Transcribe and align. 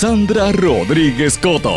Sandra 0.00 0.52
Rodríguez 0.52 1.36
Coto. 1.38 1.76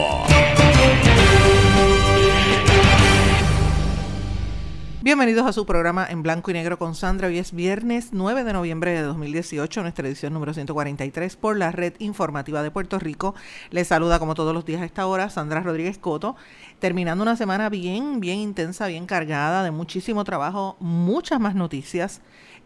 Bienvenidos 5.01 5.47
a 5.47 5.51
su 5.51 5.65
programa 5.65 6.05
en 6.07 6.21
blanco 6.21 6.51
y 6.51 6.53
negro 6.53 6.77
con 6.77 6.93
Sandra. 6.93 7.29
Hoy 7.29 7.39
es 7.39 7.51
viernes 7.51 8.09
9 8.11 8.43
de 8.43 8.53
noviembre 8.53 8.91
de 8.91 9.01
2018, 9.01 9.81
nuestra 9.81 10.07
edición 10.07 10.33
número 10.33 10.53
143 10.53 11.35
por 11.35 11.57
la 11.57 11.71
red 11.71 11.95
informativa 11.97 12.61
de 12.61 12.69
Puerto 12.69 12.99
Rico. 12.99 13.33
Les 13.71 13.87
saluda 13.87 14.19
como 14.19 14.35
todos 14.35 14.53
los 14.53 14.65
días 14.65 14.83
a 14.83 14.85
esta 14.85 15.07
hora 15.07 15.31
Sandra 15.31 15.61
Rodríguez 15.61 15.97
Coto, 15.97 16.35
terminando 16.77 17.23
una 17.23 17.35
semana 17.35 17.69
bien, 17.69 18.19
bien 18.19 18.37
intensa, 18.37 18.85
bien 18.85 19.07
cargada 19.07 19.63
de 19.63 19.71
muchísimo 19.71 20.23
trabajo, 20.25 20.77
muchas 20.79 21.39
más 21.39 21.55
noticias. 21.55 22.21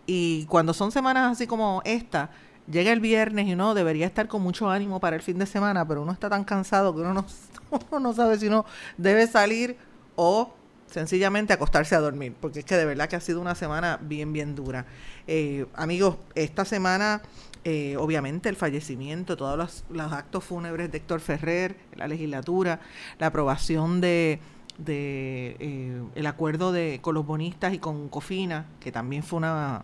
Y 0.05 0.47
cuando 0.47 0.73
son 0.73 0.91
semanas 0.91 1.31
así 1.31 1.47
como 1.47 1.81
esta, 1.85 2.29
llega 2.71 2.91
el 2.91 2.99
viernes 2.99 3.47
y 3.47 3.53
uno 3.53 3.73
debería 3.73 4.05
estar 4.05 4.27
con 4.27 4.41
mucho 4.41 4.69
ánimo 4.69 4.99
para 4.99 5.15
el 5.15 5.21
fin 5.21 5.37
de 5.37 5.45
semana, 5.45 5.87
pero 5.87 6.01
uno 6.01 6.11
está 6.11 6.29
tan 6.29 6.43
cansado 6.43 6.93
que 6.93 7.01
uno 7.01 7.13
no, 7.13 7.25
no 7.99 8.13
sabe 8.13 8.37
si 8.39 8.47
uno 8.47 8.65
debe 8.97 9.27
salir 9.27 9.77
o 10.15 10.53
sencillamente 10.87 11.51
acostarse 11.51 11.95
a 11.95 11.99
dormir, 11.99 12.33
porque 12.39 12.59
es 12.59 12.65
que 12.65 12.77
de 12.77 12.85
verdad 12.85 13.09
que 13.09 13.15
ha 13.15 13.19
sido 13.19 13.41
una 13.41 13.55
semana 13.55 13.99
bien, 14.01 14.31
bien 14.31 14.55
dura. 14.55 14.85
Eh, 15.27 15.65
amigos, 15.73 16.17
esta 16.35 16.63
semana, 16.63 17.21
eh, 17.63 17.97
obviamente, 17.97 18.49
el 18.49 18.55
fallecimiento, 18.55 19.35
todos 19.35 19.83
los, 19.89 20.13
actos 20.13 20.43
fúnebres 20.43 20.91
de 20.91 20.99
Héctor 20.99 21.19
Ferrer, 21.19 21.75
la 21.95 22.07
legislatura, 22.07 22.79
la 23.19 23.27
aprobación 23.27 23.99
de, 23.99 24.39
de 24.77 25.57
eh, 25.59 26.01
el 26.15 26.27
acuerdo 26.27 26.71
de, 26.71 26.99
con 27.01 27.15
los 27.15 27.25
bonistas 27.25 27.73
y 27.73 27.79
con 27.79 28.07
Cofina, 28.07 28.67
que 28.79 28.91
también 28.91 29.23
fue 29.23 29.37
una, 29.37 29.83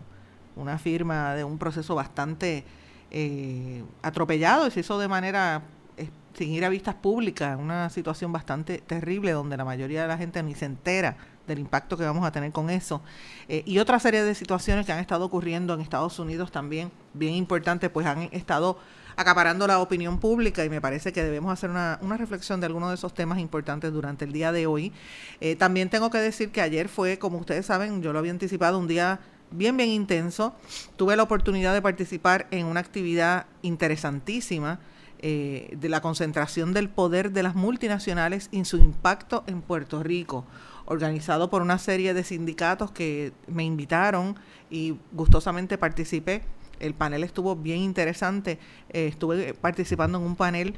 una 0.56 0.78
firma 0.78 1.34
de 1.34 1.44
un 1.44 1.58
proceso 1.58 1.94
bastante 1.94 2.64
atropellado 4.02 4.66
y 4.66 4.70
se 4.70 4.80
hizo 4.80 4.98
de 4.98 5.06
manera 5.06 5.62
sin 6.34 6.50
ir 6.50 6.64
a 6.64 6.68
vistas 6.68 6.94
públicas, 6.94 7.58
una 7.58 7.90
situación 7.90 8.32
bastante 8.32 8.78
terrible 8.78 9.32
donde 9.32 9.56
la 9.56 9.64
mayoría 9.64 10.02
de 10.02 10.08
la 10.08 10.16
gente 10.16 10.42
ni 10.42 10.54
se 10.54 10.64
entera 10.64 11.16
del 11.46 11.58
impacto 11.58 11.96
que 11.96 12.04
vamos 12.04 12.24
a 12.24 12.32
tener 12.32 12.52
con 12.52 12.70
eso. 12.70 13.02
Eh, 13.48 13.62
y 13.66 13.78
otra 13.78 13.98
serie 13.98 14.22
de 14.22 14.34
situaciones 14.34 14.86
que 14.86 14.92
han 14.92 15.00
estado 15.00 15.24
ocurriendo 15.24 15.74
en 15.74 15.80
Estados 15.80 16.18
Unidos 16.18 16.52
también, 16.52 16.90
bien 17.14 17.34
importantes, 17.34 17.90
pues 17.90 18.06
han 18.06 18.22
estado 18.32 18.78
acaparando 19.16 19.66
la 19.66 19.78
opinión 19.80 20.18
pública 20.18 20.64
y 20.64 20.70
me 20.70 20.80
parece 20.80 21.12
que 21.12 21.22
debemos 21.22 21.52
hacer 21.52 21.68
una, 21.68 21.98
reflexión 22.16 22.60
de 22.60 22.66
algunos 22.66 22.88
de 22.88 22.94
esos 22.94 23.12
temas 23.12 23.38
importantes 23.38 23.92
durante 23.92 24.24
el 24.24 24.32
día 24.32 24.52
de 24.52 24.66
hoy. 24.66 24.92
Eh, 25.40 25.56
también 25.56 25.90
tengo 25.90 26.10
que 26.10 26.18
decir 26.18 26.50
que 26.50 26.62
ayer 26.62 26.88
fue, 26.88 27.18
como 27.18 27.38
ustedes 27.38 27.66
saben, 27.66 28.02
yo 28.02 28.12
lo 28.12 28.20
había 28.20 28.32
anticipado, 28.32 28.78
un 28.78 28.86
día 28.86 29.20
bien, 29.52 29.76
bien 29.76 29.90
intenso. 29.90 30.54
Tuve 30.96 31.16
la 31.16 31.22
oportunidad 31.22 31.74
de 31.74 31.82
participar 31.82 32.46
en 32.50 32.66
una 32.66 32.80
actividad 32.80 33.46
interesantísima 33.62 34.80
eh, 35.24 35.76
de 35.78 35.88
la 35.88 36.00
concentración 36.00 36.72
del 36.72 36.88
poder 36.88 37.30
de 37.30 37.44
las 37.44 37.54
multinacionales 37.54 38.48
y 38.50 38.64
su 38.64 38.78
impacto 38.78 39.44
en 39.46 39.62
Puerto 39.62 40.02
Rico, 40.02 40.44
organizado 40.84 41.48
por 41.48 41.62
una 41.62 41.78
serie 41.78 42.12
de 42.12 42.24
sindicatos 42.24 42.90
que 42.90 43.32
me 43.46 43.62
invitaron 43.62 44.36
y 44.68 44.96
gustosamente 45.12 45.78
participé. 45.78 46.42
El 46.80 46.94
panel 46.94 47.22
estuvo 47.22 47.54
bien 47.54 47.78
interesante. 47.78 48.58
Eh, 48.88 49.06
estuve 49.06 49.54
participando 49.54 50.18
en 50.18 50.24
un 50.24 50.34
panel 50.34 50.74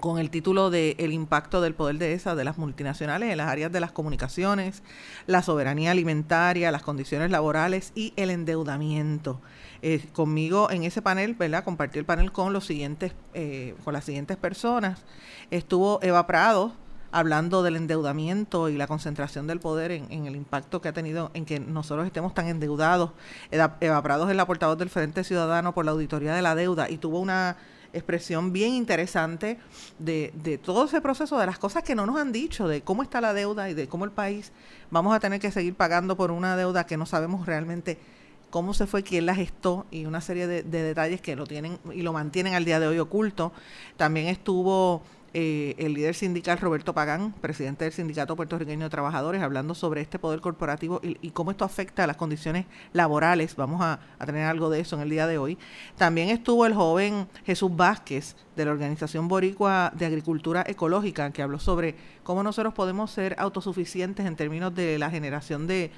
con 0.00 0.18
el 0.18 0.30
título 0.30 0.70
de 0.70 0.96
El 0.98 1.12
impacto 1.12 1.60
del 1.60 1.74
poder 1.74 1.98
de 1.98 2.12
esa 2.12 2.34
de 2.34 2.44
las 2.44 2.58
multinacionales 2.58 3.30
en 3.30 3.38
las 3.38 3.48
áreas 3.48 3.72
de 3.72 3.80
las 3.80 3.92
comunicaciones, 3.92 4.82
la 5.26 5.42
soberanía 5.42 5.90
alimentaria, 5.90 6.70
las 6.70 6.82
condiciones 6.82 7.30
laborales 7.30 7.92
y 7.94 8.12
el 8.16 8.30
endeudamiento. 8.30 9.40
Eh, 9.82 10.06
conmigo 10.12 10.70
en 10.70 10.84
ese 10.84 11.02
panel, 11.02 11.34
¿verdad? 11.34 11.64
Compartí 11.64 11.98
el 11.98 12.04
panel 12.04 12.32
con 12.32 12.52
los 12.52 12.66
siguientes, 12.66 13.12
eh, 13.34 13.74
con 13.84 13.92
las 13.92 14.04
siguientes 14.04 14.36
personas. 14.36 15.04
Estuvo 15.50 16.00
Eva 16.02 16.26
Prado 16.26 16.72
hablando 17.12 17.62
del 17.62 17.76
endeudamiento 17.76 18.68
y 18.68 18.76
la 18.76 18.86
concentración 18.86 19.46
del 19.46 19.60
poder 19.60 19.92
en, 19.92 20.26
el 20.26 20.36
impacto 20.36 20.80
que 20.80 20.88
ha 20.88 20.92
tenido 20.92 21.30
en 21.34 21.44
que 21.44 21.60
nosotros 21.60 22.06
estemos 22.06 22.34
tan 22.34 22.48
endeudados. 22.48 23.12
Eva 23.50 24.02
Prado 24.02 24.28
es 24.28 24.36
la 24.36 24.46
portavoz 24.46 24.76
del 24.76 24.90
Frente 24.90 25.24
Ciudadano 25.24 25.72
por 25.72 25.84
la 25.84 25.92
Auditoría 25.92 26.34
de 26.34 26.42
la 26.42 26.54
Deuda 26.54 26.90
y 26.90 26.98
tuvo 26.98 27.20
una 27.20 27.56
expresión 27.92 28.52
bien 28.52 28.72
interesante 28.72 29.58
de, 29.98 30.32
de, 30.34 30.58
todo 30.58 30.84
ese 30.84 31.00
proceso, 31.00 31.38
de 31.38 31.46
las 31.46 31.58
cosas 31.58 31.82
que 31.82 31.94
no 31.94 32.06
nos 32.06 32.18
han 32.18 32.32
dicho, 32.32 32.68
de 32.68 32.82
cómo 32.82 33.02
está 33.02 33.20
la 33.20 33.34
deuda 33.34 33.70
y 33.70 33.74
de 33.74 33.88
cómo 33.88 34.04
el 34.04 34.10
país 34.10 34.52
vamos 34.90 35.14
a 35.14 35.20
tener 35.20 35.40
que 35.40 35.50
seguir 35.50 35.74
pagando 35.74 36.16
por 36.16 36.30
una 36.30 36.56
deuda 36.56 36.86
que 36.86 36.96
no 36.96 37.06
sabemos 37.06 37.46
realmente 37.46 37.98
cómo 38.50 38.74
se 38.74 38.86
fue, 38.86 39.02
quién 39.02 39.26
la 39.26 39.34
gestó 39.34 39.86
y 39.90 40.06
una 40.06 40.20
serie 40.20 40.46
de, 40.46 40.62
detalles 40.62 41.20
que 41.20 41.36
lo 41.36 41.46
tienen 41.46 41.78
y 41.92 42.02
lo 42.02 42.12
mantienen 42.12 42.54
al 42.54 42.64
día 42.64 42.80
de 42.80 42.86
hoy 42.86 42.98
oculto. 42.98 43.52
También 43.96 44.28
estuvo 44.28 45.02
eh, 45.34 45.74
el 45.78 45.94
líder 45.94 46.14
sindical 46.14 46.58
Roberto 46.58 46.94
Pagán, 46.94 47.32
presidente 47.40 47.84
del 47.84 47.92
Sindicato 47.92 48.36
Puertorriqueño 48.36 48.84
de 48.84 48.90
Trabajadores, 48.90 49.42
hablando 49.42 49.74
sobre 49.74 50.00
este 50.00 50.18
poder 50.18 50.40
corporativo 50.40 51.00
y, 51.02 51.30
cómo 51.30 51.50
esto 51.50 51.64
afecta 51.64 52.04
a 52.04 52.06
las 52.06 52.16
condiciones 52.16 52.66
laborales. 52.92 53.56
Vamos 53.56 53.80
a, 53.82 53.98
tener 54.24 54.44
algo 54.44 54.70
de 54.70 54.80
eso 54.80 54.96
en 54.96 55.02
el 55.02 55.10
día 55.10 55.26
de 55.26 55.38
hoy. 55.38 55.58
También 55.96 56.30
estuvo 56.30 56.66
el 56.66 56.74
joven 56.74 57.28
Jesús 57.44 57.74
Vázquez 57.74 58.36
de 58.56 58.64
la 58.64 58.70
Organización 58.70 59.28
Boricua 59.28 59.92
de 59.94 60.06
Agricultura 60.06 60.64
Ecológica, 60.66 61.30
que 61.30 61.42
habló 61.42 61.58
sobre 61.58 61.94
cómo 62.22 62.42
nosotros 62.42 62.74
podemos 62.74 63.10
ser 63.10 63.36
autosuficientes 63.38 64.24
en 64.26 64.36
términos 64.36 64.74
de 64.74 64.98
la 64.98 65.10
generación 65.10 65.66
de 65.66 65.90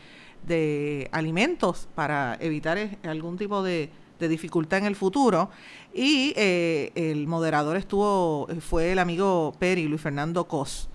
de 0.46 1.08
alimentos 1.12 1.88
para 1.94 2.36
evitar 2.40 2.78
algún 3.02 3.36
tipo 3.36 3.62
de, 3.62 3.90
dificultad 4.26 4.80
en 4.80 4.86
el 4.86 4.96
futuro. 4.96 5.50
Y 5.94 6.32
eh, 6.36 6.90
el 6.94 7.26
moderador 7.26 7.76
estuvo, 7.76 8.48
fue 8.60 8.92
el 8.92 8.98
amigo 8.98 9.54
Peri, 9.58 9.86
Luis 9.86 10.00
Fernando 10.00 10.48
Cos. 10.48 10.88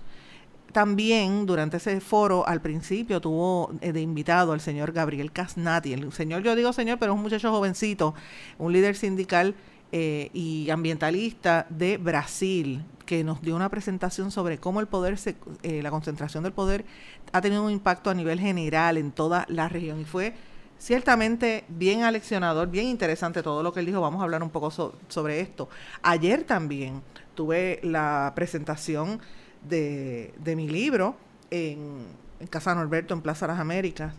También 0.72 1.46
durante 1.46 1.76
ese 1.76 2.00
foro, 2.00 2.46
al 2.46 2.60
principio, 2.60 3.20
tuvo 3.20 3.70
eh, 3.80 3.92
de 3.92 4.00
invitado 4.00 4.52
al 4.52 4.60
señor 4.60 4.92
Gabriel 4.92 5.30
Casnati. 5.30 5.92
El 5.92 6.12
señor, 6.12 6.42
yo 6.42 6.56
digo 6.56 6.72
señor, 6.72 6.98
pero 6.98 7.12
es 7.12 7.16
un 7.16 7.22
muchacho 7.22 7.52
jovencito, 7.52 8.14
un 8.58 8.72
líder 8.72 8.96
sindical 8.96 9.54
eh, 9.92 10.30
y 10.34 10.68
ambientalista 10.70 11.66
de 11.70 11.96
Brasil, 11.96 12.82
que 13.06 13.22
nos 13.22 13.40
dio 13.40 13.54
una 13.54 13.68
presentación 13.68 14.32
sobre 14.32 14.58
cómo 14.58 14.80
el 14.80 14.88
poder, 14.88 15.16
se, 15.16 15.36
la 15.62 15.90
concentración 15.90 16.42
del 16.42 16.52
poder 16.52 16.84
ha 17.32 17.40
tenido 17.40 17.64
un 17.64 17.70
impacto 17.70 18.10
a 18.10 18.14
nivel 18.14 18.40
general 18.40 18.96
en 18.96 19.12
toda 19.12 19.44
la 19.48 19.68
región 19.68 20.00
y 20.00 20.04
fue 20.04 20.34
ciertamente 20.78 21.64
bien 21.68 22.02
aleccionador, 22.02 22.68
bien 22.68 22.86
interesante 22.86 23.42
todo 23.42 23.62
lo 23.62 23.72
que 23.72 23.80
él 23.80 23.86
dijo. 23.86 24.00
Vamos 24.00 24.20
a 24.20 24.24
hablar 24.24 24.42
un 24.42 24.50
poco 24.50 24.70
sobre 24.70 25.40
esto. 25.40 25.68
Ayer 26.02 26.44
también 26.44 27.02
tuve 27.34 27.80
la 27.82 28.32
presentación 28.34 29.20
de, 29.62 30.32
mi 30.56 30.68
libro 30.68 31.16
en, 31.50 32.06
en 32.40 32.46
Casa 32.46 32.74
Norberto, 32.74 33.14
en 33.14 33.22
Plaza 33.22 33.46
Las 33.46 33.58
Américas. 33.58 34.14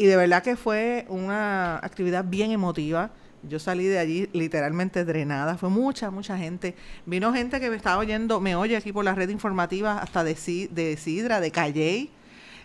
Y 0.00 0.06
de 0.06 0.16
verdad 0.16 0.42
que 0.42 0.56
fue 0.56 1.04
una 1.10 1.76
actividad 1.76 2.24
bien 2.24 2.52
emotiva. 2.52 3.10
yo 3.42 3.58
salí 3.58 3.86
de 3.86 3.98
allí 3.98 4.30
literalmente 4.32 5.04
drenada. 5.04 5.58
Fue 5.58 5.68
mucha, 5.68 6.10
mucha 6.10 6.38
gente. 6.38 6.74
Vino 7.04 7.34
gente 7.34 7.60
que 7.60 7.68
me 7.68 7.76
estaba 7.76 7.98
oyendo, 7.98 8.40
me 8.40 8.56
oye 8.56 8.78
aquí 8.78 8.94
por 8.94 9.04
la 9.04 9.14
red 9.14 9.28
informativa 9.28 9.98
hasta 9.98 10.24
de, 10.24 10.34
de 10.70 10.96
Sidra, 10.96 11.40
de 11.40 11.50
Calley, 11.50 12.10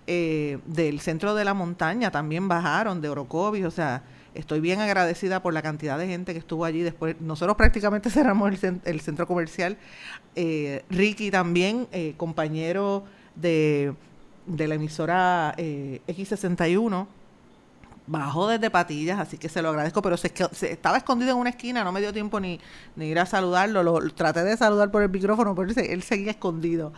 eh, 0.07 0.59
del 0.65 0.99
centro 0.99 1.35
de 1.35 1.45
la 1.45 1.53
montaña 1.53 2.11
también 2.11 2.47
bajaron, 2.47 3.01
de 3.01 3.09
Orocovis. 3.09 3.65
O 3.65 3.71
sea, 3.71 4.03
estoy 4.33 4.59
bien 4.59 4.79
agradecida 4.81 5.41
por 5.41 5.53
la 5.53 5.61
cantidad 5.61 5.97
de 5.97 6.07
gente 6.07 6.33
que 6.33 6.39
estuvo 6.39 6.65
allí. 6.65 6.81
Después, 6.81 7.19
nosotros 7.21 7.55
prácticamente 7.57 8.09
cerramos 8.11 8.51
el, 8.63 9.01
centro 9.01 9.27
comercial. 9.27 9.77
Eh, 10.35 10.83
Ricky 10.89 11.31
también, 11.31 11.87
eh, 11.91 12.13
compañero 12.17 13.05
de, 13.35 13.93
de 14.45 14.67
la 14.67 14.75
emisora 14.75 15.55
X61 15.57 17.07
bajó 18.07 18.47
desde 18.47 18.69
patillas, 18.69 19.19
así 19.19 19.37
que 19.37 19.49
se 19.49 19.61
lo 19.61 19.69
agradezco, 19.69 20.01
pero 20.01 20.17
se, 20.17 20.31
estaba 20.69 20.97
escondido 20.97 21.31
en 21.31 21.37
una 21.37 21.49
esquina, 21.49 21.83
no 21.83 21.91
me 21.91 22.01
dio 22.01 22.13
tiempo 22.13 22.39
ni, 22.39 22.59
ni 22.95 23.07
ir 23.07 23.19
a 23.19 23.25
saludarlo, 23.25 23.83
lo, 23.83 23.99
traté 24.11 24.43
de 24.43 24.55
saludar 24.57 24.91
por 24.91 25.01
el 25.01 25.09
micrófono, 25.09 25.55
pero 25.55 25.71
él, 25.75 26.03
seguía 26.03 26.31
escondido. 26.31 26.93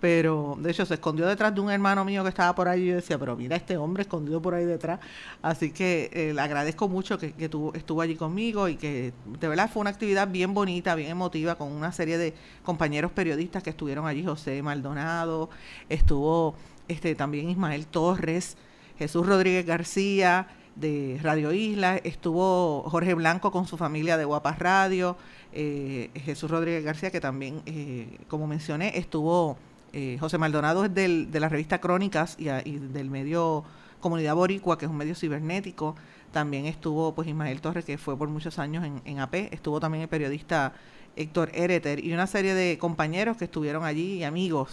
Pero, 0.00 0.56
de 0.58 0.70
hecho, 0.70 0.86
se 0.86 0.94
escondió 0.94 1.26
detrás 1.26 1.54
de 1.54 1.60
un 1.60 1.70
hermano 1.70 2.04
mío 2.04 2.22
que 2.22 2.30
estaba 2.30 2.54
por 2.54 2.68
ahí 2.68 2.84
y 2.84 2.86
yo 2.88 2.94
decía, 2.96 3.18
pero 3.18 3.36
mira 3.36 3.54
este 3.54 3.76
hombre 3.76 4.02
escondido 4.02 4.40
por 4.40 4.54
ahí 4.54 4.64
detrás. 4.64 4.98
Así 5.42 5.72
que 5.72 6.10
eh, 6.12 6.32
le 6.32 6.40
agradezco 6.40 6.88
mucho 6.88 7.18
que, 7.18 7.32
que 7.32 7.50
estuvo 7.74 8.00
allí 8.00 8.16
conmigo 8.16 8.68
y 8.68 8.76
que 8.76 9.12
de 9.38 9.48
verdad 9.48 9.70
fue 9.70 9.82
una 9.82 9.90
actividad 9.90 10.28
bien 10.28 10.54
bonita, 10.54 10.94
bien 10.94 11.10
emotiva, 11.10 11.56
con 11.56 11.70
una 11.70 11.92
serie 11.92 12.16
de 12.16 12.34
compañeros 12.64 13.12
periodistas 13.12 13.62
que 13.62 13.70
estuvieron 13.70 14.06
allí, 14.06 14.24
José 14.24 14.62
Maldonado, 14.62 15.50
estuvo 15.88 16.54
este 16.88 17.14
también 17.14 17.50
Ismael 17.50 17.86
Torres, 17.86 18.56
Jesús 18.98 19.26
Rodríguez 19.26 19.66
García 19.66 20.48
de 20.76 21.18
Radio 21.22 21.52
Isla, 21.52 21.96
estuvo 21.96 22.84
Jorge 22.88 23.14
Blanco 23.14 23.50
con 23.50 23.66
su 23.66 23.76
familia 23.76 24.16
de 24.16 24.24
Guapas 24.24 24.58
Radio, 24.58 25.16
eh, 25.52 26.10
Jesús 26.14 26.50
Rodríguez 26.50 26.84
García, 26.84 27.10
que 27.10 27.20
también, 27.20 27.62
eh, 27.66 28.18
como 28.28 28.46
mencioné, 28.46 28.96
estuvo 28.96 29.58
eh, 29.92 30.16
José 30.20 30.38
Maldonado 30.38 30.84
es 30.84 30.94
del, 30.94 31.30
de 31.30 31.40
la 31.40 31.48
revista 31.48 31.80
Crónicas 31.80 32.36
y, 32.38 32.44
del 32.44 33.10
medio 33.10 33.64
Comunidad 34.00 34.34
Boricua, 34.34 34.78
que 34.78 34.86
es 34.86 34.90
un 34.90 34.96
medio 34.96 35.14
cibernético. 35.14 35.96
También 36.32 36.66
estuvo 36.66 37.14
pues 37.14 37.28
Ismael 37.28 37.60
Torres, 37.60 37.84
que 37.84 37.98
fue 37.98 38.16
por 38.16 38.28
muchos 38.28 38.58
años 38.58 38.84
en, 39.04 39.18
AP. 39.18 39.52
Estuvo 39.52 39.80
también 39.80 40.02
el 40.02 40.08
periodista 40.08 40.72
Héctor 41.16 41.50
Ereter 41.52 42.04
y 42.04 42.12
una 42.12 42.26
serie 42.26 42.54
de 42.54 42.78
compañeros 42.78 43.36
que 43.36 43.44
estuvieron 43.44 43.84
allí 43.84 44.18
y 44.18 44.24
amigos. 44.24 44.70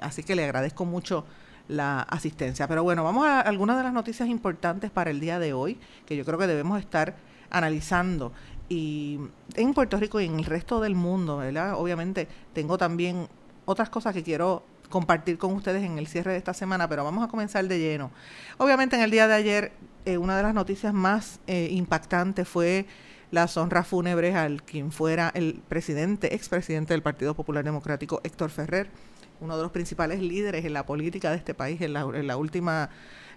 así 0.00 0.22
que 0.22 0.34
le 0.34 0.44
agradezco 0.44 0.84
mucho 0.84 1.24
la 1.68 2.00
asistencia. 2.00 2.66
Pero 2.68 2.82
bueno, 2.82 3.04
vamos 3.04 3.26
a 3.26 3.40
algunas 3.40 3.76
de 3.76 3.84
las 3.84 3.92
noticias 3.92 4.28
importantes 4.28 4.90
para 4.90 5.10
el 5.10 5.20
día 5.20 5.38
de 5.38 5.52
hoy, 5.52 5.78
que 6.06 6.16
yo 6.16 6.24
creo 6.24 6.38
que 6.38 6.46
debemos 6.46 6.80
estar 6.80 7.16
analizando. 7.50 8.32
Y 8.68 9.20
en 9.54 9.74
Puerto 9.74 9.98
Rico 9.98 10.20
y 10.20 10.26
en 10.26 10.38
el 10.38 10.44
resto 10.44 10.80
del 10.80 10.94
mundo, 10.94 11.38
¿verdad? 11.38 11.74
Obviamente 11.74 12.28
tengo 12.52 12.78
también 12.78 13.28
otras 13.64 13.90
cosas 13.90 14.14
que 14.14 14.22
quiero 14.22 14.64
compartir 14.90 15.38
con 15.38 15.52
ustedes 15.52 15.82
en 15.82 15.98
el 15.98 16.06
cierre 16.06 16.32
de 16.32 16.38
esta 16.38 16.54
semana, 16.54 16.88
pero 16.88 17.04
vamos 17.04 17.24
a 17.24 17.28
comenzar 17.28 17.66
de 17.66 17.78
lleno. 17.78 18.10
Obviamente 18.58 18.96
en 18.96 19.02
el 19.02 19.10
día 19.10 19.26
de 19.26 19.34
ayer, 19.34 19.72
eh, 20.04 20.18
una 20.18 20.36
de 20.36 20.42
las 20.42 20.54
noticias 20.54 20.92
más 20.92 21.40
eh, 21.46 21.68
impactantes 21.70 22.46
fue 22.46 22.86
las 23.30 23.56
honras 23.56 23.86
fúnebres 23.86 24.36
al 24.36 24.62
quien 24.62 24.92
fuera 24.92 25.32
el 25.34 25.60
presidente, 25.68 26.34
expresidente 26.34 26.94
del 26.94 27.02
Partido 27.02 27.34
Popular 27.34 27.64
Democrático, 27.64 28.20
Héctor 28.22 28.50
Ferrer 28.50 28.88
uno 29.40 29.56
de 29.56 29.62
los 29.62 29.72
principales 29.72 30.20
líderes 30.20 30.64
en 30.64 30.72
la 30.72 30.86
política 30.86 31.30
de 31.30 31.36
este 31.36 31.54
país 31.54 31.80
en 31.80 31.92
la, 31.92 32.36
última, 32.36 32.90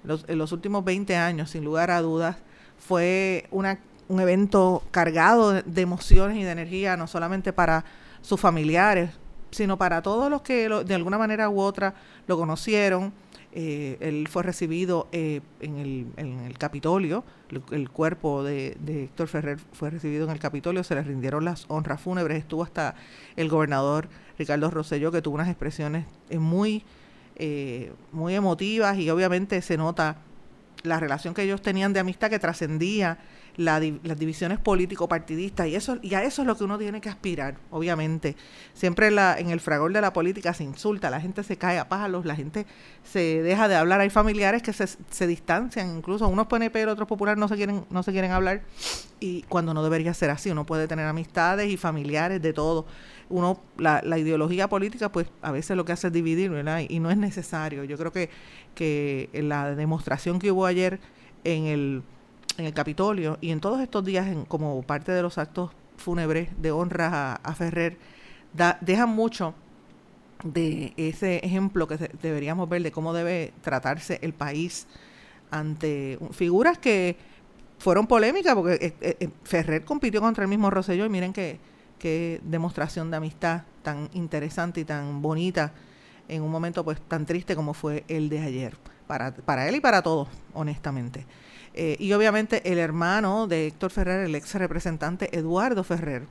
los, 0.03 0.25
en 0.27 0.38
los 0.38 0.51
últimos 0.51 0.83
20 0.83 1.15
años, 1.15 1.51
sin 1.51 1.63
lugar 1.63 1.91
a 1.91 2.01
dudas, 2.01 2.38
fue 2.77 3.47
una, 3.51 3.80
un 4.07 4.19
evento 4.21 4.83
cargado 4.91 5.53
de 5.53 5.81
emociones 5.81 6.38
y 6.38 6.44
de 6.44 6.51
energía, 6.51 6.97
no 6.97 7.07
solamente 7.07 7.53
para 7.53 7.83
sus 8.21 8.39
familiares, 8.39 9.12
sino 9.51 9.77
para 9.77 10.01
todos 10.01 10.29
los 10.29 10.41
que 10.41 10.69
de 10.69 10.95
alguna 10.95 11.17
manera 11.17 11.49
u 11.49 11.59
otra 11.59 11.94
lo 12.27 12.38
conocieron. 12.38 13.13
Eh, 13.53 13.97
él 14.01 14.27
fue 14.29 14.44
recibido 14.44 15.07
eh, 15.11 15.41
en, 15.61 15.77
el, 15.77 16.07
en, 16.17 16.39
el, 16.41 16.57
Capitolio, 16.59 17.23
el, 17.71 17.89
cuerpo 17.89 18.44
de, 18.44 18.77
de, 18.81 19.05
Héctor 19.05 19.27
Ferrer 19.29 19.57
fue 19.71 19.89
recibido 19.89 20.25
en 20.25 20.31
el 20.31 20.38
Capitolio, 20.38 20.83
se 20.83 20.94
le 20.94 21.01
rindieron 21.01 21.44
las 21.44 21.65
honras 21.69 21.99
fúnebres, 21.99 22.38
estuvo 22.38 22.61
hasta 22.61 22.94
el 23.35 23.49
gobernador 23.49 24.09
Ricardo 24.38 24.69
Rosselló, 24.69 25.11
que 25.11 25.21
tuvo 25.21 25.35
unas 25.35 25.49
expresiones 25.49 26.05
eh, 26.29 26.38
muy, 26.38 26.83
eh, 27.35 27.91
muy 28.11 28.35
emotivas. 28.35 28.97
Y 28.97 29.09
obviamente 29.09 29.61
se 29.61 29.77
nota 29.77 30.17
la 30.87 30.99
relación 30.99 31.33
que 31.33 31.43
ellos 31.43 31.61
tenían 31.61 31.93
de 31.93 31.99
amistad 31.99 32.29
que 32.29 32.39
trascendía 32.39 33.17
las 33.57 34.19
divisiones 34.19 34.59
político-partidistas 34.59 35.67
y 35.67 35.75
eso 35.75 35.97
y 36.03 36.13
a 36.13 36.23
eso 36.23 36.43
es 36.43 36.47
lo 36.47 36.55
que 36.55 36.63
uno 36.63 36.77
tiene 36.77 37.01
que 37.01 37.09
aspirar, 37.09 37.55
obviamente. 37.71 38.35
Siempre 38.75 39.09
la, 39.09 39.37
en 39.39 39.49
el 39.49 39.59
fragor 39.59 39.91
de 39.93 39.99
la 39.99 40.13
política 40.13 40.53
se 40.53 40.63
insulta, 40.63 41.09
la 41.09 41.19
gente 41.19 41.43
se 41.43 41.57
cae 41.57 41.79
a 41.79 41.89
palos, 41.89 42.25
la 42.25 42.35
gente 42.35 42.67
se 43.03 43.41
deja 43.41 43.67
de 43.67 43.75
hablar, 43.75 43.99
hay 43.99 44.11
familiares 44.11 44.61
que 44.61 44.73
se, 44.73 44.85
se 44.87 45.27
distancian, 45.27 45.97
incluso 45.97 46.27
unos 46.27 46.45
PNP 46.45 46.81
y 46.81 46.83
otros 46.83 47.07
populares 47.07 47.39
no 47.39 47.47
se 47.47 47.55
quieren 47.55 47.85
no 47.89 48.03
se 48.03 48.11
quieren 48.11 48.31
hablar 48.31 48.61
y 49.19 49.41
cuando 49.43 49.73
no 49.73 49.83
debería 49.83 50.13
ser 50.13 50.29
así, 50.29 50.51
uno 50.51 50.65
puede 50.65 50.87
tener 50.87 51.07
amistades 51.07 51.69
y 51.69 51.77
familiares 51.77 52.41
de 52.41 52.53
todo 52.53 52.85
uno, 53.29 53.59
la, 53.77 54.01
la, 54.03 54.18
ideología 54.18 54.68
política, 54.68 55.12
pues 55.12 55.27
a 55.41 55.51
veces 55.51 55.75
lo 55.75 55.85
que 55.85 55.91
hace 55.91 56.07
es 56.07 56.13
dividir, 56.13 56.50
¿verdad? 56.50 56.81
Y 56.88 57.00
no 57.00 57.12
es 57.12 57.18
necesario. 57.18 57.83
Yo 57.83 57.97
creo 57.97 58.12
que, 58.12 58.29
que 58.75 59.29
la 59.33 59.75
demostración 59.75 60.39
que 60.39 60.51
hubo 60.51 60.65
ayer 60.65 61.00
en 61.44 61.65
el, 61.65 62.03
en 62.57 62.65
el 62.65 62.74
Capitolio 62.74 63.38
y 63.41 63.51
en 63.51 63.59
todos 63.59 63.81
estos 63.81 64.03
días 64.06 64.27
en, 64.27 64.45
como 64.45 64.81
parte 64.83 65.12
de 65.12 65.21
los 65.21 65.38
actos 65.38 65.71
fúnebres 65.97 66.50
de 66.62 66.71
honra 66.71 67.33
a, 67.35 67.56
Ferrer, 67.56 67.97
da, 68.53 68.77
dejan 68.81 69.09
mucho 69.09 69.53
de 70.44 70.94
ese 70.97 71.38
ejemplo 71.38 71.88
que 71.88 71.97
deberíamos 72.21 72.69
ver 72.69 72.83
de 72.83 72.91
cómo 72.91 73.13
debe 73.13 73.53
tratarse 73.62 74.19
el 74.21 74.33
país 74.33 74.88
ante 75.50 76.19
figuras 76.31 76.77
que 76.77 77.18
fueron 77.80 78.07
polémicas, 78.07 78.56
porque 78.56 78.94
eh, 79.01 79.18
eh, 79.19 79.30
Ferrer 79.44 79.83
compitió 79.83 80.21
contra 80.21 80.44
el 80.44 80.50
mismo 80.50 80.69
Rosselló 80.69 81.06
y 81.06 81.09
miren 81.09 81.33
que 81.33 81.59
qué 81.99 82.39
demostración 82.44 83.11
de 83.11 83.17
amistad 83.17 83.63
tan 83.83 84.09
interesante 84.13 84.81
y 84.81 84.85
tan 84.85 85.21
bonita 85.21 85.73
en 86.27 86.41
un 86.41 86.51
momento 86.51 86.83
pues 86.83 86.99
tan 87.01 87.25
triste 87.25 87.55
como 87.55 87.73
fue 87.73 88.03
el 88.07 88.29
de 88.29 88.39
ayer, 88.39 88.75
para, 89.07 89.33
para 89.33 89.67
él 89.67 89.75
y 89.75 89.79
para 89.79 90.01
todos, 90.01 90.27
honestamente. 90.53 91.25
Eh, 91.73 91.95
y 91.99 92.11
obviamente 92.13 92.71
el 92.71 92.79
hermano 92.79 93.47
de 93.47 93.67
Héctor 93.67 93.91
Ferrer, 93.91 94.25
el 94.25 94.35
ex 94.35 94.53
representante 94.55 95.38
Eduardo 95.38 95.83
Ferrer, 95.83 96.23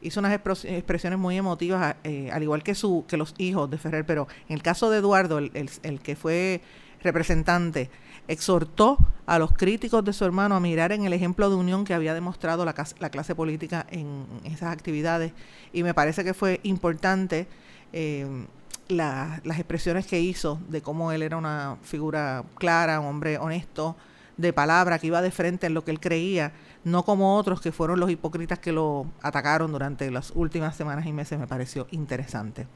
hizo 0.00 0.20
unas 0.20 0.32
expresiones 0.32 1.18
muy 1.18 1.36
emotivas, 1.36 1.96
eh, 2.04 2.30
al 2.32 2.42
igual 2.42 2.62
que, 2.62 2.74
su, 2.74 3.04
que 3.06 3.16
los 3.16 3.34
hijos 3.38 3.70
de 3.70 3.78
Ferrer, 3.78 4.06
pero 4.06 4.26
en 4.48 4.54
el 4.54 4.62
caso 4.62 4.90
de 4.90 4.98
Eduardo, 4.98 5.38
el, 5.38 5.70
el 5.82 6.00
que 6.00 6.16
fue 6.16 6.60
representante, 7.02 7.90
exhortó 8.28 8.98
a 9.26 9.38
los 9.38 9.52
críticos 9.52 10.04
de 10.04 10.12
su 10.12 10.24
hermano 10.24 10.54
a 10.54 10.60
mirar 10.60 10.92
en 10.92 11.04
el 11.04 11.12
ejemplo 11.12 11.50
de 11.50 11.56
unión 11.56 11.84
que 11.84 11.94
había 11.94 12.14
demostrado 12.14 12.64
la, 12.64 12.72
clase 12.74 13.34
política 13.34 13.86
en 13.90 14.24
esas 14.44 14.72
actividades 14.72 15.32
y 15.72 15.82
me 15.82 15.94
parece 15.94 16.24
que 16.24 16.34
fue 16.34 16.60
importante 16.62 17.48
eh, 17.92 18.46
las 18.88 19.58
expresiones 19.58 20.06
que 20.06 20.20
hizo 20.20 20.60
de 20.68 20.80
cómo 20.80 21.10
él 21.12 21.22
era 21.22 21.36
una 21.36 21.76
figura 21.82 22.44
clara, 22.56 23.00
un 23.00 23.06
hombre 23.06 23.38
honesto, 23.38 23.96
de 24.36 24.52
palabra, 24.52 24.98
que 24.98 25.06
iba 25.06 25.22
de 25.22 25.30
frente 25.30 25.66
en 25.66 25.74
lo 25.74 25.84
que 25.84 25.90
él 25.90 26.00
creía, 26.00 26.52
no 26.84 27.04
como 27.04 27.36
otros 27.36 27.60
que 27.60 27.72
fueron 27.72 27.98
los 27.98 28.10
hipócritas 28.10 28.58
que 28.58 28.72
lo 28.72 29.06
atacaron 29.22 29.72
durante 29.72 30.10
las 30.10 30.30
últimas 30.34 30.76
semanas 30.76 31.06
y 31.06 31.12
meses, 31.12 31.38
me 31.38 31.46
pareció 31.46 31.86
interesante. 31.90 32.66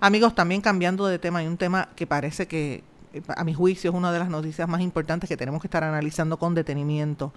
Amigos, 0.00 0.34
también 0.34 0.60
cambiando 0.60 1.06
de 1.06 1.18
tema, 1.18 1.40
hay 1.40 1.46
un 1.46 1.56
tema 1.56 1.88
que 1.96 2.06
parece 2.06 2.46
que, 2.46 2.84
a 3.28 3.44
mi 3.44 3.54
juicio, 3.54 3.90
es 3.90 3.96
una 3.96 4.12
de 4.12 4.18
las 4.18 4.28
noticias 4.28 4.68
más 4.68 4.80
importantes 4.80 5.28
que 5.28 5.36
tenemos 5.36 5.60
que 5.60 5.66
estar 5.66 5.84
analizando 5.84 6.38
con 6.38 6.54
detenimiento. 6.54 7.32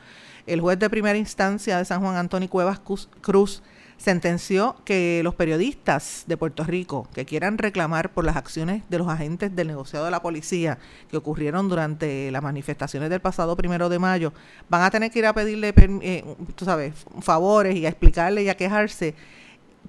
El 0.46 0.62
juez 0.62 0.80
de 0.80 0.90
primera 0.90 1.18
instancia 1.18 1.78
de 1.78 1.86
San 1.86 2.02
Juan, 2.02 2.16
Antonio 2.16 2.50
Cuevas 2.50 2.82
Cruz, 3.22 3.62
sentenció 3.98 4.76
que 4.84 5.22
los 5.24 5.36
periodistas 5.36 6.24
de 6.28 6.36
Puerto 6.36 6.64
Rico 6.64 7.08
que 7.14 7.26
quieran 7.26 7.58
reclamar 7.58 8.12
por 8.12 8.26
las 8.26 8.36
acciones 8.36 8.84
de 8.90 8.98
los 8.98 9.08
agentes 9.08 9.56
del 9.56 9.68
negociado 9.68 10.06
de 10.06 10.12
la 10.12 10.22
policía 10.22 10.78
que 11.10 11.18
ocurrieron 11.18 11.70
durante 11.70 12.30
las 12.32 12.44
manifestaciones 12.44 13.10
del 13.10 13.22
pasado 13.22 13.56
primero 13.56 13.90
de 13.90 14.00
mayo 14.00 14.34
van 14.68 14.82
a 14.82 14.92
tener 14.92 15.12
que 15.12 15.20
ir 15.20 15.26
a 15.26 15.34
pedirle, 15.34 15.74
eh, 15.78 16.24
tú 16.56 16.66
sabes, 16.66 16.94
favores 17.22 17.76
y 17.76 17.86
a 17.86 17.90
explicarle 17.90 18.44
y 18.44 18.50
a 18.50 18.58
quejarse 18.58 19.16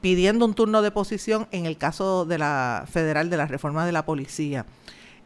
pidiendo 0.00 0.44
un 0.44 0.54
turno 0.54 0.82
de 0.82 0.90
posición 0.90 1.48
en 1.50 1.66
el 1.66 1.76
caso 1.76 2.24
de 2.24 2.38
la 2.38 2.84
federal 2.90 3.30
de 3.30 3.36
la 3.36 3.46
reforma 3.46 3.86
de 3.86 3.92
la 3.92 4.04
policía. 4.04 4.66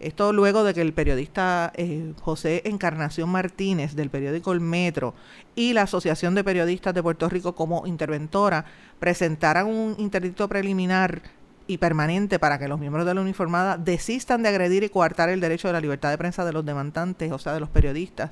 Esto 0.00 0.32
luego 0.32 0.62
de 0.62 0.74
que 0.74 0.80
el 0.80 0.92
periodista 0.92 1.72
eh, 1.74 2.12
José 2.20 2.62
Encarnación 2.64 3.28
Martínez 3.30 3.96
del 3.96 4.10
periódico 4.10 4.52
El 4.52 4.60
Metro 4.60 5.14
y 5.56 5.72
la 5.72 5.82
Asociación 5.82 6.34
de 6.36 6.44
Periodistas 6.44 6.94
de 6.94 7.02
Puerto 7.02 7.28
Rico 7.28 7.54
como 7.54 7.86
interventora 7.86 8.64
presentaran 9.00 9.66
un 9.66 9.96
interdicto 9.98 10.48
preliminar 10.48 11.22
y 11.66 11.78
permanente 11.78 12.38
para 12.38 12.58
que 12.58 12.68
los 12.68 12.80
miembros 12.80 13.06
de 13.06 13.14
la 13.14 13.20
uniformada 13.20 13.76
desistan 13.76 14.42
de 14.42 14.48
agredir 14.48 14.84
y 14.84 14.88
coartar 14.88 15.28
el 15.28 15.40
derecho 15.40 15.68
de 15.68 15.74
la 15.74 15.80
libertad 15.80 16.10
de 16.10 16.18
prensa 16.18 16.44
de 16.44 16.52
los 16.52 16.64
demandantes, 16.64 17.30
o 17.30 17.38
sea, 17.38 17.52
de 17.52 17.60
los 17.60 17.68
periodistas. 17.68 18.30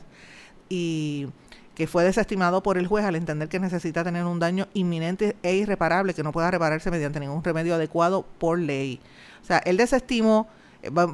Y 0.69 1.29
que 1.77 1.87
fue 1.87 2.05
desestimado 2.05 2.63
por 2.63 2.79
el 2.79 2.87
juez 2.87 3.05
al 3.05 3.17
entender 3.17 3.51
que 3.51 3.61
necesita 3.61 4.03
tener 4.03 4.25
un 4.25 4.41
daño 4.41 4.67
inminente 4.73 5.37
e 5.43 5.57
irreparable 5.57 6.15
que 6.15 6.23
no 6.23 6.33
pueda 6.33 6.51
repararse 6.51 6.91
mediante 6.91 7.21
ningún 7.21 7.45
remedio 7.45 7.75
adecuado 7.75 8.25
por 8.39 8.59
ley. 8.59 8.99
O 9.43 9.45
sea, 9.45 9.59
él 9.59 9.77
desestimó, 9.77 10.49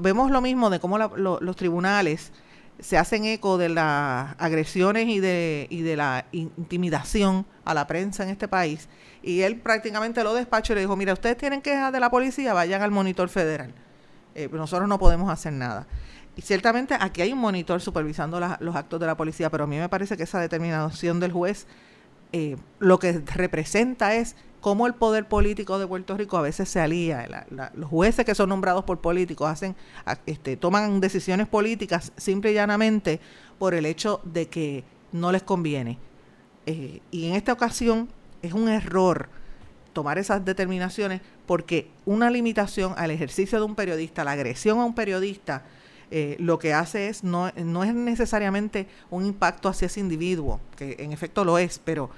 vemos 0.00 0.30
lo 0.30 0.40
mismo 0.40 0.70
de 0.70 0.80
cómo 0.80 0.98
los 0.98 1.56
tribunales 1.56 2.32
se 2.80 2.98
hacen 2.98 3.24
eco 3.24 3.58
de 3.58 3.68
las 3.68 4.34
agresiones 4.38 5.06
y 5.08 5.20
de, 5.20 5.66
y 5.70 5.82
de 5.82 5.96
la 5.96 6.26
intimidación 6.32 7.46
a 7.64 7.74
la 7.74 7.86
prensa 7.86 8.24
en 8.24 8.30
este 8.30 8.48
país. 8.48 8.88
Y 9.22 9.42
él 9.42 9.56
prácticamente 9.60 10.24
lo 10.24 10.34
despachó 10.34 10.72
y 10.72 10.76
le 10.76 10.80
dijo, 10.82 10.96
mira, 10.96 11.12
ustedes 11.12 11.36
tienen 11.36 11.62
quejas 11.62 11.92
de 11.92 12.00
la 12.00 12.10
policía, 12.10 12.52
vayan 12.52 12.82
al 12.82 12.90
monitor 12.90 13.28
federal. 13.28 13.72
Eh, 14.34 14.48
nosotros 14.50 14.88
no 14.88 14.98
podemos 14.98 15.30
hacer 15.30 15.52
nada. 15.52 15.86
Y 16.34 16.42
ciertamente 16.42 16.96
aquí 16.98 17.22
hay 17.22 17.32
un 17.32 17.38
monitor 17.38 17.80
supervisando 17.80 18.40
los 18.60 18.74
actos 18.74 18.98
de 18.98 19.06
la 19.06 19.16
policía, 19.16 19.50
pero 19.50 19.64
a 19.64 19.66
mí 19.66 19.76
me 19.76 19.88
parece 19.88 20.16
que 20.16 20.22
esa 20.22 20.40
determinación 20.40 21.20
del 21.20 21.30
juez 21.30 21.66
eh, 22.32 22.56
lo 22.78 22.98
que 22.98 23.12
representa 23.34 24.14
es 24.14 24.36
cómo 24.60 24.86
el 24.86 24.94
poder 24.94 25.28
político 25.28 25.78
de 25.78 25.86
Puerto 25.86 26.16
Rico 26.16 26.38
a 26.38 26.42
veces 26.42 26.68
se 26.68 26.80
alía. 26.80 27.46
los 27.74 27.90
jueces 27.90 28.24
que 28.24 28.34
son 28.34 28.48
nombrados 28.48 28.84
por 28.84 29.00
políticos 29.00 29.50
hacen, 29.50 29.76
este, 30.24 30.56
toman 30.56 31.00
decisiones 31.00 31.48
políticas 31.48 32.12
simple 32.16 32.52
y 32.52 32.54
llanamente 32.54 33.20
por 33.58 33.74
el 33.74 33.84
hecho 33.84 34.20
de 34.24 34.48
que 34.48 34.84
no 35.10 35.32
les 35.32 35.42
conviene. 35.42 35.98
Eh, 36.64 37.00
y 37.10 37.26
en 37.26 37.34
esta 37.34 37.52
ocasión 37.52 38.08
es 38.40 38.52
un 38.52 38.68
error 38.68 39.28
tomar 39.92 40.16
esas 40.18 40.44
determinaciones 40.44 41.20
porque 41.44 41.90
una 42.06 42.30
limitación 42.30 42.94
al 42.96 43.10
ejercicio 43.10 43.58
de 43.58 43.64
un 43.64 43.74
periodista, 43.74 44.24
la 44.24 44.32
agresión 44.32 44.78
a 44.78 44.84
un 44.84 44.94
periodista, 44.94 45.64
eh, 46.14 46.36
lo 46.38 46.58
que 46.58 46.74
hace 46.74 47.08
es, 47.08 47.24
no, 47.24 47.50
no 47.56 47.84
es 47.84 47.94
necesariamente 47.94 48.86
un 49.08 49.24
impacto 49.24 49.70
hacia 49.70 49.86
ese 49.86 49.98
individuo, 49.98 50.60
que 50.76 50.96
en 50.98 51.10
efecto 51.10 51.42
lo 51.42 51.56
es, 51.56 51.78
pero 51.78 52.10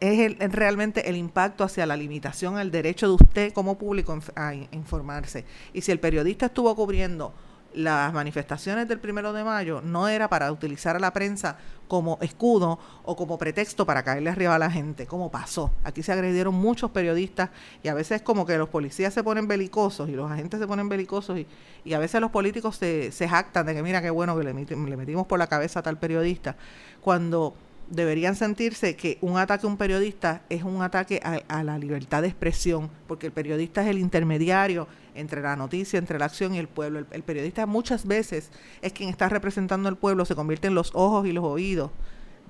es, 0.00 0.36
realmente 0.52 1.08
el 1.08 1.16
impacto 1.16 1.62
hacia 1.62 1.86
la 1.86 1.96
limitación 1.96 2.56
al 2.56 2.72
derecho 2.72 3.06
de 3.06 3.14
usted 3.14 3.52
como 3.52 3.78
público 3.78 4.18
a 4.34 4.52
informarse. 4.52 5.44
Y 5.72 5.82
si 5.82 5.92
el 5.92 6.00
periodista 6.00 6.46
estuvo 6.46 6.74
cubriendo 6.74 7.32
las 7.76 8.12
manifestaciones 8.12 8.88
del 8.88 8.98
primero 8.98 9.34
de 9.34 9.44
mayo 9.44 9.82
no 9.82 10.08
era 10.08 10.28
para 10.28 10.50
utilizar 10.50 10.96
a 10.96 10.98
la 10.98 11.12
prensa 11.12 11.58
como 11.88 12.18
escudo 12.22 12.78
o 13.04 13.14
como 13.16 13.36
pretexto 13.36 13.84
para 13.84 14.02
caerle 14.02 14.30
arriba 14.30 14.54
a 14.54 14.58
la 14.58 14.70
gente, 14.70 15.06
como 15.06 15.30
pasó. 15.30 15.70
Aquí 15.84 16.02
se 16.02 16.10
agredieron 16.10 16.54
muchos 16.54 16.90
periodistas 16.90 17.50
y 17.82 17.88
a 17.88 17.94
veces 17.94 18.22
como 18.22 18.46
que 18.46 18.56
los 18.56 18.70
policías 18.70 19.12
se 19.12 19.22
ponen 19.22 19.46
belicosos 19.46 20.08
y 20.08 20.12
los 20.12 20.30
agentes 20.30 20.58
se 20.58 20.66
ponen 20.66 20.88
belicosos 20.88 21.38
y, 21.38 21.46
y 21.84 21.92
a 21.92 21.98
veces 21.98 22.20
los 22.20 22.30
políticos 22.30 22.76
se, 22.76 23.12
se 23.12 23.28
jactan 23.28 23.66
de 23.66 23.74
que 23.74 23.82
mira 23.82 24.00
qué 24.00 24.10
bueno 24.10 24.36
que 24.36 24.44
le, 24.44 24.54
le 24.54 24.96
metimos 24.96 25.26
por 25.26 25.38
la 25.38 25.46
cabeza 25.46 25.80
a 25.80 25.82
tal 25.82 25.98
periodista, 25.98 26.56
cuando 27.02 27.54
deberían 27.88 28.34
sentirse 28.34 28.96
que 28.96 29.18
un 29.20 29.38
ataque 29.38 29.66
a 29.66 29.70
un 29.70 29.76
periodista 29.76 30.42
es 30.48 30.62
un 30.62 30.82
ataque 30.82 31.20
a, 31.22 31.62
la 31.62 31.78
libertad 31.78 32.22
de 32.22 32.28
expresión, 32.28 32.90
porque 33.06 33.26
el 33.26 33.32
periodista 33.32 33.82
es 33.82 33.88
el 33.88 33.98
intermediario 33.98 34.88
entre 35.14 35.40
la 35.40 35.56
noticia, 35.56 35.98
entre 35.98 36.18
la 36.18 36.26
acción 36.26 36.54
y 36.54 36.58
el 36.58 36.68
pueblo. 36.68 37.04
El, 37.10 37.22
periodista 37.22 37.66
muchas 37.66 38.06
veces 38.06 38.50
es 38.82 38.92
quien 38.92 39.08
está 39.08 39.28
representando 39.28 39.88
al 39.88 39.96
pueblo, 39.96 40.24
se 40.24 40.34
convierte 40.34 40.68
en 40.68 40.74
los 40.74 40.90
ojos 40.94 41.26
y 41.26 41.32
los 41.32 41.44
oídos 41.44 41.90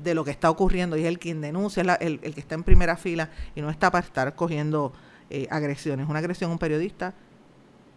de 0.02 0.14
lo 0.14 0.25
que 0.25 0.31
está 0.31 0.50
ocurriendo 0.50 0.97
y 0.97 1.02
es 1.02 1.07
el 1.07 1.19
quien 1.19 1.40
denuncia, 1.40 1.83
el, 1.83 2.21
que 2.21 2.40
está 2.40 2.55
en 2.55 2.64
primera 2.64 2.97
fila 2.97 3.31
y 3.55 3.61
no 3.61 3.71
está 3.71 3.90
para 3.90 4.05
estar 4.05 4.35
cogiendo 4.35 4.93
eh, 5.31 5.47
agresiones. 5.50 6.09
Una 6.09 6.19
agresión 6.19 6.50
a 6.50 6.52
un 6.52 6.59
periodista 6.59 7.14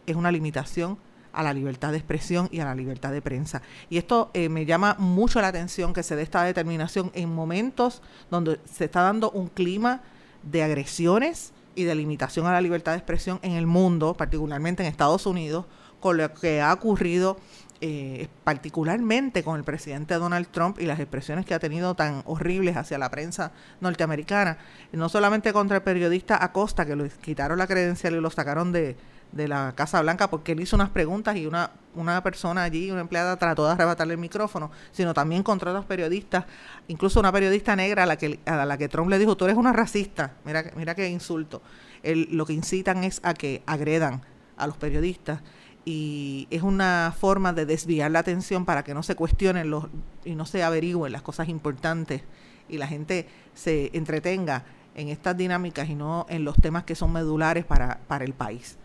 es 0.06 0.16
una 0.16 0.32
limitación 0.32 0.98
a 1.34 1.44
la 1.44 1.54
libertad 1.54 1.92
de 1.92 1.98
expresión 1.98 2.50
y 2.52 2.60
a 2.60 2.66
la 2.66 2.76
libertad 2.76 3.12
de 3.12 3.22
prensa. 3.22 3.62
Y 3.90 3.98
esto 3.98 4.32
eh, 4.34 4.50
me 4.50 4.66
llama 4.66 4.96
mucho 5.00 5.42
la 5.42 5.48
atención 5.48 5.94
que 5.94 6.04
se 6.04 6.16
dé 6.16 6.24
esta 6.24 6.44
determinación 6.44 7.12
en 7.14 7.34
momentos 7.34 8.02
donde 8.30 8.60
se 8.72 8.86
está 8.86 9.02
dando 9.02 9.32
un 9.32 9.48
clima 9.48 10.02
de 10.44 10.64
agresiones 10.64 11.54
y 11.76 11.84
de 11.84 11.96
limitación 11.96 12.48
a 12.48 12.52
la 12.52 12.62
libertad 12.62 12.94
de 12.94 12.98
expresión 12.98 13.40
en 13.42 13.54
el 13.54 13.68
mundo, 13.68 14.14
particularmente 14.16 14.84
en 14.84 14.90
Estados 14.90 15.26
Unidos, 15.26 15.66
con 16.00 16.18
lo 16.18 16.34
que 16.34 16.62
ha 16.62 16.74
ocurrido 16.74 17.38
eh, 17.82 18.28
particularmente 18.44 19.42
con 19.42 19.56
el 19.56 19.64
presidente 19.64 20.16
Donald 20.16 20.48
Trump 20.52 20.82
y 20.82 20.86
las 20.86 21.00
expresiones 21.00 21.46
que 21.46 21.54
ha 21.54 21.60
tenido 21.60 21.96
tan 21.96 22.24
horribles 22.26 22.76
hacia 22.76 22.98
la 22.98 23.10
prensa 23.10 23.54
norteamericana, 23.80 24.58
no 24.92 25.08
solamente 25.08 25.54
contra 25.54 25.78
el 25.78 25.84
periodista 25.84 26.44
Acosta, 26.44 26.86
que 26.86 26.98
le 26.98 27.10
quitaron 27.10 27.58
la 27.58 27.68
credencial 27.68 28.16
y 28.16 28.20
lo 28.20 28.30
sacaron 28.32 28.74
de, 28.74 28.98
de 29.32 29.48
la 29.48 29.74
Casa 29.76 30.02
Blanca 30.02 30.30
porque 30.30 30.54
él 30.54 30.60
hizo 30.60 30.76
unas 30.76 30.90
preguntas 30.90 31.36
y 31.36 31.46
una, 31.46 31.72
una 31.96 32.24
persona 32.24 32.64
allí, 32.64 32.92
una 32.92 33.02
empleada, 33.02 33.38
trató 33.38 33.66
de 33.66 33.74
arrebatarle 33.74 34.14
el 34.14 34.20
micrófono, 34.20 34.72
sino 34.92 35.14
también 35.14 35.44
contra 35.44 35.72
los 35.74 35.86
periodistas, 35.86 36.46
incluso 36.88 37.20
una 37.20 37.32
periodista 37.32 37.76
negra 37.76 38.04
a 38.04 38.06
la 38.06 38.18
que, 38.18 38.40
a 38.46 38.66
la 38.66 38.78
que 38.78 38.90
Trump 38.90 39.10
le 39.10 39.20
dijo, 39.20 39.38
tú 39.38 39.46
eres 39.46 39.58
una 39.58 39.74
racista, 39.74 40.34
mira, 40.46 40.72
mira 40.76 40.96
qué 40.96 41.10
insulto. 41.10 41.62
lo 42.04 42.46
que 42.46 42.54
incitan 42.54 43.04
es 43.04 43.20
a 43.24 43.34
que 43.34 43.62
agredan 43.66 44.22
a 44.58 44.68
los 44.68 44.78
periodistas 44.78 45.42
y 45.86 46.48
es 46.50 46.62
una 46.62 47.14
forma 47.18 47.54
de 47.54 47.66
desviar 47.66 48.12
la 48.12 48.20
atención 48.20 48.66
para 48.66 48.84
que 48.84 48.94
no 48.94 49.04
se 49.04 49.16
cuestionen 49.16 49.70
los, 49.70 49.86
y 50.26 50.36
no 50.36 50.46
se 50.46 50.64
averigüen 50.64 51.12
las 51.12 51.22
cosas 51.22 51.50
importantes 51.50 52.22
y 52.68 52.78
la 52.78 52.88
gente 52.88 53.28
se 53.54 53.90
entretenga 53.94 54.64
en 54.96 55.10
estas 55.10 55.38
dinámicas 55.38 55.90
y 55.90 55.96
no 55.96 56.26
en 56.30 56.44
los 56.44 56.58
temas 56.58 56.84
que 56.84 56.96
son 56.96 57.14
medulares 57.14 57.66
para, 57.66 58.00
para 58.08 58.26
el 58.26 58.34
país. 58.34 58.78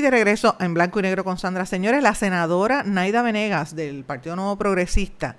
De 0.00 0.10
regreso 0.12 0.54
en 0.60 0.74
blanco 0.74 1.00
y 1.00 1.02
negro 1.02 1.24
con 1.24 1.38
Sandra. 1.38 1.66
Señores, 1.66 2.04
la 2.04 2.14
senadora 2.14 2.84
Naida 2.84 3.20
Venegas 3.20 3.74
del 3.74 4.04
Partido 4.04 4.36
Nuevo 4.36 4.56
Progresista 4.56 5.34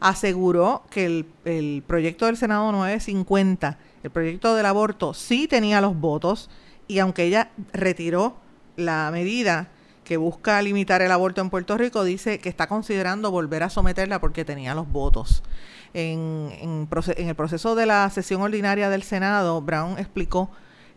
aseguró 0.00 0.82
que 0.90 1.24
el, 1.46 1.82
proyecto 1.86 2.26
del 2.26 2.36
Senado 2.36 2.70
950, 2.72 3.78
el 4.02 4.10
proyecto 4.10 4.54
del 4.54 4.66
aborto, 4.66 5.14
sí 5.14 5.48
tenía 5.48 5.80
los 5.80 5.98
votos 5.98 6.50
y 6.88 6.98
aunque 6.98 7.24
ella 7.24 7.52
retiró 7.72 8.36
la 8.76 9.08
medida 9.10 9.68
que 10.04 10.18
busca 10.18 10.60
limitar 10.60 11.00
el 11.00 11.10
aborto 11.10 11.40
en 11.40 11.48
Puerto 11.48 11.78
Rico, 11.78 12.04
dice 12.04 12.38
que 12.38 12.50
está 12.50 12.66
considerando 12.66 13.30
volver 13.30 13.62
a 13.62 13.70
someterla 13.70 14.20
porque 14.20 14.44
tenía 14.44 14.74
los 14.74 14.92
votos. 14.92 15.42
En 15.94 16.86
el 17.16 17.34
proceso 17.34 17.74
de 17.74 17.86
la 17.86 18.10
sesión 18.10 18.42
ordinaria 18.42 18.90
del 18.90 19.04
Senado, 19.04 19.62
Brown 19.62 19.98
explicó 19.98 20.50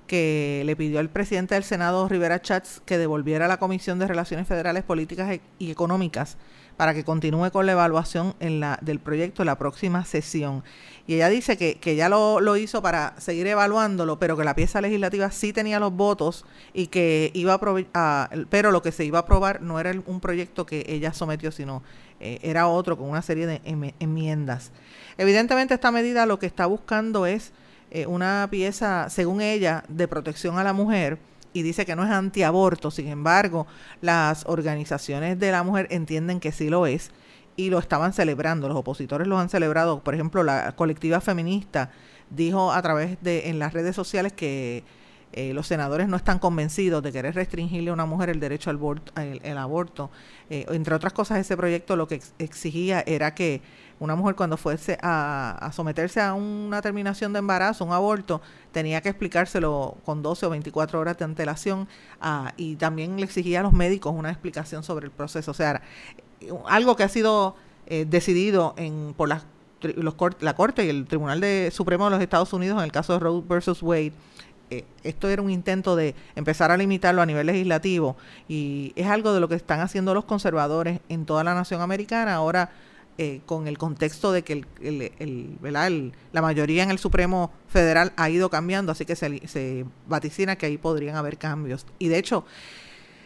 que 0.08 0.64
le 0.66 0.76
pidió 0.76 1.00
al 1.00 1.10
presidente 1.10 1.56
del 1.56 1.64
Senado, 1.64 2.08
Rivera 2.08 2.42
Chats, 2.42 2.82
que 2.86 2.98
devolviera 2.98 3.46
a 3.46 3.48
la 3.48 3.58
Comisión 3.58 4.00
de 4.00 4.08
Relaciones 4.08 4.48
Federales, 4.48 4.84
Políticas 4.84 5.32
e-, 5.32 5.42
y 5.60 5.72
Económicas 5.72 6.38
para 6.78 6.94
que 6.94 7.04
continúe 7.04 7.52
con 7.52 7.66
la 7.66 7.72
evaluación 7.72 8.36
en 8.40 8.60
la, 8.60 8.78
del 8.82 9.00
proyecto 9.00 9.42
en 9.42 9.48
la 9.48 9.58
próxima 9.58 10.04
sesión. 10.06 10.64
Y 11.08 11.16
ella 11.16 11.30
dice 11.30 11.58
que, 11.58 11.76
que 11.76 11.96
ya 11.96 12.10
lo, 12.10 12.42
lo, 12.42 12.58
hizo 12.58 12.82
para 12.82 13.14
seguir 13.20 13.48
evaluándolo, 13.48 14.20
pero 14.20 14.36
que 14.36 14.44
la 14.44 14.56
pieza 14.56 14.82
legislativa 14.82 15.32
sí 15.32 15.54
tenía 15.54 15.80
los 15.80 15.94
votos 15.94 16.46
y 16.74 16.88
que 16.88 17.32
iba 17.34 17.60
a, 17.94 18.30
pero 18.50 18.72
lo 18.72 18.82
que 18.82 18.92
se 18.92 19.06
iba 19.06 19.20
a 19.20 19.22
aprobar 19.22 19.62
no 19.62 19.80
era 19.80 19.94
un 20.06 20.20
proyecto 20.20 20.66
que 20.66 20.86
ella 20.88 21.14
sometió, 21.14 21.52
sino 21.52 21.84
eh, 22.20 22.40
era 22.42 22.68
otro 22.68 22.98
con 22.98 23.10
una 23.10 23.22
serie 23.22 23.48
de 23.48 23.62
enmiendas. 24.00 24.72
Evidentemente 25.18 25.74
esta 25.74 25.92
medida 25.92 26.26
lo 26.26 26.40
que 26.40 26.46
está 26.46 26.66
buscando 26.66 27.26
es 27.26 27.54
eh, 27.92 28.06
una 28.06 28.48
pieza, 28.50 29.10
según 29.10 29.42
ella, 29.42 29.84
de 29.88 30.08
protección 30.08 30.58
a 30.58 30.64
la 30.64 30.74
mujer 30.74 31.18
y 31.54 31.62
dice 31.62 31.86
que 31.86 31.96
no 31.96 32.04
es 32.04 32.12
antiaborto. 32.12 32.92
Sin 32.92 33.08
embargo, 33.08 33.66
las 34.02 34.46
organizaciones 34.46 35.40
de 35.40 35.52
la 35.52 35.64
mujer 35.64 35.88
entienden 35.90 36.40
que 36.40 36.52
sí 36.52 36.70
lo 36.70 36.86
es 36.86 37.12
y 37.56 37.70
lo 37.70 37.80
estaban 37.80 38.12
celebrando. 38.12 38.68
Los 38.68 38.78
opositores 38.78 39.28
lo 39.28 39.40
han 39.40 39.50
celebrado. 39.50 40.04
Por 40.04 40.14
ejemplo, 40.14 40.44
la 40.44 40.76
colectiva 40.76 41.22
feminista 41.22 41.92
dijo 42.30 42.74
a 42.74 42.82
través 42.82 43.18
de 43.22 43.50
en 43.50 43.60
las 43.60 43.72
redes 43.72 43.96
sociales 43.96 44.34
que 44.34 44.84
eh, 45.32 45.54
los 45.54 45.68
senadores 45.68 46.08
no 46.08 46.18
están 46.18 46.40
convencidos 46.40 47.04
de 47.04 47.12
querer 47.12 47.36
restringirle 47.36 47.90
a 47.90 47.94
una 47.94 48.06
mujer 48.06 48.30
el 48.30 48.40
derecho 48.40 48.70
al 48.70 48.78
aborto. 48.78 49.12
El, 49.22 49.58
aborto. 49.58 50.12
Eh, 50.50 50.66
entre 50.70 50.96
otras 50.96 51.14
cosas, 51.14 51.40
ese 51.40 51.58
proyecto 51.58 51.96
lo 51.96 52.08
que 52.08 52.22
exigía 52.40 53.04
era 53.06 53.36
que 53.36 53.62
una 54.00 54.16
mujer 54.16 54.36
cuando 54.36 54.58
fuese 54.58 54.98
a, 55.02 55.70
someterse 55.74 56.22
a 56.22 56.34
una 56.34 56.82
terminación 56.82 57.34
de 57.34 57.40
embarazo, 57.40 57.86
un 57.86 57.94
aborto, 57.94 58.42
tenía 58.72 59.02
que 59.02 59.10
explicárselo 59.10 59.98
con 60.06 60.22
12 60.22 60.46
o 60.46 60.50
24 60.50 61.00
horas 61.00 61.18
de 61.18 61.26
antelación 61.26 61.88
ah, 62.20 62.54
y 62.58 62.76
también 62.76 63.18
le 63.18 63.24
exigía 63.24 63.62
a 63.62 63.64
los 63.64 63.74
médicos 63.74 64.14
una 64.16 64.30
explicación 64.32 64.84
sobre 64.84 65.06
el 65.06 65.12
proceso. 65.12 65.52
O 65.52 65.54
sea, 65.54 65.82
algo 66.68 66.96
que 66.96 67.04
ha 67.04 67.10
sido 67.10 67.56
eh, 67.88 68.06
decidido 68.08 68.74
en, 68.78 69.14
por 69.16 69.30
la 69.30 70.54
Corte 70.56 70.86
y 70.86 70.90
el 70.90 71.06
Tribunal 71.06 71.40
de, 71.40 71.72
Supremo 71.72 72.06
de 72.06 72.12
los 72.12 72.22
Estados 72.22 72.52
Unidos 72.54 72.78
en 72.80 72.86
el 72.86 72.92
caso 72.92 73.14
de 73.14 73.20
Roe 73.20 73.44
versus 73.48 73.82
Wade, 73.82 74.14
eh, 74.72 74.84
esto 75.04 75.30
era 75.30 75.44
un 75.44 75.52
intento 75.52 75.96
de 75.96 76.16
empezar 76.36 76.72
a 76.72 76.78
limitarlo 76.78 77.22
a 77.22 77.26
nivel 77.28 77.46
legislativo 77.46 78.18
y 78.48 78.94
es 78.96 79.06
algo 79.06 79.32
de 79.32 79.40
lo 79.40 79.48
que 79.48 79.54
están 79.54 79.80
haciendo 79.80 80.16
los 80.16 80.26
conservadores 80.26 81.02
en 81.08 81.26
toda 81.26 81.44
la 81.44 81.54
nación 81.54 81.82
americana 81.82 82.34
ahora 82.34 82.72
eh, 83.18 83.42
con 83.46 83.68
el 83.68 83.78
contexto 83.78 84.32
de 84.32 84.44
que 84.44 84.64
el, 84.82 86.10
la 86.32 86.42
mayoría 86.42 86.84
en 86.84 86.92
el 86.92 87.00
Supremo 87.00 87.52
Federal 87.68 88.14
ha 88.18 88.30
ido 88.30 88.50
cambiando, 88.50 88.92
así 88.92 89.06
que 89.06 89.16
se, 89.16 89.48
se 89.48 89.86
vaticina 90.08 90.56
que 90.58 90.66
ahí 90.66 90.78
podrían 90.78 91.16
haber 91.16 91.38
cambios. 91.38 91.86
Y 92.00 92.10
de 92.10 92.18
hecho, 92.18 92.46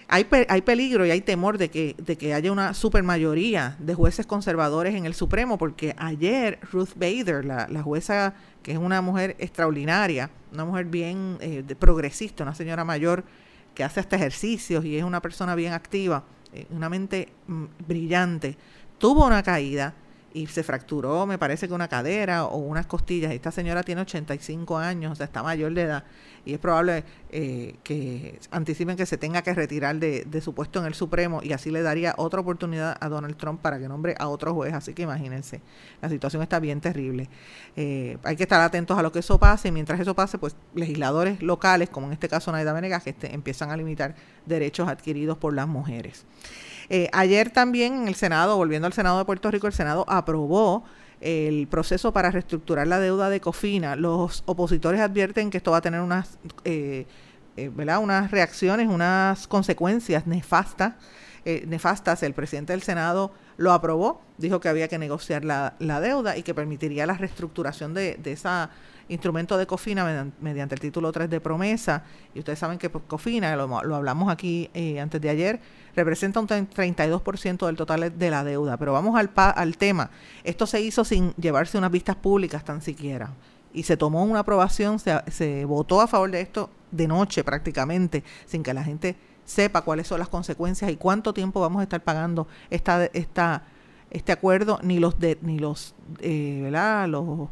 hay, 0.07 0.27
hay 0.47 0.61
peligro 0.63 1.05
y 1.05 1.11
hay 1.11 1.21
temor 1.21 1.57
de 1.57 1.69
que, 1.69 1.95
de 1.99 2.17
que 2.17 2.33
haya 2.33 2.51
una 2.51 2.73
supermayoría 2.73 3.77
de 3.79 3.93
jueces 3.93 4.25
conservadores 4.25 4.95
en 4.95 5.05
el 5.05 5.13
Supremo, 5.13 5.57
porque 5.59 5.95
ayer 5.99 6.59
Ruth 6.71 6.95
Bader, 6.95 7.45
la, 7.45 7.67
la 7.69 7.83
jueza 7.83 8.33
que 8.63 8.71
es 8.71 8.77
una 8.77 9.01
mujer 9.01 9.35
extraordinaria, 9.39 10.31
una 10.51 10.65
mujer 10.65 10.85
bien 10.85 11.37
eh, 11.41 11.63
progresista, 11.77 12.43
una 12.43 12.55
señora 12.55 12.83
mayor 12.83 13.23
que 13.75 13.83
hace 13.83 13.99
hasta 13.99 14.15
ejercicios 14.15 14.83
y 14.83 14.97
es 14.97 15.03
una 15.03 15.21
persona 15.21 15.55
bien 15.55 15.73
activa, 15.73 16.23
eh, 16.53 16.65
una 16.71 16.89
mente 16.89 17.29
mm, 17.47 17.65
brillante, 17.87 18.57
tuvo 18.99 19.25
una 19.25 19.41
caída 19.41 19.93
y 20.33 20.45
se 20.47 20.63
fracturó, 20.63 21.25
me 21.25 21.37
parece 21.37 21.67
que 21.67 21.73
una 21.73 21.87
cadera 21.87 22.45
o 22.45 22.57
unas 22.57 22.85
costillas. 22.85 23.31
Esta 23.31 23.51
señora 23.51 23.83
tiene 23.83 24.01
85 24.01 24.77
años, 24.77 25.13
o 25.13 25.15
sea, 25.15 25.25
está 25.25 25.41
mayor 25.41 25.73
de 25.73 25.81
edad 25.81 26.03
y 26.49 26.53
es 26.53 26.59
probable 26.59 27.03
eh, 27.31 27.75
que 27.83 28.39
anticipen 28.51 28.97
que 28.97 29.05
se 29.05 29.17
tenga 29.17 29.41
que 29.41 29.53
retirar 29.53 29.95
de, 29.97 30.41
su 30.41 30.53
puesto 30.53 30.79
en 30.79 30.85
el 30.85 30.93
Supremo 30.93 31.41
y 31.43 31.53
así 31.53 31.69
le 31.69 31.81
daría 31.81 32.15
otra 32.17 32.41
oportunidad 32.41 32.97
a 32.99 33.07
Donald 33.07 33.37
Trump 33.37 33.61
para 33.61 33.79
que 33.79 33.87
nombre 33.87 34.15
a 34.17 34.27
otro 34.27 34.53
juez. 34.53 34.73
Así 34.73 34.93
que 34.93 35.03
imagínense, 35.03 35.61
la 36.01 36.09
situación 36.09 36.41
está 36.41 36.59
bien 36.59 36.81
terrible. 36.81 37.29
Eh, 37.75 38.17
hay 38.23 38.35
que 38.35 38.43
estar 38.43 38.59
atentos 38.61 38.97
a 38.97 39.03
lo 39.03 39.11
que 39.11 39.19
eso 39.19 39.39
pase 39.39 39.67
y 39.67 39.71
mientras 39.71 39.99
eso 39.99 40.15
pase, 40.15 40.37
pues 40.37 40.55
legisladores 40.73 41.41
locales, 41.41 41.89
como 41.89 42.07
en 42.07 42.13
este 42.13 42.27
caso 42.27 42.51
Naida 42.51 42.73
Venegas, 42.73 43.03
que 43.03 43.11
este, 43.11 43.33
empiezan 43.33 43.69
a 43.71 43.77
limitar 43.77 44.15
derechos 44.45 44.87
adquiridos 44.87 45.37
por 45.37 45.53
las 45.53 45.67
mujeres. 45.67 46.25
Eh, 46.89 47.09
ayer 47.13 47.51
también 47.51 47.93
en 47.93 48.07
el 48.07 48.15
Senado, 48.15 48.57
volviendo 48.57 48.87
al 48.87 48.93
Senado 48.93 49.19
de 49.19 49.25
Puerto 49.25 49.51
Rico, 49.51 49.67
el 49.67 49.73
Senado 49.73 50.05
aprobó 50.07 50.83
el 51.21 51.67
proceso 51.67 52.13
para 52.13 52.31
reestructurar 52.31 52.87
la 52.87 52.99
deuda 52.99 53.29
de 53.29 53.41
Cofina. 53.41 53.95
Los 53.95 54.43
opositores 54.45 55.01
advierten 55.01 55.49
que 55.49 55.57
esto 55.57 55.71
va 55.71 55.77
a 55.77 55.81
tener 55.81 56.01
unas, 56.01 56.39
eh, 56.63 57.05
eh, 57.57 57.69
¿verdad? 57.73 57.99
unas 57.99 58.31
reacciones, 58.31 58.87
unas 58.87 59.47
consecuencias 59.47 60.27
nefastas. 60.27 60.93
Eh, 61.45 61.63
nefastas. 61.67 62.21
El 62.23 62.33
presidente 62.33 62.73
del 62.73 62.81
Senado 62.81 63.31
lo 63.55 63.71
aprobó, 63.71 64.21
dijo 64.37 64.59
que 64.59 64.67
había 64.67 64.89
que 64.89 64.97
negociar 64.97 65.45
la, 65.45 65.75
la 65.79 66.01
deuda 66.01 66.35
y 66.35 66.43
que 66.43 66.53
permitiría 66.53 67.05
la 67.05 67.13
reestructuración 67.13 67.93
de, 67.93 68.15
de 68.15 68.33
ese 68.33 68.49
instrumento 69.09 69.57
de 69.57 69.67
COFINA 69.67 70.31
mediante, 70.39 70.75
el 70.75 70.81
título 70.81 71.11
3 71.11 71.29
de 71.29 71.41
promesa. 71.41 72.03
Y 72.33 72.39
ustedes 72.39 72.59
saben 72.59 72.77
que 72.77 72.89
COFINA, 72.89 73.55
lo, 73.55 73.83
lo 73.83 73.95
hablamos 73.95 74.31
aquí 74.31 74.69
antes 74.99 75.19
de 75.19 75.29
ayer, 75.29 75.59
representa 75.95 76.39
un 76.39 76.47
32% 76.47 77.65
del 77.65 77.75
total 77.75 78.17
de 78.17 78.29
la 78.29 78.43
deuda. 78.43 78.77
Pero 78.77 78.93
vamos 78.93 79.19
al, 79.19 79.31
al 79.35 79.77
tema. 79.77 80.11
Esto 80.43 80.65
se 80.65 80.81
hizo 80.81 81.03
sin 81.03 81.33
llevarse 81.33 81.77
unas 81.77 81.91
vistas 81.91 82.15
públicas 82.15 82.63
tan 82.63 82.81
siquiera. 82.81 83.33
Y 83.73 83.83
se 83.83 83.97
tomó 83.97 84.23
una 84.23 84.39
aprobación, 84.39 84.99
se, 84.99 85.21
se 85.29 85.65
votó 85.65 86.01
a 86.01 86.07
favor 86.07 86.31
de 86.31 86.41
esto 86.41 86.69
de 86.91 87.07
noche 87.07 87.43
prácticamente, 87.43 88.23
sin 88.45 88.63
que 88.63 88.73
la 88.73 88.83
gente 88.83 89.15
sepa 89.45 89.81
cuáles 89.81 90.07
son 90.07 90.19
las 90.19 90.29
consecuencias 90.29 90.91
y 90.91 90.95
cuánto 90.95 91.33
tiempo 91.33 91.59
vamos 91.59 91.79
a 91.79 91.83
estar 91.83 92.01
pagando 92.03 92.47
esta, 92.69 93.05
esta, 93.05 93.63
este 94.11 94.31
acuerdo, 94.31 94.79
ni 94.83 94.99
los 94.99 95.19
de, 95.19 95.37
ni 95.41 95.59
los, 95.59 95.95
eh, 96.19 96.59
¿verdad? 96.63 97.07
los 97.07 97.49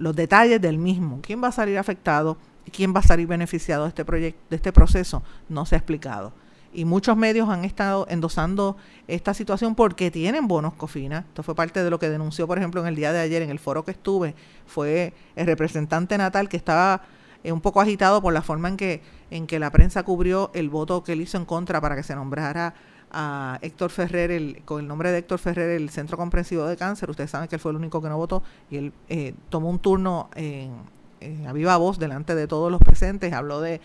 los 0.00 0.16
detalles 0.16 0.60
del 0.60 0.78
mismo. 0.78 1.20
¿Quién 1.22 1.40
va 1.42 1.48
a 1.48 1.52
salir 1.52 1.78
afectado? 1.78 2.36
¿Quién 2.72 2.92
va 2.94 3.00
a 3.00 3.04
salir 3.04 3.28
beneficiado 3.28 3.84
de 3.84 3.90
este 3.90 4.04
proyecto, 4.04 4.40
de 4.50 4.56
este 4.56 4.72
proceso? 4.72 5.22
No 5.48 5.64
se 5.66 5.76
ha 5.76 5.78
explicado 5.78 6.32
y 6.72 6.84
muchos 6.84 7.16
medios 7.16 7.48
han 7.48 7.64
estado 7.64 8.06
endosando 8.08 8.76
esta 9.08 9.34
situación 9.34 9.74
porque 9.74 10.10
tienen 10.10 10.46
bonos 10.46 10.74
COFINA. 10.74 11.24
Esto 11.28 11.42
fue 11.42 11.54
parte 11.54 11.82
de 11.82 11.90
lo 11.90 11.98
que 11.98 12.08
denunció, 12.08 12.46
por 12.46 12.58
ejemplo, 12.58 12.80
en 12.80 12.86
el 12.86 12.96
día 12.96 13.12
de 13.12 13.20
ayer, 13.20 13.42
en 13.42 13.50
el 13.50 13.58
foro 13.58 13.84
que 13.84 13.90
estuve, 13.90 14.34
fue 14.66 15.12
el 15.36 15.46
representante 15.46 16.16
natal 16.16 16.48
que 16.48 16.56
estaba 16.56 17.02
eh, 17.42 17.52
un 17.52 17.60
poco 17.60 17.80
agitado 17.80 18.22
por 18.22 18.32
la 18.32 18.42
forma 18.42 18.68
en 18.68 18.76
que, 18.76 19.02
en 19.30 19.46
que 19.46 19.58
la 19.58 19.70
prensa 19.70 20.04
cubrió 20.04 20.50
el 20.54 20.68
voto 20.68 21.02
que 21.02 21.12
él 21.12 21.20
hizo 21.20 21.36
en 21.38 21.44
contra 21.44 21.80
para 21.80 21.96
que 21.96 22.02
se 22.02 22.14
nombrara 22.14 22.74
a 23.10 23.58
Héctor 23.62 23.90
Ferrer, 23.90 24.30
el, 24.30 24.62
con 24.64 24.80
el 24.80 24.86
nombre 24.86 25.10
de 25.10 25.18
Héctor 25.18 25.38
Ferrer, 25.38 25.70
el 25.70 25.90
Centro 25.90 26.16
Comprensivo 26.16 26.64
de 26.66 26.76
Cáncer. 26.76 27.10
Ustedes 27.10 27.30
saben 27.30 27.48
que 27.48 27.56
él 27.56 27.60
fue 27.60 27.72
el 27.72 27.76
único 27.76 28.00
que 28.00 28.08
no 28.08 28.16
votó 28.16 28.42
y 28.70 28.76
él 28.76 28.92
eh, 29.08 29.34
tomó 29.48 29.70
un 29.70 29.78
turno 29.78 30.30
en, 30.34 30.72
a 31.46 31.52
viva 31.52 31.76
voz 31.76 31.98
delante 31.98 32.34
de 32.34 32.46
todos 32.46 32.70
los 32.70 32.80
presentes, 32.80 33.32
habló 33.32 33.60
de 33.60 33.80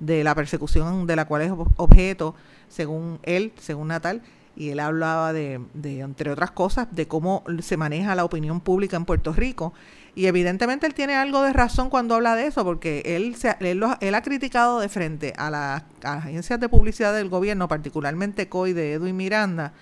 de 0.00 0.24
la 0.24 0.34
persecución 0.34 1.06
de 1.06 1.14
la 1.14 1.26
cual 1.26 1.42
es 1.42 1.52
objeto, 1.76 2.34
según 2.68 3.20
él, 3.22 3.52
según 3.58 3.88
Natal, 3.88 4.22
y 4.56 4.70
él 4.70 4.80
hablaba 4.80 5.32
de, 5.32 5.60
de, 5.74 6.00
entre 6.00 6.30
otras 6.30 6.50
cosas, 6.50 6.88
de 6.90 7.06
cómo 7.06 7.44
se 7.60 7.76
maneja 7.76 8.14
la 8.14 8.24
opinión 8.24 8.60
pública 8.60 8.96
en 8.96 9.04
Puerto 9.04 9.32
Rico. 9.32 9.72
Y 10.20 10.26
evidentemente 10.26 10.86
él 10.86 10.92
tiene 10.92 11.14
algo 11.14 11.40
de 11.40 11.54
razón 11.54 11.88
cuando 11.88 12.14
habla 12.14 12.36
de 12.36 12.46
eso, 12.46 12.62
porque 12.62 13.00
él, 13.06 13.36
se, 13.36 13.56
él, 13.60 13.82
él 14.00 14.14
ha 14.14 14.20
criticado 14.20 14.78
de 14.78 14.90
frente 14.90 15.32
a, 15.38 15.48
las 15.48 15.82
agencias 16.02 16.60
de 16.60 16.68
publicidad 16.68 17.14
del 17.14 17.30
gobierno, 17.30 17.68
particularmente 17.68 18.46
COI 18.46 18.74
de 18.74 18.92
Edwin 18.92 19.16
Miranda, 19.16 19.72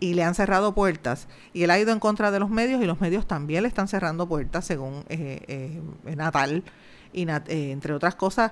y 0.00 0.14
le 0.14 0.24
han 0.24 0.34
cerrado 0.34 0.74
puertas. 0.74 1.28
Y 1.52 1.62
él 1.62 1.70
ha 1.70 1.78
ido 1.78 1.92
en 1.92 2.00
contra 2.00 2.32
de 2.32 2.40
los 2.40 2.50
medios 2.50 2.82
y 2.82 2.86
los 2.86 3.00
medios 3.00 3.28
también 3.28 3.62
le 3.62 3.68
están 3.68 3.86
cerrando 3.86 4.28
puertas, 4.28 4.64
según 4.64 5.04
eh, 5.10 5.44
eh, 5.46 6.16
Natal. 6.16 6.64
Y 7.12 7.30
eh, 7.30 7.42
entre 7.46 7.92
otras 7.92 8.16
cosas, 8.16 8.50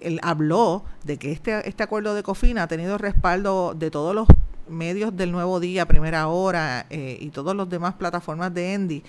él 0.00 0.20
habló 0.22 0.84
de 1.02 1.18
que 1.18 1.32
este, 1.32 1.68
este 1.68 1.82
acuerdo 1.82 2.14
de 2.14 2.22
COFINA 2.22 2.62
ha 2.62 2.68
tenido 2.68 2.98
respaldo 2.98 3.74
de 3.74 3.90
todos 3.90 4.14
los 4.14 4.28
medios 4.68 5.16
del 5.16 5.32
Nuevo 5.32 5.58
Día, 5.58 5.88
Primera 5.88 6.28
Hora 6.28 6.86
eh, 6.88 7.18
y 7.20 7.30
todas 7.30 7.56
las 7.56 7.68
demás 7.68 7.94
plataformas 7.94 8.54
de 8.54 8.74
Endy, 8.74 9.02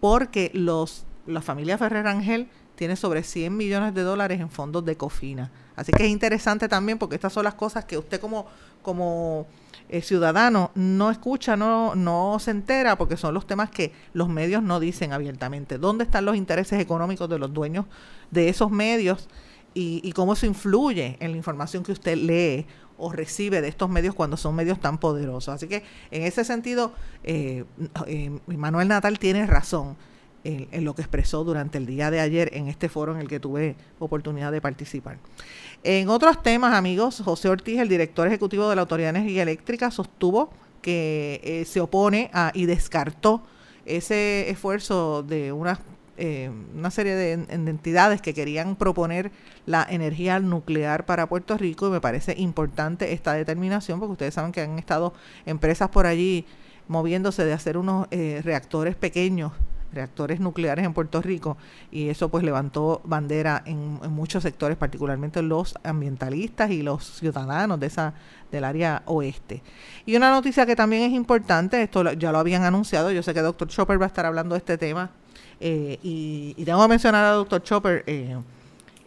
porque 0.00 0.50
los 0.52 1.06
la 1.26 1.42
familia 1.42 1.78
Ferrer 1.78 2.06
Ángel 2.06 2.48
tiene 2.74 2.96
sobre 2.96 3.22
100 3.22 3.56
millones 3.56 3.94
de 3.94 4.02
dólares 4.02 4.40
en 4.40 4.50
fondos 4.50 4.84
de 4.84 4.96
COFINA. 4.96 5.50
Así 5.76 5.92
que 5.92 6.04
es 6.04 6.10
interesante 6.10 6.68
también 6.68 6.98
porque 6.98 7.14
estas 7.14 7.32
son 7.32 7.44
las 7.44 7.54
cosas 7.54 7.84
que 7.84 7.98
usted 7.98 8.20
como, 8.20 8.46
como 8.82 9.46
eh, 9.88 10.02
ciudadano 10.02 10.70
no 10.74 11.10
escucha, 11.10 11.56
no, 11.56 11.94
no 11.94 12.38
se 12.40 12.50
entera, 12.50 12.96
porque 12.96 13.16
son 13.16 13.34
los 13.34 13.46
temas 13.46 13.70
que 13.70 13.92
los 14.12 14.28
medios 14.28 14.62
no 14.62 14.80
dicen 14.80 15.12
abiertamente. 15.12 15.78
¿Dónde 15.78 16.04
están 16.04 16.24
los 16.24 16.36
intereses 16.36 16.80
económicos 16.80 17.28
de 17.28 17.38
los 17.38 17.52
dueños 17.52 17.86
de 18.30 18.48
esos 18.48 18.70
medios? 18.70 19.28
y, 19.74 20.12
cómo 20.12 20.34
eso 20.34 20.46
influye 20.46 21.16
en 21.20 21.32
la 21.32 21.36
información 21.36 21.82
que 21.82 21.92
usted 21.92 22.16
lee 22.16 22.66
o 22.96 23.12
recibe 23.12 23.60
de 23.60 23.68
estos 23.68 23.90
medios 23.90 24.14
cuando 24.14 24.36
son 24.36 24.54
medios 24.54 24.80
tan 24.80 24.98
poderosos. 24.98 25.54
Así 25.54 25.66
que 25.66 25.82
en 26.10 26.22
ese 26.22 26.44
sentido, 26.44 26.92
eh, 27.24 27.64
eh, 28.06 28.38
Manuel 28.46 28.88
Natal 28.88 29.18
tiene 29.18 29.46
razón 29.46 29.96
en, 30.44 30.84
lo 30.84 30.94
que 30.94 31.02
expresó 31.02 31.42
durante 31.42 31.78
el 31.78 31.86
día 31.86 32.10
de 32.10 32.20
ayer 32.20 32.50
en 32.54 32.68
este 32.68 32.88
foro 32.88 33.14
en 33.14 33.20
el 33.20 33.28
que 33.28 33.40
tuve 33.40 33.76
oportunidad 33.98 34.52
de 34.52 34.60
participar. 34.60 35.18
En 35.82 36.08
otros 36.08 36.42
temas, 36.42 36.74
amigos, 36.74 37.22
José 37.24 37.48
Ortiz, 37.48 37.80
el 37.80 37.88
director 37.88 38.26
ejecutivo 38.26 38.68
de 38.68 38.76
la 38.76 38.82
Autoridad 38.82 39.12
de 39.12 39.20
Energía 39.20 39.42
Eléctrica, 39.42 39.90
sostuvo 39.90 40.50
que 40.82 41.40
eh, 41.42 41.64
se 41.64 41.80
opone 41.80 42.30
a, 42.32 42.52
y 42.54 42.66
descartó 42.66 43.42
ese 43.86 44.50
esfuerzo 44.50 45.22
de 45.22 45.52
unas 45.52 45.78
eh, 46.16 46.48
una 46.76 46.92
serie 46.92 47.16
de, 47.16 47.32
entidades 47.32 48.22
que 48.22 48.34
querían 48.34 48.76
proponer 48.76 49.32
la 49.66 49.84
energía 49.90 50.38
nuclear 50.38 51.06
para 51.06 51.28
Puerto 51.28 51.58
Rico 51.58 51.88
y 51.88 51.90
me 51.90 52.00
parece 52.00 52.36
importante 52.38 53.12
esta 53.12 53.32
determinación 53.32 53.98
porque 53.98 54.12
ustedes 54.12 54.34
saben 54.34 54.52
que 54.52 54.60
han 54.60 54.78
estado 54.78 55.12
empresas 55.44 55.88
por 55.88 56.06
allí 56.06 56.46
moviéndose 56.86 57.44
de 57.44 57.52
hacer 57.52 57.76
unos 57.76 58.06
eh, 58.12 58.40
reactores 58.44 58.94
pequeños 58.94 59.50
reactores 59.94 60.40
nucleares 60.40 60.84
en 60.84 60.92
Puerto 60.92 61.22
Rico 61.22 61.56
y 61.90 62.08
eso 62.08 62.28
pues 62.28 62.44
levantó 62.44 63.00
bandera 63.04 63.62
en, 63.66 63.98
muchos 64.10 64.42
sectores, 64.42 64.76
particularmente 64.76 65.42
los 65.42 65.74
ambientalistas 65.82 66.70
y 66.70 66.82
los 66.82 67.04
ciudadanos 67.04 67.80
de 67.80 67.86
esa 67.86 68.14
del 68.50 68.64
área 68.64 69.02
oeste. 69.06 69.62
Y 70.06 70.16
una 70.16 70.30
noticia 70.30 70.66
que 70.66 70.76
también 70.76 71.02
es 71.02 71.12
importante, 71.12 71.82
esto 71.82 72.12
ya 72.12 72.32
lo 72.32 72.38
habían 72.38 72.64
anunciado, 72.64 73.10
yo 73.10 73.22
sé 73.22 73.34
que 73.34 73.40
Dr. 73.40 73.68
Chopper 73.68 74.00
va 74.00 74.04
a 74.04 74.08
estar 74.08 74.26
hablando 74.26 74.54
de 74.54 74.58
este 74.58 74.78
tema 74.78 75.10
eh, 75.60 75.98
y, 76.02 76.64
tengo 76.64 76.82
que 76.82 76.88
mencionar 76.88 77.24
al 77.24 77.36
doctor 77.36 77.62
Chopper 77.62 78.04
eh, 78.06 78.36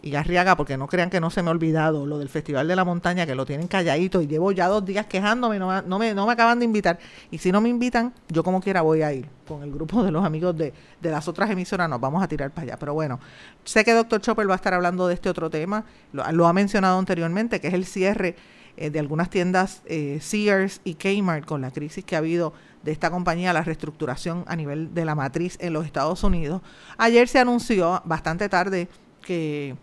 y 0.08 0.10
Garriaga, 0.10 0.56
porque 0.56 0.78
no 0.78 0.86
crean 0.86 1.10
que 1.10 1.20
no 1.20 1.28
se 1.28 1.42
me 1.42 1.48
ha 1.48 1.50
olvidado 1.50 2.06
lo 2.06 2.18
del 2.18 2.30
Festival 2.30 2.66
de 2.66 2.74
la 2.74 2.84
Montaña, 2.84 3.26
que 3.26 3.34
lo 3.34 3.44
tienen 3.44 3.68
calladito 3.68 4.22
y 4.22 4.26
llevo 4.26 4.52
ya 4.52 4.66
dos 4.66 4.84
días 4.84 5.06
quejándome, 5.06 5.58
no, 5.58 5.68
me, 5.98 6.14
no 6.14 6.26
me 6.26 6.32
acaban 6.32 6.58
de 6.58 6.64
invitar. 6.64 6.98
Y 7.30 7.38
si 7.38 7.52
no 7.52 7.60
me 7.60 7.68
invitan, 7.68 8.14
yo 8.28 8.42
como 8.42 8.60
quiera 8.60 8.80
voy 8.80 9.02
a 9.02 9.12
ir 9.12 9.28
con 9.46 9.62
el 9.62 9.70
grupo 9.70 10.02
de 10.02 10.10
los 10.10 10.24
amigos 10.24 10.56
de, 10.56 10.72
de 11.00 11.10
las 11.10 11.28
otras 11.28 11.50
emisoras, 11.50 11.90
nos 11.90 12.00
vamos 12.00 12.22
a 12.22 12.28
tirar 12.28 12.50
para 12.50 12.62
allá. 12.62 12.76
Pero 12.78 12.94
bueno, 12.94 13.20
sé 13.64 13.84
que 13.84 13.92
doctor 13.92 14.20
Chopper 14.22 14.48
va 14.48 14.54
a 14.54 14.56
estar 14.56 14.72
hablando 14.72 15.06
de 15.06 15.14
este 15.14 15.28
otro 15.28 15.50
tema, 15.50 15.84
lo, 16.12 16.46
ha 16.46 16.52
mencionado 16.54 16.98
anteriormente, 16.98 17.60
que 17.60 17.68
es 17.68 17.74
el 17.74 17.84
cierre 17.84 18.34
eh, 18.78 18.88
de 18.88 18.98
algunas 18.98 19.28
tiendas 19.28 19.82
Sears 20.20 20.80
y 20.84 20.94
Kmart 20.94 21.44
con 21.44 21.60
la 21.60 21.70
crisis 21.70 22.02
que 22.02 22.14
ha 22.14 22.18
habido 22.18 22.54
de 22.82 22.92
esta 22.92 23.10
compañía, 23.10 23.52
la 23.52 23.62
reestructuración 23.62 24.44
a 24.46 24.56
nivel 24.56 24.94
de 24.94 25.04
la 25.04 25.14
matriz 25.14 25.58
en 25.60 25.74
los 25.74 25.84
Estados 25.84 26.24
Unidos. 26.24 26.62
Ayer 26.96 27.28
se 27.28 27.38
anunció 27.38 28.00
bastante 28.06 28.48
tarde 28.48 28.88
que 29.20 29.76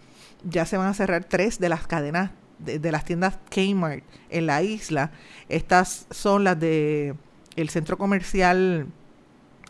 ya 0.45 0.65
se 0.65 0.77
van 0.77 0.87
a 0.87 0.93
cerrar 0.93 1.25
tres 1.25 1.59
de 1.59 1.69
las 1.69 1.87
cadenas 1.87 2.31
de, 2.59 2.91
las 2.91 3.03
tiendas 3.03 3.37
Kmart 3.49 4.03
en 4.29 4.45
la 4.45 4.61
isla. 4.63 5.11
Estas 5.49 6.07
son 6.11 6.43
las 6.43 6.59
de 6.59 7.15
el 7.55 7.69
centro 7.69 7.97
comercial 7.97 8.87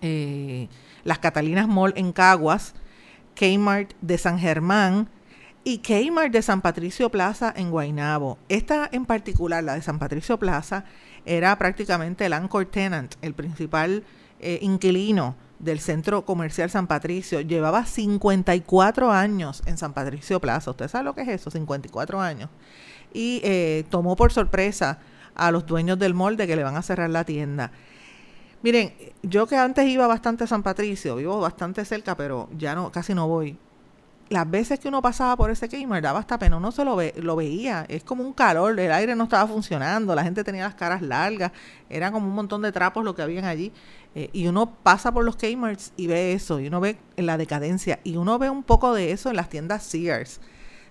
eh, 0.02 0.68
Las 1.04 1.20
Catalinas 1.20 1.68
Mall 1.68 1.94
en 1.96 2.12
Caguas, 2.12 2.74
Kmart 3.36 3.94
de 4.02 4.18
San 4.18 4.40
Germán 4.40 5.10
y 5.64 5.80
Kmart 5.80 6.32
de 6.32 6.42
San 6.42 6.62
Patricio 6.62 7.10
Plaza 7.10 7.54
en 7.56 7.72
Guaynabo. 7.72 8.38
Esta 8.50 8.88
en 8.92 9.06
particular, 9.06 9.64
la 9.64 9.76
de 9.76 9.82
San 9.82 10.00
Patricio 10.00 10.38
Plaza, 10.38 10.86
era 11.26 11.58
prácticamente 11.58 12.26
el 12.26 12.34
anchor 12.34 12.66
tenant, 12.66 13.16
el 13.22 13.34
principal 13.34 14.04
eh, 14.40 14.60
inquilino 14.62 15.36
del 15.60 15.80
centro 15.80 16.26
comercial 16.26 16.70
San 16.70 16.88
Patricio. 16.88 17.42
Llevaba 17.42 17.86
54 17.86 19.12
años 19.12 19.64
en 19.66 19.78
San 19.78 19.94
Patricio 19.94 20.40
Plaza. 20.40 20.72
¿Usted 20.72 20.88
sabe 20.88 21.06
lo 21.06 21.16
que 21.16 21.22
es 21.22 21.30
eso? 21.30 21.52
54 21.52 22.22
años. 22.22 22.50
Y 23.14 23.42
eh, 23.44 23.86
tomó 23.90 24.16
por 24.16 24.32
sorpresa 24.32 25.00
a 25.36 25.52
los 25.52 25.66
dueños 25.66 26.00
del 26.00 26.14
molde 26.14 26.48
que 26.48 26.56
le 26.56 26.64
van 26.64 26.76
a 26.76 26.82
cerrar 26.82 27.10
la 27.10 27.24
tienda. 27.24 27.72
Miren, 28.62 28.94
yo 29.22 29.46
que 29.48 29.58
antes 29.58 29.88
iba 29.88 30.08
bastante 30.08 30.46
a 30.46 30.48
San 30.48 30.64
Patricio, 30.64 31.18
vivo 31.18 31.40
bastante 31.40 31.86
cerca, 31.86 32.18
pero 32.18 32.50
ya 32.58 32.74
no, 32.74 32.92
casi 32.92 33.14
no 33.14 33.28
voy 33.28 33.58
las 34.30 34.50
veces 34.50 34.80
que 34.80 34.88
uno 34.88 35.02
pasaba 35.02 35.36
por 35.38 35.52
ese 35.52 35.70
Kmart 35.70 36.04
daba 36.04 36.20
hasta 36.20 36.40
pena, 36.40 36.58
uno 36.58 36.72
se 36.72 36.84
lo, 36.84 36.96
ve, 36.96 37.14
lo 37.18 37.36
veía, 37.36 37.86
es 37.88 38.04
como 38.04 38.24
un 38.24 38.34
calor, 38.34 38.80
el 38.80 38.92
aire 38.92 39.16
no 39.16 39.26
estaba 39.26 39.48
funcionando, 39.48 40.16
la 40.16 40.24
gente 40.24 40.44
tenía 40.44 40.64
las 40.64 40.76
caras 40.76 41.02
largas, 41.02 41.52
era 41.90 42.12
como 42.12 42.28
un 42.28 42.34
montón 42.34 42.62
de 42.64 42.72
trapos 42.72 43.04
lo 43.04 43.14
que 43.14 43.22
habían 43.22 43.46
allí, 43.46 43.72
eh, 44.16 44.30
y 44.34 44.48
uno 44.48 44.74
pasa 44.82 45.12
por 45.12 45.24
los 45.24 45.36
Kmarts 45.36 45.94
y 45.96 46.08
ve 46.08 46.34
eso, 46.34 46.60
y 46.60 46.68
uno 46.68 46.80
ve 46.80 46.98
la 47.18 47.38
decadencia, 47.38 48.00
y 48.04 48.18
uno 48.18 48.40
ve 48.40 48.50
un 48.50 48.64
poco 48.64 48.94
de 48.94 49.12
eso 49.12 49.30
en 49.30 49.36
las 49.36 49.50
tiendas 49.50 49.84
Sears. 49.84 50.40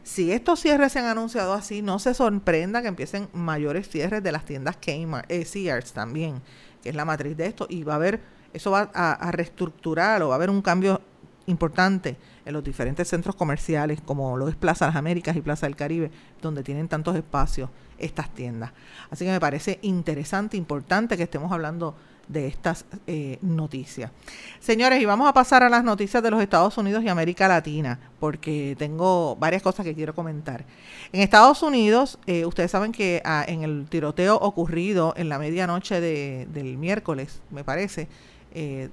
Si 0.04 0.30
estos 0.30 0.60
cierres 0.60 0.92
se 0.92 0.98
han 0.98 1.06
anunciado 1.06 1.54
así, 1.54 1.80
no 1.80 1.98
se 1.98 2.14
sorprenda 2.14 2.82
que 2.82 2.88
empiecen 2.88 3.28
mayores 3.32 3.88
cierres 3.88 4.22
de 4.22 4.30
las 4.30 4.44
tiendas 4.44 4.76
Kmart, 4.76 5.28
eh, 5.30 5.44
Sears 5.44 5.92
también, 5.92 6.40
que 6.82 6.90
es 6.90 6.94
la 6.94 7.04
matriz 7.04 7.36
de 7.36 7.46
esto, 7.46 7.66
y 7.68 7.82
va 7.82 7.94
a 7.94 7.96
haber, 7.96 8.20
eso 8.52 8.70
va 8.70 8.90
a, 8.94 9.12
a 9.12 9.32
reestructurar 9.32 10.22
o 10.22 10.28
va 10.28 10.34
a 10.34 10.36
haber 10.36 10.50
un 10.50 10.62
cambio 10.62 11.00
importante 11.46 12.16
en 12.44 12.52
los 12.52 12.64
diferentes 12.64 13.08
centros 13.08 13.34
comerciales, 13.36 14.00
como 14.00 14.36
lo 14.36 14.48
es 14.48 14.56
Plaza 14.56 14.86
Las 14.86 14.96
Américas 14.96 15.36
y 15.36 15.40
Plaza 15.40 15.66
del 15.66 15.76
Caribe, 15.76 16.10
donde 16.42 16.62
tienen 16.62 16.88
tantos 16.88 17.16
espacios 17.16 17.70
estas 17.98 18.30
tiendas. 18.30 18.72
Así 19.10 19.24
que 19.24 19.30
me 19.30 19.40
parece 19.40 19.78
interesante, 19.82 20.56
importante 20.56 21.16
que 21.16 21.22
estemos 21.22 21.52
hablando 21.52 21.94
de 22.28 22.46
estas 22.46 22.86
eh, 23.06 23.38
noticias. 23.42 24.10
Señores, 24.58 25.00
y 25.00 25.04
vamos 25.04 25.28
a 25.28 25.34
pasar 25.34 25.62
a 25.62 25.68
las 25.68 25.84
noticias 25.84 26.22
de 26.22 26.30
los 26.30 26.40
Estados 26.40 26.76
Unidos 26.78 27.04
y 27.04 27.08
América 27.08 27.48
Latina, 27.48 27.98
porque 28.18 28.74
tengo 28.78 29.36
varias 29.36 29.62
cosas 29.62 29.84
que 29.84 29.94
quiero 29.94 30.14
comentar. 30.14 30.64
En 31.12 31.20
Estados 31.20 31.62
Unidos, 31.62 32.18
eh, 32.26 32.46
ustedes 32.46 32.70
saben 32.70 32.92
que 32.92 33.20
ah, 33.24 33.44
en 33.46 33.62
el 33.62 33.86
tiroteo 33.88 34.36
ocurrido 34.36 35.12
en 35.16 35.28
la 35.28 35.38
medianoche 35.38 36.00
de, 36.00 36.46
del 36.52 36.78
miércoles, 36.78 37.40
me 37.50 37.62
parece, 37.62 38.08
eh, 38.54 38.88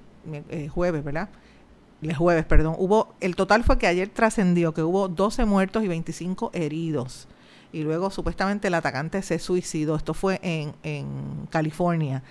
jueves, 0.70 1.04
¿verdad? 1.04 1.30
El 2.10 2.16
jueves, 2.16 2.46
perdón, 2.46 2.76
hubo, 2.78 3.14
el 3.20 3.36
total 3.36 3.64
fue 3.64 3.78
que 3.78 3.88
ayer 3.88 4.10
trascendió 4.10 4.74
que 4.74 4.82
hubo 4.82 5.08
12 5.08 5.46
muertos 5.46 5.84
y 5.84 5.88
25 5.88 6.52
heridos. 6.54 7.28
Y 7.72 7.84
luego 7.84 8.10
supuestamente 8.10 8.68
el 8.68 8.74
atacante 8.74 9.22
se 9.22 9.40
suicidó. 9.40 9.96
Esto 9.96 10.14
fue 10.14 10.40
en, 10.42 10.74
en 10.84 11.48
California. 11.50 12.24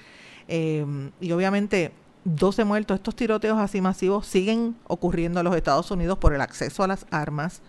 Em, 0.49 1.13
y 1.21 1.33
obviamente 1.33 1.93
12 2.25 2.65
muertos. 2.65 2.97
Estos 2.97 3.17
tiroteos 3.17 3.59
así 3.59 3.81
masivos 3.81 4.27
siguen 4.27 4.77
ocurriendo 4.87 5.41
en 5.41 5.45
los 5.45 5.57
Estados 5.57 5.91
Unidos 5.91 6.19
por 6.19 6.35
el 6.35 6.41
acceso 6.41 6.83
a 6.83 6.89
las 6.89 7.07
armas. 7.11 7.63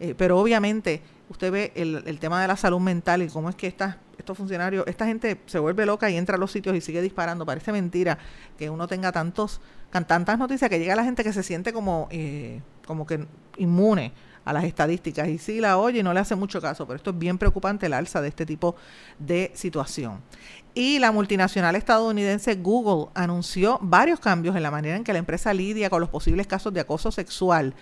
Eh, 0.00 0.14
pero 0.18 0.38
obviamente 0.38 1.00
usted 1.30 1.50
ve 1.50 1.72
el, 1.74 2.02
el, 2.06 2.18
tema 2.18 2.42
de 2.42 2.48
la 2.48 2.56
salud 2.56 2.80
mental 2.80 3.22
y 3.22 3.28
cómo 3.28 3.48
es 3.48 3.54
que 3.54 3.66
estas, 3.66 3.96
estos 4.18 4.36
funcionarios, 4.36 4.84
esta 4.86 5.06
gente 5.06 5.40
se 5.46 5.58
vuelve 5.58 5.86
loca 5.86 6.10
y 6.10 6.16
entra 6.16 6.36
a 6.36 6.38
los 6.38 6.52
sitios 6.52 6.76
y 6.76 6.82
sigue 6.82 7.00
disparando. 7.00 7.46
Parece 7.46 7.72
mentira 7.72 8.18
que 8.58 8.68
uno 8.68 8.86
tenga 8.88 9.10
tantos 9.10 9.60
tantas 10.04 10.38
noticias 10.38 10.68
que 10.68 10.78
llega 10.78 10.94
la 10.94 11.04
gente 11.04 11.24
que 11.24 11.32
se 11.32 11.42
siente 11.42 11.72
como, 11.72 12.08
eh, 12.10 12.60
como 12.86 13.06
que 13.06 13.26
inmune 13.56 14.12
a 14.44 14.52
las 14.52 14.64
estadísticas 14.64 15.28
y 15.28 15.38
sí 15.38 15.60
la 15.60 15.76
oye 15.76 16.00
y 16.00 16.02
no 16.04 16.14
le 16.14 16.20
hace 16.20 16.36
mucho 16.36 16.60
caso, 16.60 16.86
pero 16.86 16.96
esto 16.96 17.10
es 17.10 17.18
bien 17.18 17.36
preocupante 17.36 17.86
el 17.86 17.92
alza 17.92 18.20
de 18.20 18.28
este 18.28 18.46
tipo 18.46 18.76
de 19.18 19.50
situación. 19.54 20.22
Y 20.72 20.98
la 21.00 21.10
multinacional 21.10 21.74
estadounidense 21.74 22.54
Google 22.54 23.10
anunció 23.14 23.78
varios 23.82 24.20
cambios 24.20 24.54
en 24.54 24.62
la 24.62 24.70
manera 24.70 24.96
en 24.96 25.04
que 25.04 25.12
la 25.12 25.18
empresa 25.18 25.52
lidia 25.52 25.90
con 25.90 26.00
los 26.00 26.10
posibles 26.10 26.46
casos 26.46 26.72
de 26.72 26.80
acoso 26.80 27.10
sexual, 27.10 27.74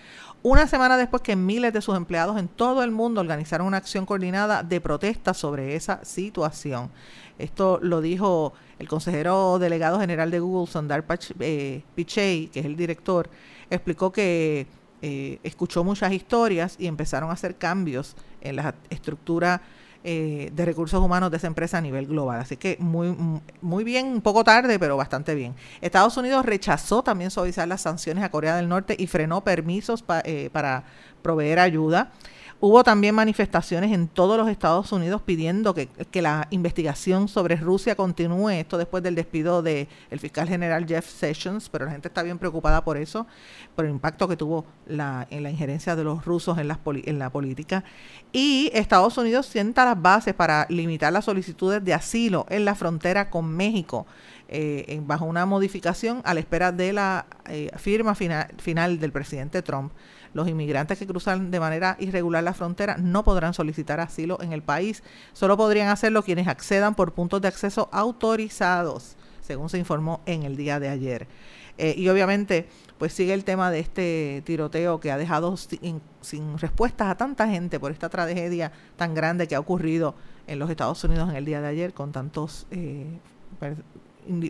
una 0.45 0.67
semana 0.67 0.99
después 0.99 1.23
que 1.23 1.37
miles 1.37 1.73
de 1.73 1.81
sus 1.81 1.97
empleados 1.97 2.39
en 2.39 2.49
todo 2.49 2.83
el 2.85 2.91
mundo 2.91 3.23
organizaron 3.23 3.67
una 3.67 3.79
acción 3.79 4.05
coordinada 4.05 4.63
de 4.63 4.79
protesta 4.79 5.33
sobre 5.33 5.75
esa 5.75 6.05
situación. 6.05 6.91
Esto 7.39 7.79
lo 7.81 8.03
dijo 8.03 8.53
el 8.79 8.87
consejero 8.87 9.59
delegado 9.59 9.99
general 9.99 10.31
de 10.31 10.41
Google, 10.41 10.71
Sundar 10.71 11.03
eh, 11.41 11.83
Pichai, 11.95 12.51
que 12.53 12.61
es 12.61 12.67
el 12.67 12.77
director, 12.77 13.31
explicó 13.71 14.13
que 14.13 14.67
eh, 15.01 15.39
escuchó 15.43 15.83
muchas 15.83 16.13
historias 16.13 16.77
y 16.79 16.89
empezaron 16.89 17.31
a 17.31 17.33
hacer 17.33 17.57
cambios 17.57 18.15
en 18.43 18.57
la 18.57 18.75
estructura 18.91 19.63
eh, 20.05 20.51
de 20.53 20.65
recursos 20.65 21.03
humanos 21.03 21.31
de 21.31 21.39
esa 21.39 21.47
empresa 21.47 21.79
a 21.79 21.81
nivel 21.81 22.07
global. 22.07 22.39
Así 22.41 22.57
que 22.57 22.77
muy, 22.79 23.17
muy 23.63 23.85
bien, 23.85 24.07
un 24.07 24.21
poco 24.21 24.45
tarde, 24.45 24.79
pero 24.79 24.97
bastante 24.97 25.35
bien. 25.35 25.55
Estados 25.81 26.17
Unidos 26.17 26.45
rechazó 26.45 27.03
también 27.03 27.31
suavizar 27.31 27.67
las 27.67 27.81
sanciones 27.81 28.23
a 28.23 28.31
Corea 28.31 28.57
del 28.57 28.69
Norte 28.69 28.95
y 28.99 29.07
frenó 29.07 29.43
permisos 29.43 30.03
para 30.03 30.85
proveer 31.23 31.59
ayuda. 31.59 32.13
Hubo 32.67 32.83
también 32.83 33.15
manifestaciones 33.15 33.93
en 33.93 34.09
todos 34.09 34.39
los 34.39 34.49
Estados 34.49 34.91
Unidos 34.91 35.21
pidiendo 35.21 35.75
que, 35.75 35.91
la 36.23 36.49
investigación 36.49 37.29
sobre 37.29 37.57
Rusia 37.57 37.95
continúe, 37.95 38.49
esto 38.49 38.79
después 38.79 39.03
del 39.03 39.15
despido 39.15 39.63
del 39.63 39.87
fiscal 40.19 40.49
general 40.49 40.87
Jeff 40.87 41.07
Sessions, 41.07 41.69
pero 41.69 41.85
la 41.85 41.91
gente 41.91 42.09
está 42.09 42.23
bien 42.23 42.39
preocupada 42.39 42.83
por 42.83 42.97
eso, 42.97 43.27
por 43.77 43.85
el 43.85 43.91
impacto 43.91 44.27
que 44.29 44.39
tuvo 44.39 44.65
la, 44.87 45.27
en 45.29 45.43
la 45.43 45.51
injerencia 45.51 45.95
de 45.95 46.05
los 46.05 46.25
rusos 46.25 46.57
en, 46.57 46.69
las, 46.69 46.79
en 46.87 47.19
la 47.19 47.29
política. 47.29 47.85
Y 48.33 48.71
Estados 48.73 49.19
Unidos 49.19 49.45
sienta 49.45 49.85
las 49.85 50.01
bases 50.01 50.33
para 50.33 50.67
limitar 50.71 51.13
las 51.13 51.27
solicitudes 51.27 51.85
de 51.85 51.93
asilo 51.93 52.47
en 52.49 52.65
la 52.65 52.75
frontera 52.75 53.29
con 53.29 53.47
México. 53.47 54.07
Eh, 54.49 55.03
bajo 55.05 55.27
una 55.27 55.45
modificación 55.45 56.23
a 56.25 56.33
la 56.33 56.41
espera 56.41 56.73
de 56.73 56.95
la 56.95 57.27
eh, 57.47 57.71
firma 57.77 58.15
final 58.15 58.99
del 58.99 59.13
presidente 59.13 59.61
Trump. 59.61 59.93
Los 60.35 60.49
inmigrantes 60.49 60.99
que 60.99 61.07
cruzan 61.07 61.51
de 61.51 61.61
manera 61.61 61.97
irregular 62.01 62.43
la 62.43 62.53
frontera 62.53 62.97
no 62.99 63.23
podrán 63.23 63.55
solicitar 63.55 64.01
asilo 64.01 64.39
en 64.43 64.53
el 64.53 64.63
país. 64.63 65.03
Solo 65.33 65.57
podrían 65.57 65.89
hacerlo 65.89 66.25
quienes 66.25 66.49
accedan 66.49 66.97
por 66.97 67.13
puntos 67.13 67.41
de 67.41 67.49
acceso 67.49 67.89
autorizados, 67.93 69.17
según 69.41 69.71
se 69.71 69.79
informó 69.79 70.21
en 70.27 70.43
el 70.43 70.57
día 70.57 70.81
de 70.81 70.89
ayer. 70.89 71.29
Eh, 71.79 71.95
y 71.97 72.09
obviamente, 72.09 72.69
pues 72.99 73.13
sigue 73.13 73.33
el 73.33 73.45
tema 73.45 73.71
de 73.71 73.81
este 73.81 74.43
tiroteo 74.45 75.01
que 75.01 75.13
ha 75.13 75.19
dejado 75.19 75.57
sin, 75.57 76.01
respuestas 76.59 77.09
a 77.09 77.17
tanta 77.17 77.49
gente 77.49 77.81
por 77.81 77.93
esta 77.93 78.09
tragedia 78.09 78.73
tan 78.97 79.15
grande 79.15 79.49
que 79.49 79.55
ha 79.55 79.61
ocurrido 79.61 80.15
en 80.47 80.59
los 80.59 80.69
Estados 80.69 81.03
Unidos 81.05 81.31
en 81.31 81.37
el 81.37 81.45
día 81.45 81.61
de 81.61 81.69
ayer 81.69 81.95
con 81.95 82.13
tantos 82.13 82.67
eh, 82.71 83.07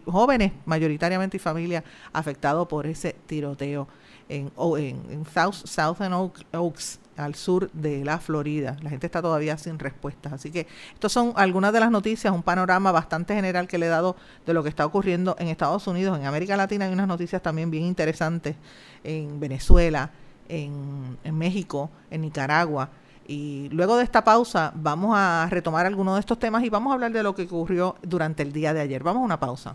jóvenes 0.06 0.52
mayoritariamente 0.66 1.36
y 1.36 1.40
familias 1.40 1.84
afectados 2.12 2.68
por 2.68 2.86
ese 2.86 3.16
tiroteo 3.26 3.88
en, 4.28 4.50
en, 4.56 5.26
South, 5.32 5.66
Southern 5.66 6.12
Oaks, 6.52 7.00
al 7.16 7.34
sur 7.34 7.70
de 7.72 8.04
la 8.04 8.18
Florida. 8.18 8.76
La 8.82 8.90
gente 8.90 9.06
está 9.06 9.22
todavía 9.22 9.56
sin 9.56 9.78
respuestas. 9.78 10.32
Así 10.32 10.50
que 10.50 10.66
estas 10.92 11.12
son 11.12 11.32
algunas 11.36 11.72
de 11.72 11.80
las 11.80 11.90
noticias, 11.90 12.32
un 12.32 12.42
panorama 12.42 12.92
bastante 12.92 13.34
general 13.34 13.68
que 13.68 13.78
le 13.78 13.86
he 13.86 13.88
dado 13.88 14.16
de 14.46 14.54
lo 14.54 14.62
que 14.62 14.68
está 14.68 14.84
ocurriendo 14.86 15.36
en 15.38 15.48
Estados 15.48 15.86
Unidos. 15.86 16.18
En 16.18 16.26
América 16.26 16.56
Latina 16.56 16.86
hay 16.86 16.92
unas 16.92 17.08
noticias 17.08 17.42
también 17.42 17.70
bien 17.70 17.84
interesantes 17.84 18.56
en 19.04 19.38
Venezuela, 19.38 20.10
en, 20.48 21.18
en 21.22 21.38
México, 21.38 21.90
en 22.10 22.22
Nicaragua. 22.22 22.90
Y 23.26 23.68
luego 23.70 23.96
de 23.96 24.04
esta 24.04 24.22
pausa 24.22 24.72
vamos 24.74 25.14
a 25.16 25.46
retomar 25.50 25.86
algunos 25.86 26.14
de 26.14 26.20
estos 26.20 26.38
temas 26.38 26.62
y 26.62 26.68
vamos 26.68 26.90
a 26.90 26.94
hablar 26.94 27.12
de 27.12 27.22
lo 27.22 27.34
que 27.34 27.42
ocurrió 27.42 27.96
durante 28.02 28.42
el 28.42 28.52
día 28.52 28.74
de 28.74 28.80
ayer. 28.80 29.02
Vamos 29.02 29.22
a 29.22 29.24
una 29.24 29.40
pausa. 29.40 29.74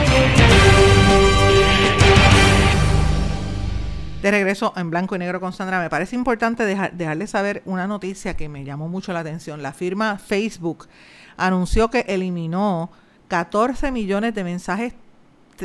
De 4.21 4.29
regreso 4.29 4.71
en 4.75 4.91
blanco 4.91 5.15
y 5.15 5.19
negro 5.19 5.39
con 5.39 5.51
Sandra, 5.51 5.79
me 5.79 5.89
parece 5.89 6.15
importante 6.15 6.63
dejar, 6.63 6.93
dejarle 6.93 7.25
saber 7.25 7.63
una 7.65 7.87
noticia 7.87 8.35
que 8.35 8.49
me 8.49 8.63
llamó 8.63 8.87
mucho 8.87 9.13
la 9.13 9.21
atención. 9.21 9.63
La 9.63 9.73
firma 9.73 10.19
Facebook 10.19 10.87
anunció 11.37 11.89
que 11.89 12.01
eliminó 12.01 12.91
14 13.29 13.91
millones 13.91 14.35
de 14.35 14.43
mensajes 14.43 14.93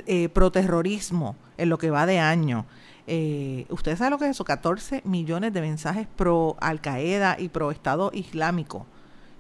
eh, 0.06 0.30
pro 0.30 0.50
terrorismo 0.50 1.36
en 1.58 1.68
lo 1.68 1.76
que 1.76 1.90
va 1.90 2.06
de 2.06 2.18
año. 2.18 2.64
Eh, 3.06 3.66
¿Usted 3.68 3.94
sabe 3.94 4.10
lo 4.10 4.18
que 4.18 4.24
es 4.24 4.30
eso? 4.30 4.44
14 4.44 5.02
millones 5.04 5.52
de 5.52 5.60
mensajes 5.60 6.06
pro 6.16 6.56
Al 6.58 6.80
Qaeda 6.80 7.36
y 7.38 7.50
pro 7.50 7.70
Estado 7.70 8.10
Islámico 8.14 8.86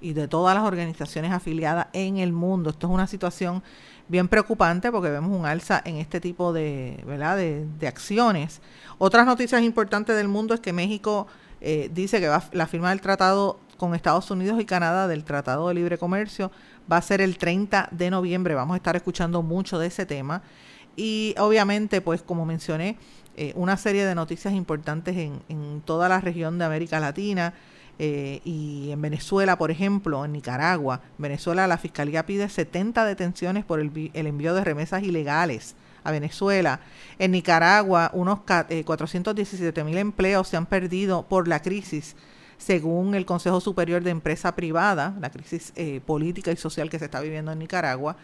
y 0.00 0.12
de 0.12 0.28
todas 0.28 0.54
las 0.54 0.64
organizaciones 0.64 1.32
afiliadas 1.32 1.88
en 1.92 2.18
el 2.18 2.32
mundo. 2.32 2.70
Esto 2.70 2.86
es 2.86 2.92
una 2.92 3.06
situación 3.06 3.62
bien 4.08 4.28
preocupante 4.28 4.92
porque 4.92 5.10
vemos 5.10 5.36
un 5.36 5.46
alza 5.46 5.82
en 5.84 5.96
este 5.96 6.20
tipo 6.20 6.52
de, 6.52 7.02
¿verdad? 7.06 7.36
de, 7.36 7.88
acciones. 7.88 8.60
Otras 8.98 9.26
noticias 9.26 9.62
importantes 9.62 10.16
del 10.16 10.28
mundo 10.28 10.54
es 10.54 10.60
que 10.60 10.72
México 10.72 11.26
eh, 11.60 11.90
dice 11.92 12.20
que 12.20 12.28
va, 12.28 12.42
la 12.52 12.66
firma 12.66 12.90
del 12.90 13.00
tratado 13.00 13.58
con 13.76 13.94
Estados 13.94 14.30
Unidos 14.30 14.60
y 14.60 14.64
Canadá 14.64 15.06
del 15.08 15.24
Tratado 15.24 15.68
de 15.68 15.74
Libre 15.74 15.98
Comercio 15.98 16.50
va 16.90 16.98
a 16.98 17.02
ser 17.02 17.20
el 17.20 17.36
30 17.36 17.88
de 17.90 18.10
noviembre. 18.10 18.54
Vamos 18.54 18.74
a 18.74 18.76
estar 18.78 18.96
escuchando 18.96 19.42
mucho 19.42 19.78
de 19.78 19.88
ese 19.88 20.06
tema. 20.06 20.42
Y 20.94 21.34
obviamente, 21.38 22.00
pues 22.00 22.22
como 22.22 22.46
mencioné, 22.46 22.96
eh, 23.36 23.52
una 23.54 23.76
serie 23.76 24.06
de 24.06 24.14
noticias 24.14 24.54
importantes 24.54 25.14
en, 25.16 25.42
en 25.48 25.82
toda 25.82 26.08
la 26.08 26.20
región 26.20 26.58
de 26.58 26.64
América 26.64 27.00
Latina. 27.00 27.52
Eh, 27.98 28.40
y 28.44 28.90
en 28.90 29.00
Venezuela, 29.00 29.56
por 29.56 29.70
ejemplo, 29.70 30.24
en 30.24 30.32
Nicaragua, 30.32 31.00
Venezuela 31.16 31.66
la 31.66 31.78
Fiscalía 31.78 32.26
pide 32.26 32.48
70 32.48 33.04
detenciones 33.04 33.64
por 33.64 33.80
el, 33.80 34.10
envío 34.12 34.54
de 34.54 34.64
remesas 34.64 35.02
ilegales 35.02 35.74
a 36.04 36.10
Venezuela. 36.10 36.80
En 37.18 37.32
Nicaragua, 37.32 38.10
unos 38.12 38.40
417 38.40 39.80
eh, 39.80 39.84
mil 39.84 39.96
empleos 39.96 40.48
se 40.48 40.56
han 40.56 40.66
perdido 40.66 41.26
por 41.26 41.48
la 41.48 41.62
crisis, 41.62 42.16
según 42.58 43.14
el 43.14 43.24
Consejo 43.24 43.60
Superior 43.60 44.02
de 44.02 44.10
Empresa 44.10 44.54
Privada, 44.54 45.14
la 45.20 45.30
crisis 45.30 45.72
eh, 45.76 46.00
política 46.04 46.52
y 46.52 46.56
social 46.56 46.90
que 46.90 46.98
se 46.98 47.06
está 47.06 47.20
viviendo 47.20 47.50
en 47.52 47.58
Nicaragua. 47.58 48.16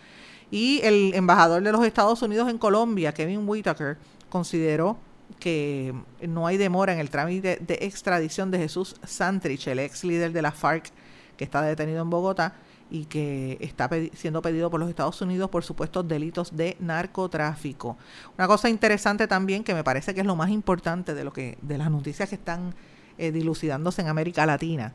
Y 0.51 0.81
el 0.85 1.15
embajador 1.15 1.63
de 1.63 1.73
los 1.73 1.85
Estados 1.85 2.21
Unidos 2.21 2.51
en 2.51 2.59
Colombia, 2.59 3.13
Kevin 3.15 3.49
Whitaker, 3.49 3.97
consideró 4.29 4.99
que 5.39 5.95
no 6.27 6.47
hay 6.47 6.57
demora 6.57 6.93
en 6.93 6.99
el 6.99 7.11
trámite 7.11 7.59
de 7.61 7.79
extradición 7.83 8.51
de 8.51 8.59
Jesús 8.59 8.97
Santrich, 9.05 9.67
el 9.69 9.79
ex 9.79 10.05
líder 10.05 10.33
de 10.33 10.43
la 10.43 10.53
FARC, 10.53 10.91
que 11.37 11.45
está 11.45 11.63
detenido 11.63 12.03
en 12.03 12.11
Bogotá 12.11 12.55
y 12.91 13.07
que 13.07 13.57
está 13.61 13.89
siendo 14.13 14.43
pedido 14.43 14.71
por 14.71 14.79
los 14.79 14.91
Estados 14.91 15.21
Unidos 15.23 15.49
por 15.49 15.65
supuestos 15.65 16.07
delitos 16.07 16.55
de 16.55 16.77
narcotráfico. 16.79 17.97
Una 18.37 18.47
cosa 18.47 18.69
interesante 18.69 19.27
también 19.27 19.65
que 19.65 19.75
me 19.75 19.83
parece 19.83 20.15
que 20.15 20.21
es 20.21 20.27
lo 20.27 20.37
más 20.37 20.51
importante 20.51 21.15
de 21.15 21.25
lo 21.25 21.33
que 21.33 21.57
de 21.63 21.79
las 21.79 21.91
noticias 21.91 22.29
que 22.29 22.35
están 22.35 22.75
eh, 23.17 23.33
dilucidándose 23.33 24.03
en 24.03 24.09
América 24.09 24.45
Latina. 24.45 24.93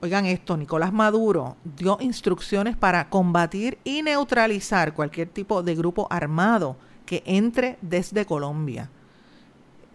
Oigan 0.00 0.26
esto, 0.26 0.56
Nicolás 0.56 0.92
Maduro 0.92 1.56
dio 1.64 1.98
instrucciones 2.00 2.76
para 2.76 3.08
combatir 3.10 3.78
y 3.82 4.02
neutralizar 4.02 4.94
cualquier 4.94 5.28
tipo 5.28 5.64
de 5.64 5.74
grupo 5.74 6.06
armado 6.10 6.76
que 7.04 7.24
entre 7.26 7.78
desde 7.82 8.26
Colombia 8.26 8.90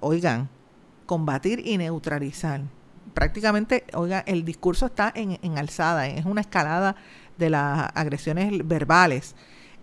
oigan, 0.04 0.50
combatir 1.06 1.66
y 1.66 1.78
neutralizar. 1.78 2.62
Prácticamente, 3.14 3.86
oigan, 3.94 4.24
el 4.26 4.44
discurso 4.44 4.88
está 4.88 5.12
en, 5.16 5.58
alzada, 5.58 6.08
es 6.08 6.26
una 6.26 6.42
escalada 6.42 6.96
de 7.38 7.50
las 7.50 7.90
agresiones 7.96 8.68
verbales. 8.68 9.36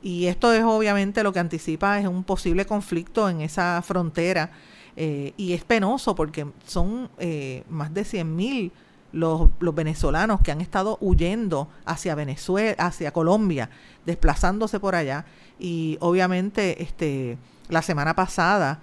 Y 0.03 0.27
esto 0.27 0.53
es 0.53 0.65
obviamente 0.65 1.23
lo 1.23 1.33
que 1.33 1.39
anticipa 1.41 1.99
es 1.99 2.07
un 2.07 2.25
posible 2.25 2.65
conflicto 2.65 3.29
en 3.29 3.41
esa 3.41 3.83
frontera. 3.83 4.51
Eh, 4.97 5.35
y 5.37 5.53
es 5.53 5.65
penoso 5.65 6.15
porque 6.15 6.47
son 6.67 7.09
eh, 7.19 7.63
más 7.69 7.95
de 7.95 8.05
100 8.05 8.37
mil 8.37 8.73
los, 9.13 9.51
los, 9.61 9.75
venezolanos 9.75 10.41
que 10.41 10.51
han 10.53 10.61
estado 10.61 10.99
huyendo 11.01 11.69
hacia 11.85 12.15
Venezuela, 12.15 12.75
hacia 12.79 13.13
Colombia, 13.13 13.71
desplazándose 14.05 14.81
por 14.81 14.95
allá. 14.95 15.25
Y 15.59 15.97
obviamente 16.01 16.83
este, 16.83 17.39
la 17.69 17.83
semana 17.83 18.15
pasada 18.15 18.81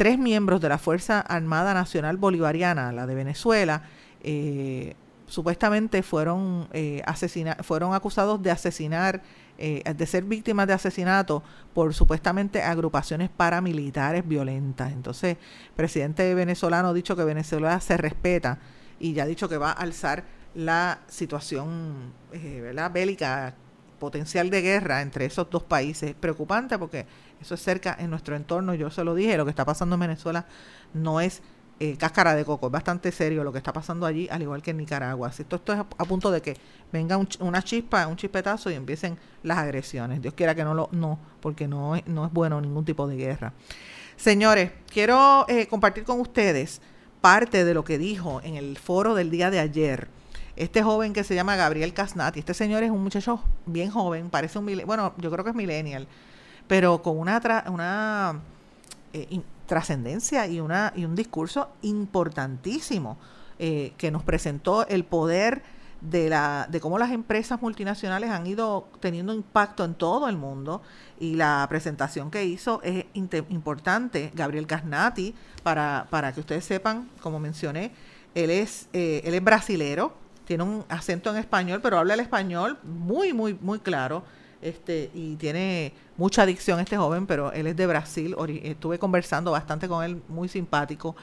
tres 0.00 0.18
miembros 0.18 0.62
de 0.62 0.70
la 0.70 0.78
Fuerza 0.78 1.20
Armada 1.20 1.74
Nacional 1.74 2.16
Bolivariana, 2.16 2.90
la 2.90 3.06
de 3.06 3.14
Venezuela, 3.14 3.82
eh, 4.22 4.94
supuestamente 5.26 6.02
fueron, 6.02 6.68
eh, 6.72 7.02
fueron 7.62 7.92
acusados 7.92 8.42
de 8.42 8.50
asesinar, 8.50 9.20
eh, 9.58 9.82
de 9.94 10.06
ser 10.06 10.24
víctimas 10.24 10.66
de 10.68 10.72
asesinato 10.72 11.42
por 11.74 11.92
supuestamente 11.92 12.62
agrupaciones 12.62 13.28
paramilitares 13.28 14.26
violentas. 14.26 14.90
Entonces, 14.90 15.36
el 15.36 15.74
presidente 15.76 16.34
venezolano 16.34 16.88
ha 16.88 16.94
dicho 16.94 17.14
que 17.14 17.24
Venezuela 17.24 17.78
se 17.78 17.98
respeta 17.98 18.58
y 18.98 19.12
ya 19.12 19.24
ha 19.24 19.26
dicho 19.26 19.50
que 19.50 19.58
va 19.58 19.68
a 19.68 19.72
alzar 19.82 20.24
la 20.54 21.00
situación 21.08 22.14
¿verdad? 22.32 22.90
bélica 22.90 23.54
potencial 23.98 24.48
de 24.48 24.62
guerra 24.62 25.02
entre 25.02 25.26
esos 25.26 25.50
dos 25.50 25.62
países. 25.62 26.14
Preocupante 26.18 26.78
porque 26.78 27.04
eso 27.40 27.54
es 27.54 27.62
cerca 27.62 27.96
en 27.98 28.10
nuestro 28.10 28.36
entorno, 28.36 28.74
yo 28.74 28.90
se 28.90 29.04
lo 29.04 29.14
dije, 29.14 29.36
lo 29.36 29.44
que 29.44 29.50
está 29.50 29.64
pasando 29.64 29.94
en 29.94 30.00
Venezuela 30.00 30.46
no 30.92 31.20
es 31.20 31.42
eh, 31.82 31.96
cáscara 31.96 32.34
de 32.34 32.44
coco, 32.44 32.66
es 32.66 32.72
bastante 32.72 33.10
serio 33.10 33.42
lo 33.42 33.52
que 33.52 33.58
está 33.58 33.72
pasando 33.72 34.04
allí, 34.04 34.28
al 34.30 34.42
igual 34.42 34.60
que 34.60 34.72
en 34.72 34.76
Nicaragua. 34.76 35.28
Esto, 35.30 35.56
esto 35.56 35.72
es 35.72 35.78
a, 35.78 36.04
punto 36.04 36.30
de 36.30 36.42
que 36.42 36.56
venga 36.92 37.18
una 37.38 37.62
chispa, 37.62 38.06
un 38.06 38.16
chispetazo 38.16 38.70
y 38.70 38.74
empiecen 38.74 39.18
las 39.42 39.56
agresiones. 39.56 40.20
Dios 40.20 40.34
quiera 40.34 40.54
que 40.54 40.62
no 40.62 40.74
lo, 40.74 40.90
no, 40.92 41.18
porque 41.40 41.66
no 41.66 41.96
es, 41.96 42.06
no 42.06 42.26
es 42.26 42.32
bueno 42.32 42.60
ningún 42.60 42.84
tipo 42.84 43.06
de 43.06 43.16
guerra. 43.16 43.54
Señores, 44.16 44.72
quiero 44.92 45.46
eh, 45.48 45.66
compartir 45.68 46.04
con 46.04 46.20
ustedes 46.20 46.82
parte 47.22 47.64
de 47.64 47.72
lo 47.72 47.82
que 47.82 47.96
dijo 47.96 48.42
en 48.44 48.56
el 48.56 48.76
foro 48.76 49.14
del 49.14 49.30
día 49.30 49.50
de 49.50 49.60
ayer 49.60 50.08
este 50.56 50.82
joven 50.82 51.14
que 51.14 51.24
se 51.24 51.34
llama 51.34 51.56
Gabriel 51.56 51.94
Casnati. 51.94 52.40
Este 52.40 52.52
señor 52.52 52.82
es 52.82 52.90
un 52.90 53.02
muchacho 53.02 53.42
bien 53.64 53.90
joven, 53.90 54.28
parece 54.28 54.58
un 54.58 54.66
bueno, 54.84 55.14
yo 55.16 55.30
creo 55.30 55.42
que 55.42 55.50
es 55.50 55.56
millennial, 55.56 56.06
pero 56.70 57.02
con 57.02 57.18
una, 57.18 57.64
una 57.66 58.40
eh, 59.12 59.40
trascendencia 59.66 60.46
y, 60.46 60.58
y 60.58 60.60
un 60.60 61.14
discurso 61.16 61.70
importantísimo 61.82 63.18
eh, 63.58 63.92
que 63.98 64.12
nos 64.12 64.22
presentó 64.22 64.86
el 64.86 65.02
poder 65.02 65.64
de, 66.00 66.28
la, 66.28 66.68
de 66.70 66.78
cómo 66.78 66.96
las 66.96 67.10
empresas 67.10 67.60
multinacionales 67.60 68.30
han 68.30 68.46
ido 68.46 68.86
teniendo 69.00 69.34
impacto 69.34 69.84
en 69.84 69.94
todo 69.94 70.28
el 70.28 70.36
mundo 70.36 70.80
y 71.18 71.34
la 71.34 71.66
presentación 71.68 72.30
que 72.30 72.44
hizo 72.44 72.80
es 72.84 73.04
importante. 73.14 74.30
Gabriel 74.32 74.68
Casnati, 74.68 75.34
para, 75.64 76.06
para 76.08 76.32
que 76.32 76.38
ustedes 76.38 76.64
sepan, 76.64 77.10
como 77.20 77.40
mencioné, 77.40 77.90
él 78.36 78.48
es, 78.48 78.86
eh, 78.92 79.22
él 79.24 79.34
es 79.34 79.42
brasilero, 79.42 80.14
tiene 80.44 80.62
un 80.62 80.84
acento 80.88 81.30
en 81.30 81.36
español, 81.38 81.80
pero 81.82 81.98
habla 81.98 82.14
el 82.14 82.20
español 82.20 82.78
muy, 82.84 83.32
muy, 83.32 83.58
muy 83.60 83.80
claro 83.80 84.22
este, 84.62 85.10
y 85.14 85.36
tiene 85.36 85.92
mucha 86.16 86.42
adicción 86.42 86.80
este 86.80 86.96
joven, 86.96 87.26
pero 87.26 87.52
él 87.52 87.66
es 87.66 87.76
de 87.76 87.86
Brasil. 87.86 88.36
Estuve 88.62 88.98
conversando 88.98 89.52
bastante 89.52 89.88
con 89.88 90.04
él, 90.04 90.22
muy 90.28 90.48
simpático. 90.48 91.16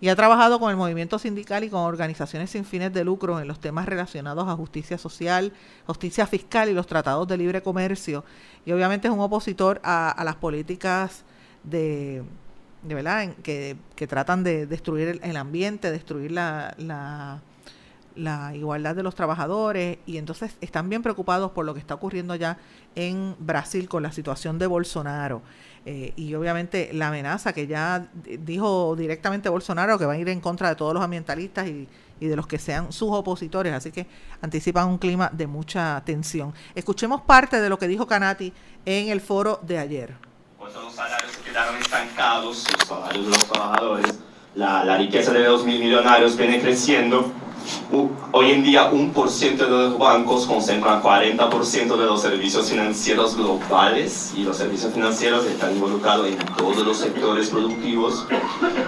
Y 0.00 0.08
ha 0.08 0.16
trabajado 0.16 0.58
con 0.58 0.70
el 0.70 0.76
movimiento 0.76 1.18
sindical 1.18 1.64
y 1.64 1.70
con 1.70 1.80
organizaciones 1.80 2.50
sin 2.50 2.64
fines 2.64 2.92
de 2.92 3.04
lucro 3.04 3.40
en 3.40 3.48
los 3.48 3.60
temas 3.60 3.86
relacionados 3.86 4.48
a 4.48 4.56
justicia 4.56 4.98
social, 4.98 5.52
justicia 5.86 6.26
fiscal 6.26 6.68
y 6.68 6.74
los 6.74 6.86
tratados 6.86 7.26
de 7.28 7.38
libre 7.38 7.62
comercio. 7.62 8.24
Y 8.66 8.72
obviamente 8.72 9.08
es 9.08 9.14
un 9.14 9.20
opositor 9.20 9.80
a, 9.84 10.20
las 10.24 10.36
políticas 10.36 11.24
de, 11.62 12.22
de 12.82 12.94
verdad 12.94 13.34
que, 13.42 13.76
que, 13.96 14.06
tratan 14.06 14.42
de 14.44 14.66
destruir 14.66 15.20
el, 15.22 15.36
ambiente, 15.36 15.90
destruir 15.90 16.32
la 16.32 16.74
la 16.78 17.40
igualdad 18.54 18.94
de 18.94 19.02
los 19.02 19.14
trabajadores 19.14 19.98
y 20.06 20.18
entonces 20.18 20.56
están 20.60 20.88
bien 20.88 21.02
preocupados 21.02 21.52
por 21.52 21.64
lo 21.64 21.74
que 21.74 21.80
está 21.80 21.94
ocurriendo 21.94 22.34
ya 22.34 22.58
en 22.94 23.34
Brasil 23.38 23.88
con 23.88 24.02
la 24.02 24.12
situación 24.12 24.58
de 24.58 24.66
Bolsonaro. 24.66 25.42
Eh, 25.84 26.12
y 26.14 26.34
obviamente 26.34 26.90
la 26.92 27.08
amenaza 27.08 27.52
que 27.52 27.66
ya 27.66 28.06
dijo 28.14 28.94
directamente 28.94 29.48
Bolsonaro 29.48 29.98
que 29.98 30.06
va 30.06 30.12
a 30.12 30.18
ir 30.18 30.28
en 30.28 30.40
contra 30.40 30.68
de 30.68 30.76
todos 30.76 30.94
los 30.94 31.02
ambientalistas 31.02 31.66
y, 31.66 31.88
de 32.20 32.36
los 32.36 32.46
que 32.46 32.56
sean 32.56 32.92
sus 32.92 33.10
opositores, 33.10 33.72
así 33.72 33.90
que 33.90 34.06
anticipan 34.40 34.86
un 34.86 34.98
clima 34.98 35.28
de 35.32 35.48
mucha 35.48 36.00
tensión. 36.04 36.54
Escuchemos 36.76 37.22
parte 37.22 37.60
de 37.60 37.68
lo 37.68 37.80
que 37.80 37.88
dijo 37.88 38.06
Canati 38.06 38.52
en 38.86 39.08
el 39.08 39.20
foro 39.20 39.58
de 39.60 39.78
ayer. 39.78 40.14
Los 40.60 40.94
salarios 40.94 41.36
quedaron 41.44 41.76
estancados, 41.78 42.64
los 42.78 42.88
salarios 42.88 43.24
de 43.24 43.30
los 43.30 43.44
trabajadores, 43.48 44.20
la, 44.54 44.84
la 44.84 44.98
riqueza 44.98 45.32
de 45.32 45.40
los 45.40 45.64
mil 45.64 45.80
millonarios 45.80 46.36
viene 46.36 46.60
creciendo 46.60 47.32
Hoy 48.32 48.50
en 48.50 48.62
día, 48.62 48.86
un 48.90 49.12
por 49.12 49.28
ciento 49.28 49.64
de 49.64 49.70
los 49.70 49.98
bancos 49.98 50.46
concentran 50.46 51.02
40% 51.02 51.96
de 51.96 52.06
los 52.06 52.22
servicios 52.22 52.70
financieros 52.70 53.36
globales 53.36 54.32
y 54.36 54.42
los 54.42 54.56
servicios 54.56 54.92
financieros 54.92 55.44
están 55.44 55.72
involucrados 55.74 56.26
en 56.26 56.38
todos 56.56 56.78
los 56.78 56.96
sectores 56.96 57.50
productivos. 57.50 58.26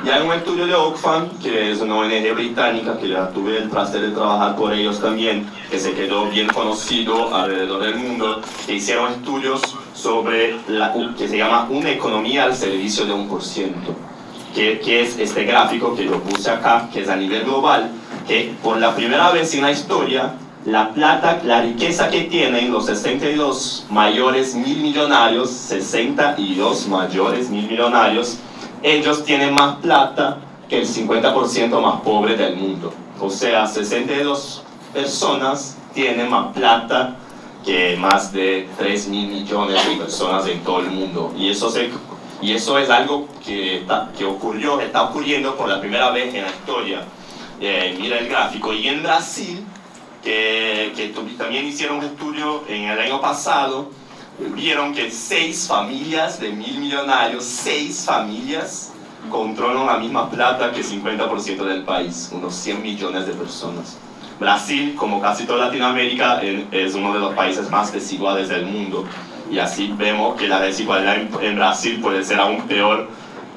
Y 0.05 0.09
hay 0.09 0.27
un 0.27 0.33
estudio 0.33 0.67
de 0.67 0.75
Oxfam, 0.75 1.29
que 1.43 1.73
es 1.73 1.81
una 1.81 1.97
ONG 1.97 2.35
británica, 2.35 2.99
que 2.99 3.09
ya 3.09 3.29
tuve 3.31 3.59
el 3.59 3.69
placer 3.69 4.01
de 4.01 4.11
trabajar 4.13 4.57
por 4.57 4.73
ellos 4.73 5.01
también, 5.01 5.47
que 5.71 5.79
se 5.79 5.93
quedó 5.93 6.31
bien 6.31 6.49
conocido 6.49 7.35
alrededor 7.35 7.83
del 7.83 7.97
mundo, 7.97 8.41
que 8.67 8.75
hicieron 8.77 9.13
estudios 9.13 9.61
sobre 9.95 10.57
la 10.69 10.95
que 11.17 11.29
se 11.29 11.37
llama 11.37 11.69
una 11.71 11.91
economía 11.91 12.45
al 12.45 12.55
servicio 12.55 13.05
de 13.05 13.13
un 13.13 13.29
por 13.29 13.43
ciento 13.43 13.95
que, 14.55 15.03
es 15.03 15.19
este 15.19 15.45
gráfico 15.45 15.95
que 15.95 16.05
yo 16.05 16.21
puse 16.21 16.51
acá, 16.51 16.89
que 16.93 17.03
es 17.03 17.09
a 17.09 17.17
nivel 17.17 17.45
global, 17.45 17.91
que 18.27 18.55
por 18.63 18.79
la 18.79 18.95
primera 18.95 19.31
vez 19.31 19.55
en 19.55 19.63
la 19.63 19.71
historia 19.71 20.35
la 20.65 20.95
plata, 20.95 21.41
la 21.45 21.61
riqueza 21.61 22.09
que 22.09 22.23
tienen 22.23 22.73
los 22.73 22.87
62 22.87 23.87
mayores 23.91 24.55
mil 24.55 24.79
millonarios, 24.79 25.51
62 25.51 26.89
mayores 26.89 27.51
mil 27.51 27.69
millonarios, 27.69 28.39
ellos 28.83 29.25
tienen 29.25 29.53
más 29.53 29.77
plata 29.77 30.39
que 30.69 30.79
el 30.81 30.87
50% 30.87 31.81
más 31.81 32.01
pobre 32.01 32.37
del 32.37 32.57
mundo. 32.57 32.95
O 33.21 33.29
sea, 33.29 33.67
62 33.67 34.63
personas 34.95 35.77
tienen 35.93 36.31
más 36.31 36.55
plata 36.55 37.17
que 37.65 37.97
más 37.99 38.33
de 38.33 38.69
3 38.79 39.09
mil 39.09 39.29
millones 39.29 39.87
de 39.87 39.97
personas 39.97 40.47
en 40.47 40.61
todo 40.61 40.81
el 40.81 40.91
mundo. 40.91 41.33
Y 41.37 41.51
eso, 41.51 41.71
se, 41.71 41.91
y 42.41 42.53
eso 42.53 42.79
es 42.79 42.89
algo 42.89 43.29
que, 43.45 43.87
que 44.17 44.25
ocurrió, 44.25 44.81
está 44.81 45.03
ocurriendo 45.05 45.57
por 45.57 45.69
la 45.69 45.81
primera 45.81 46.11
vez 46.11 46.35
en 46.35 46.43
la 46.43 46.49
historia. 46.49 47.03
Eh, 47.61 47.97
mira 48.01 48.19
el 48.19 48.29
gráfico. 48.29 48.73
Y 48.73 48.89
en 48.89 49.03
Brasil, 49.03 49.65
que, 50.23 50.93
que 50.97 51.15
también 51.39 51.67
hicieron 51.67 51.99
un 51.99 52.05
estudio 52.05 52.65
en 52.69 52.85
el 52.85 52.99
año 52.99 53.21
pasado, 53.21 53.91
vieron 54.39 54.93
que 54.93 55.11
seis 55.11 55.67
familias 55.67 56.41
de 56.41 56.51
mil 56.51 56.79
millonarios, 56.79 57.45
seis 57.45 58.05
familias, 58.05 58.93
controlan 59.31 59.87
la 59.87 59.99
misma 59.99 60.31
plata 60.31 60.73
que 60.73 60.83
50% 60.83 61.65
del 61.65 61.85
país, 61.85 62.31
unos 62.33 62.55
100 62.55 62.83
millones 62.83 63.27
de 63.27 63.33
personas. 63.33 63.97
Brasil, 64.39 64.95
como 64.97 65.21
casi 65.21 65.45
toda 65.45 65.67
Latinoamérica, 65.67 66.43
es 66.43 66.95
uno 66.95 67.15
de 67.15 67.21
los 67.21 67.35
países 67.35 67.71
más 67.71 67.93
desiguales 67.93 68.49
del 68.49 68.67
mundo. 68.67 69.05
Y 69.51 69.59
así 69.59 69.95
vemos 69.97 70.37
que 70.37 70.49
la 70.49 70.61
desigualdad 70.61 71.17
en 71.41 71.57
Brasil 71.57 72.01
puede 72.03 72.25
ser 72.25 72.41
aún 72.41 72.63
peor 72.63 73.09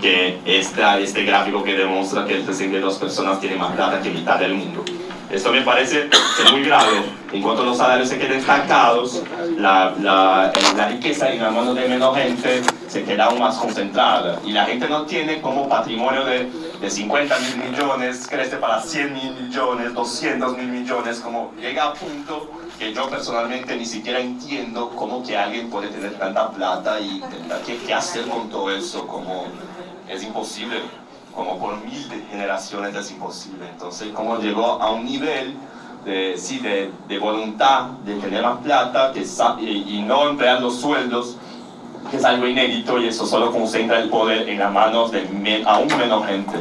que 0.01 0.39
este, 0.45 0.81
este 1.03 1.23
gráfico 1.23 1.63
que 1.63 1.75
demuestra 1.75 2.25
que 2.25 2.35
el 2.35 2.45
62 2.45 2.97
personas 2.97 3.39
tiene 3.39 3.55
más 3.55 3.73
plata 3.73 4.01
que 4.01 4.09
mitad 4.09 4.39
del 4.39 4.53
mundo. 4.53 4.83
Esto 5.29 5.51
me 5.51 5.61
parece 5.61 6.09
muy 6.51 6.63
grave. 6.63 7.03
En 7.33 7.41
cuanto 7.41 7.65
los 7.65 7.77
salarios 7.77 8.07
se 8.07 8.17
queden 8.17 8.39
estancados, 8.39 9.21
la, 9.57 9.93
la, 9.99 10.53
la 10.77 10.87
riqueza 10.87 11.29
en 11.29 11.43
la 11.43 11.51
mano 11.51 11.73
de 11.73 11.85
menos 11.85 12.15
gente 12.15 12.61
se 12.87 13.03
queda 13.03 13.25
aún 13.25 13.39
más 13.39 13.57
concentrada. 13.57 14.39
Y 14.45 14.53
la 14.53 14.65
gente 14.65 14.87
no 14.87 15.05
tiene 15.05 15.41
como 15.41 15.67
patrimonio 15.67 16.23
de, 16.23 16.49
de 16.79 16.89
50 16.89 17.39
mil 17.39 17.71
millones, 17.71 18.25
crece 18.29 18.55
para 18.55 18.81
100 18.81 19.13
mil 19.13 19.33
millones, 19.33 19.93
200 19.93 20.57
mil 20.57 20.67
millones, 20.67 21.19
como 21.19 21.51
llega 21.59 21.87
a 21.87 21.93
punto 21.93 22.49
que 22.79 22.93
yo 22.93 23.09
personalmente 23.09 23.75
ni 23.75 23.85
siquiera 23.85 24.21
entiendo 24.21 24.91
cómo 24.95 25.23
que 25.23 25.35
alguien 25.35 25.69
puede 25.69 25.89
tener 25.89 26.17
tanta 26.17 26.51
plata 26.51 27.01
y 27.01 27.21
qué, 27.65 27.77
qué 27.85 27.93
hacer 27.93 28.25
con 28.27 28.49
todo 28.49 28.71
eso, 28.71 29.05
como 29.05 29.47
es 30.09 30.23
imposible 30.23 30.81
como 31.35 31.59
por 31.59 31.77
mil 31.85 32.09
de 32.09 32.19
generaciones 32.31 32.95
es 32.95 33.11
imposible. 33.11 33.69
Entonces, 33.71 34.09
como 34.13 34.39
llegó 34.39 34.81
a 34.81 34.91
un 34.91 35.05
nivel 35.05 35.55
de, 36.03 36.35
sí, 36.37 36.59
de, 36.59 36.91
de 37.07 37.19
voluntad 37.19 37.89
de 38.05 38.15
tener 38.15 38.41
más 38.41 38.57
plata 38.59 39.11
que, 39.13 39.23
y, 39.61 39.97
y, 39.97 40.01
no 40.01 40.29
emplear 40.29 40.61
los 40.61 40.77
sueldos, 40.77 41.37
que 42.09 42.17
es 42.17 42.25
algo 42.25 42.47
inédito 42.47 42.97
y 42.97 43.07
eso 43.07 43.27
solo 43.27 43.51
concentra 43.51 43.99
el 43.99 44.09
poder 44.09 44.49
en 44.49 44.57
las 44.59 44.71
manos 44.71 45.11
de 45.11 45.63
aún 45.65 45.87
menos 45.97 46.25
gente. 46.25 46.57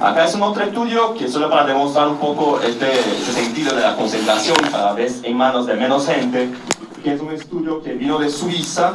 Acá 0.00 0.24
es 0.24 0.34
un 0.34 0.42
otro 0.42 0.64
estudio 0.64 1.14
que 1.14 1.28
solo 1.28 1.48
para 1.48 1.64
demostrar 1.64 2.08
un 2.08 2.18
poco 2.18 2.60
este, 2.60 2.90
este 2.92 3.32
sentido 3.32 3.74
de 3.74 3.82
la 3.82 3.96
concentración 3.96 4.56
cada 4.70 4.92
vez 4.92 5.20
en 5.22 5.36
manos 5.36 5.66
de 5.66 5.74
menos 5.74 6.06
gente, 6.06 6.50
que 7.02 7.14
es 7.14 7.20
un 7.20 7.32
estudio 7.32 7.82
que 7.82 7.94
vino 7.94 8.18
de 8.18 8.28
Suiza, 8.28 8.94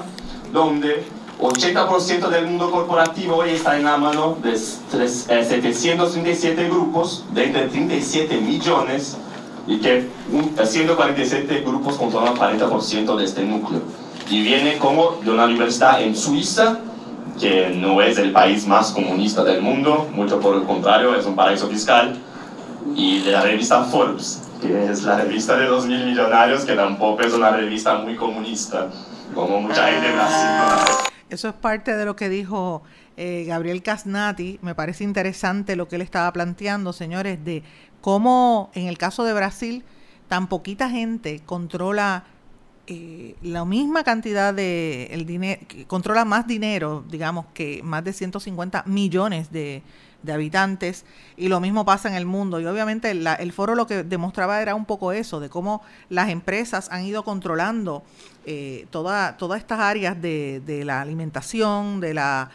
donde 0.52 1.04
80% 1.42 2.30
del 2.30 2.46
mundo 2.46 2.70
corporativo 2.70 3.38
hoy 3.38 3.50
está 3.50 3.76
en 3.76 3.86
la 3.86 3.98
mano 3.98 4.38
de 4.44 4.56
737 4.56 6.62
eh, 6.62 6.70
grupos 6.70 7.26
de 7.34 7.48
37 7.48 8.38
millones 8.38 9.18
y 9.66 9.80
que 9.80 10.08
147 10.64 11.62
grupos 11.62 11.96
controlan 11.96 12.36
40% 12.36 13.16
de 13.16 13.26
este 13.26 13.44
núcleo. 13.44 13.82
Y 14.30 14.44
viene 14.44 14.78
como 14.78 15.14
de 15.24 15.32
una 15.32 15.46
universidad 15.46 16.04
en 16.04 16.16
Suiza, 16.16 16.78
que 17.40 17.70
no 17.70 18.04
es 18.04 18.20
el 18.20 18.32
país 18.32 18.68
más 18.68 18.92
comunista 18.92 19.44
del 19.44 19.64
mundo, 19.64 20.08
mucho 20.14 20.40
por 20.40 20.56
el 20.56 20.62
contrario, 20.64 21.16
es 21.16 21.26
un 21.26 21.36
paraíso 21.36 21.68
fiscal, 21.68 22.20
y 22.96 23.22
de 23.22 23.32
la 23.32 23.42
revista 23.42 23.84
Forbes, 23.84 24.44
que 24.62 24.92
es 24.92 25.02
la 25.04 25.18
revista 25.18 25.58
de 25.58 25.68
2.000 25.68 26.06
millonarios, 26.06 26.66
que 26.66 26.74
tampoco 26.74 27.24
es 27.24 27.34
una 27.34 27.50
revista 27.50 27.96
muy 27.96 28.16
comunista, 28.16 28.90
como 29.34 29.60
mucha 29.60 29.88
gente 29.88 30.08
en 30.08 30.16
Brasil. 30.16 31.11
Eso 31.32 31.48
es 31.48 31.56
parte 31.56 31.96
de 31.96 32.04
lo 32.04 32.18
que 32.18 32.28
dijo 32.28 32.84
eh, 33.16 33.46
Gabriel 33.48 33.82
Casnati. 33.82 34.60
Me 34.62 34.76
parece 34.76 35.06
interesante 35.06 35.78
lo 35.78 35.88
que 35.88 35.96
él 35.96 36.02
estaba 36.02 36.30
planteando, 36.34 36.92
señores, 36.92 37.44
de 37.46 37.64
cómo 38.02 38.70
en 38.74 38.88
el 38.88 38.98
caso 38.98 39.24
de 39.24 39.32
Brasil 39.32 39.86
tan 40.28 40.48
poquita 40.48 40.90
gente 40.90 41.40
controla 41.46 42.26
eh, 42.94 43.38
la 43.42 43.64
misma 43.64 44.04
cantidad 44.04 44.54
de 44.54 45.06
el 45.12 45.26
dinero, 45.26 45.62
controla 45.88 46.26
más 46.26 46.46
dinero, 46.46 47.06
digamos, 47.10 47.46
que 47.54 47.80
más 47.84 48.04
de 48.04 48.12
150 48.12 48.84
millones 48.86 49.50
de, 49.50 49.82
de 50.24 50.34
habitantes 50.34 51.06
y 51.38 51.48
lo 51.48 51.62
mismo 51.62 51.86
pasa 51.86 52.10
en 52.10 52.16
el 52.16 52.26
mundo. 52.26 52.60
Y 52.60 52.66
obviamente 52.66 53.12
el 53.12 53.54
foro 53.54 53.76
lo 53.76 53.88
que 53.88 54.04
demostraba 54.04 54.62
era 54.62 54.76
un 54.76 54.84
poco 54.84 55.14
eso, 55.14 55.40
de 55.40 55.48
cómo 55.48 55.82
las 56.10 56.32
empresas 56.32 56.90
han 56.92 57.06
ido 57.06 57.24
controlando 57.24 58.04
eh, 58.46 58.88
toda, 58.90 59.38
todas 59.38 59.62
estas 59.62 59.80
áreas 59.80 60.22
de, 60.22 60.62
de, 60.66 60.84
la 60.84 61.00
alimentación, 61.00 62.02
de, 62.02 62.14
la, 62.14 62.50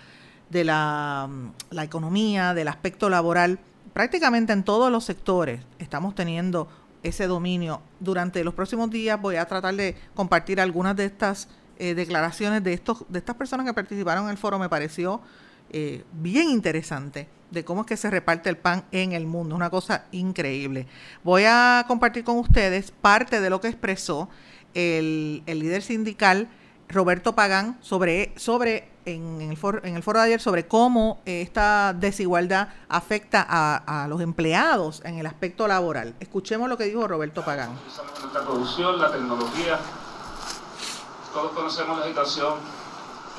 de 0.51 0.65
la, 0.65 1.31
la 1.71 1.85
economía, 1.85 2.53
del 2.53 2.69
aspecto 2.69 3.09
laboral. 3.09 3.59
Prácticamente 3.95 4.53
en 4.53 4.65
todos 4.65 4.93
los 4.93 5.05
sectores 5.05 5.63
estamos 5.79 6.15
teniendo 6.15 6.69
ese 7.03 7.27
dominio. 7.27 7.83
Durante 8.01 8.43
los 8.45 8.55
próximos 8.55 8.91
días 8.91 9.21
voy 9.21 9.37
a 9.37 9.47
tratar 9.47 9.75
de 9.75 9.97
compartir 10.15 10.61
algunas 10.61 10.97
de 10.97 11.07
estas 11.07 11.49
eh, 11.79 11.95
declaraciones 11.95 12.65
de, 12.65 12.73
estos, 12.73 13.05
de 13.09 13.19
estas 13.19 13.37
personas 13.37 13.67
que 13.67 13.75
participaron 13.75 14.25
en 14.25 14.31
el 14.31 14.39
foro. 14.39 14.59
Me 14.59 14.69
pareció 14.69 15.21
eh, 15.71 16.05
bien 16.13 16.49
interesante 16.49 17.29
de 17.51 17.65
cómo 17.65 17.83
es 17.83 17.87
que 17.87 17.97
se 17.97 18.11
reparte 18.11 18.49
el 18.49 18.57
pan 18.57 18.85
en 18.93 19.13
el 19.13 19.27
mundo. 19.27 19.55
Una 19.55 19.71
cosa 19.71 20.05
increíble. 20.13 20.87
Voy 21.23 21.45
a 21.47 21.85
compartir 21.87 22.25
con 22.25 22.39
ustedes 22.39 22.91
parte 22.91 23.41
de 23.41 23.51
lo 23.51 23.61
que 23.61 23.69
expresó 23.69 24.29
el, 24.75 25.43
líder 25.47 25.83
sindical 25.83 26.49
Roberto 26.89 27.35
Pagán 27.35 27.79
sobre, 27.81 28.33
sobre 28.37 28.89
en, 29.07 29.41
el 29.41 29.57
foro, 29.57 29.81
en 29.85 29.97
el 29.97 30.03
foro 30.03 30.19
de 30.19 30.27
ayer 30.27 30.41
sobre 30.41 30.67
cómo 30.67 31.21
esta 31.25 31.95
desigualdad 31.95 32.69
afecta 32.89 33.47
a, 33.49 34.03
a, 34.03 34.09
los 34.09 34.21
empleados 34.21 35.01
en 35.05 35.19
el 35.19 35.27
aspecto 35.27 35.67
laboral. 35.67 36.15
Escuchemos 36.21 36.69
lo 36.69 36.77
que 36.77 36.85
dijo 36.85 37.07
Roberto 37.09 37.45
Pagán. 37.45 37.71
La 38.35 38.41
producción, 38.43 39.01
la 39.01 39.11
tecnología, 39.11 39.79
todos 41.33 41.53
conocemos 41.53 42.01
la 42.01 42.07
situación 42.07 42.55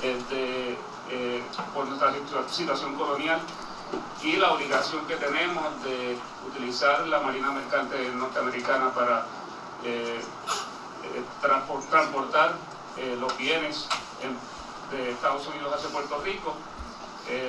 este, 0.02 0.78
eh, 1.10 1.44
por 1.74 1.86
nuestra 1.88 2.14
situación 2.50 2.96
colonial 2.96 3.40
y 4.24 4.38
la 4.38 4.54
obligación 4.54 5.06
que 5.06 5.16
tenemos 5.16 5.84
de 5.84 6.18
utilizar 6.48 7.08
la 7.08 7.20
Marina 7.20 7.52
Mercante 7.52 8.10
norteamericana 8.16 8.94
para 8.94 9.26
eh, 9.84 10.20
eh, 11.04 11.24
transportar 11.42 12.54
los 13.20 13.38
bienes 13.38 13.88
de 14.92 15.12
Estados 15.12 15.48
Unidos 15.48 15.74
hacia 15.76 15.90
Puerto 15.90 16.22
Rico, 16.22 16.56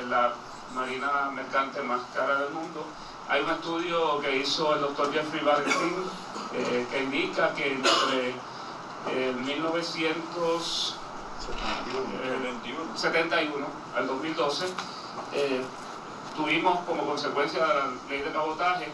la 0.08 0.32
Marina 0.74 1.30
Mercante 1.32 1.80
más 1.82 2.00
cara 2.14 2.40
del 2.40 2.50
mundo. 2.50 2.84
Hay 3.28 3.42
un 3.42 3.50
estudio 3.50 4.20
que 4.20 4.36
hizo 4.36 4.74
el 4.74 4.80
doctor 4.80 5.12
Jeffrey 5.12 5.44
Valentín 5.44 6.04
que 6.90 7.02
indica 7.02 7.54
que 7.54 7.72
entre 7.72 8.34
1900 9.44 10.98
71 12.94 13.66
al 13.96 14.06
2012, 14.06 14.66
eh, 15.32 15.62
tuvimos 16.36 16.80
como 16.80 17.06
consecuencia 17.06 17.64
de 17.64 17.74
la 17.74 17.90
ley 18.08 18.20
de 18.20 18.32
cabotaje 18.32 18.86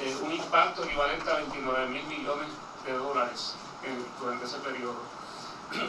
eh, 0.00 0.16
un 0.22 0.32
impacto 0.32 0.84
equivalente 0.84 1.30
a 1.30 1.36
29 1.36 1.88
mil 1.88 2.04
millones 2.04 2.48
de 2.86 2.92
dólares 2.92 3.54
durante 4.20 4.44
ese 4.46 4.56
periodo. 4.58 4.96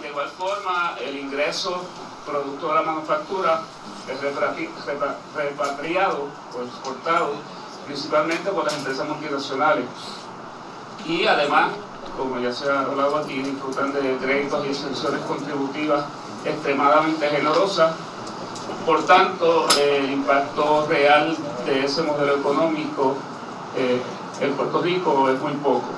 De 0.01 0.09
igual 0.09 0.29
forma, 0.29 0.95
el 0.99 1.17
ingreso 1.17 1.83
producto 2.25 2.69
de 2.69 2.75
la 2.75 2.81
manufactura 2.81 3.61
es 4.09 4.21
repatriado 5.35 6.27
o 6.57 6.63
exportado 6.63 7.33
principalmente 7.85 8.49
por 8.51 8.65
las 8.65 8.77
empresas 8.77 9.07
multinacionales. 9.07 9.85
Y 11.05 11.25
además, 11.27 11.71
como 12.17 12.39
ya 12.39 12.51
se 12.51 12.69
ha 12.69 12.81
hablado 12.81 13.17
aquí, 13.17 13.41
disfrutan 13.43 13.93
de 13.93 14.17
créditos 14.17 14.65
y 14.65 14.69
exenciones 14.69 15.21
contributivas 15.21 16.05
extremadamente 16.43 17.29
generosas. 17.29 17.95
Por 18.85 19.05
tanto, 19.05 19.67
el 19.79 20.11
impacto 20.11 20.85
real 20.87 21.37
de 21.65 21.85
ese 21.85 22.01
modelo 22.03 22.37
económico 22.37 23.15
eh, 23.75 24.01
en 24.41 24.53
Puerto 24.53 24.81
Rico 24.81 25.29
es 25.29 25.39
muy 25.39 25.53
poco. 25.53 25.89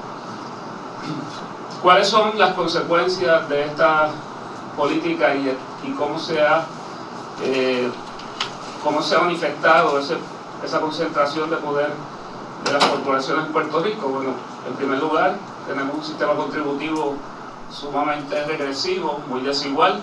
¿Cuáles 1.82 2.08
son 2.08 2.38
las 2.38 2.54
consecuencias 2.54 3.48
de 3.50 3.66
esta 3.66 4.10
política 4.76 5.34
y, 5.36 5.92
cómo 5.98 6.20
se 6.20 6.42
ha 6.42 6.66
eh, 7.44 7.90
cómo 8.84 9.02
se 9.02 9.16
ha 9.16 9.20
manifestado 9.20 10.00
esa 10.00 10.80
concentración 10.82 11.50
de 11.50 11.58
poder 11.58 11.90
de 12.64 12.74
las 12.74 12.86
corporaciones 12.86 13.46
en 13.46 13.54
Puerto 13.54 13.80
Rico. 13.82 14.08
Bueno, 14.10 14.34
en 14.68 14.74
primer 14.76 15.00
lugar, 15.00 15.36
tenemos 15.68 15.96
un 15.96 16.04
sistema 16.04 16.34
contributivo 16.36 17.16
sumamente 17.72 18.44
regresivo, 18.46 19.22
muy 19.28 19.42
desigual. 19.42 20.02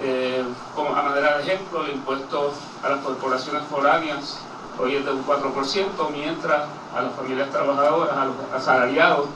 Eh, 0.00 0.44
como 0.74 0.94
a 0.94 1.02
manera 1.02 1.38
de 1.38 1.42
ejemplo, 1.42 1.84
el 1.84 1.94
impuesto 1.94 2.52
a 2.84 2.88
las 2.88 3.00
corporaciones 3.00 3.62
foráneas 3.64 4.38
hoy 4.78 4.94
es 4.94 5.04
de 5.04 5.10
un 5.10 5.26
4%, 5.26 6.10
mientras 6.12 6.68
a 6.96 7.02
las 7.02 7.12
familias 7.14 7.50
trabajadoras, 7.50 8.16
a 8.16 8.24
los 8.26 8.36
asalariados, 8.54 9.26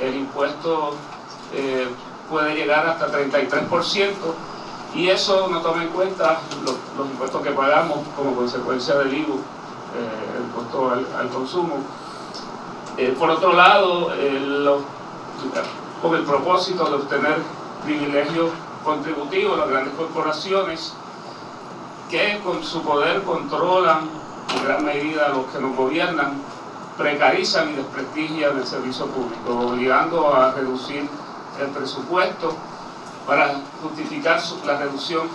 el 0.00 0.16
impuesto 0.16 0.94
eh, 1.52 1.88
puede 2.28 2.54
llegar 2.54 2.86
hasta 2.86 3.08
33%, 3.08 4.12
y 4.94 5.08
eso 5.08 5.48
no 5.48 5.60
toma 5.60 5.82
en 5.82 5.88
cuenta 5.88 6.40
los, 6.64 7.06
impuestos 7.10 7.42
que 7.42 7.50
pagamos 7.50 7.98
como 8.16 8.34
consecuencia 8.34 8.94
del 8.96 9.12
IVU, 9.12 9.34
eh, 9.34 10.36
el 10.36 10.44
impuesto 10.44 10.90
al, 11.18 11.28
consumo. 11.28 11.78
Eh, 12.96 13.14
por 13.18 13.30
otro 13.30 13.52
lado, 13.52 14.10
con 16.00 16.14
el 16.14 16.22
propósito 16.22 16.84
de 16.84 16.94
obtener 16.94 17.38
privilegios 17.84 18.50
contributivos, 18.84 19.58
las 19.58 19.68
grandes 19.68 19.94
corporaciones 19.94 20.94
que 22.10 22.40
con 22.44 22.62
su 22.62 22.82
poder 22.82 23.22
controlan 23.22 24.08
en 24.56 24.64
gran 24.64 24.84
medida 24.84 25.30
los 25.30 25.46
que 25.46 25.58
nos 25.58 25.76
gobiernan, 25.76 26.34
precarizan 26.96 27.70
y 27.70 27.76
desprestigian 27.76 28.56
el 28.56 28.66
servicio 28.66 29.06
público, 29.06 29.72
obligando 29.72 30.34
a 30.34 30.52
reducir 30.52 31.08
el 31.60 31.68
presupuesto 31.68 32.56
para 33.26 33.60
justificar 33.82 34.40
la 34.66 34.78
reducción 34.78 35.28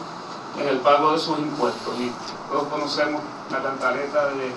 en 0.60 0.68
el 0.68 0.78
pago 0.78 1.14
de 1.14 1.20
sus 1.20 1.38
impuestos. 1.40 2.00
Y 2.00 2.12
todos 2.50 2.68
conocemos 2.68 3.22
la 3.52 3.62
cantaleta 3.62 4.30
de 4.30 4.52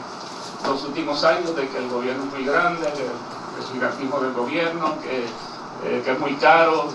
los 0.67 0.85
últimos 0.85 1.25
años 1.25 1.57
de 1.57 1.69
que 1.69 1.79
el 1.79 1.89
gobierno 1.89 2.25
es 2.25 2.33
muy 2.33 2.45
grande, 2.45 2.87
que 2.93 3.03
el 3.03 3.73
gigantismo 3.73 4.21
del 4.21 4.33
gobierno, 4.33 4.95
que, 5.01 5.25
eh, 5.85 6.03
es 6.07 6.19
muy 6.21 6.35
caro, 6.35 6.89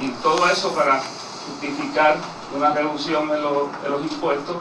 y 0.00 0.08
todo 0.22 0.48
eso 0.48 0.74
para 0.74 1.00
justificar 1.46 2.16
una 2.56 2.72
reducción 2.72 3.28
en, 3.30 3.36
en 3.36 3.92
los 3.92 4.02
impuestos. 4.02 4.56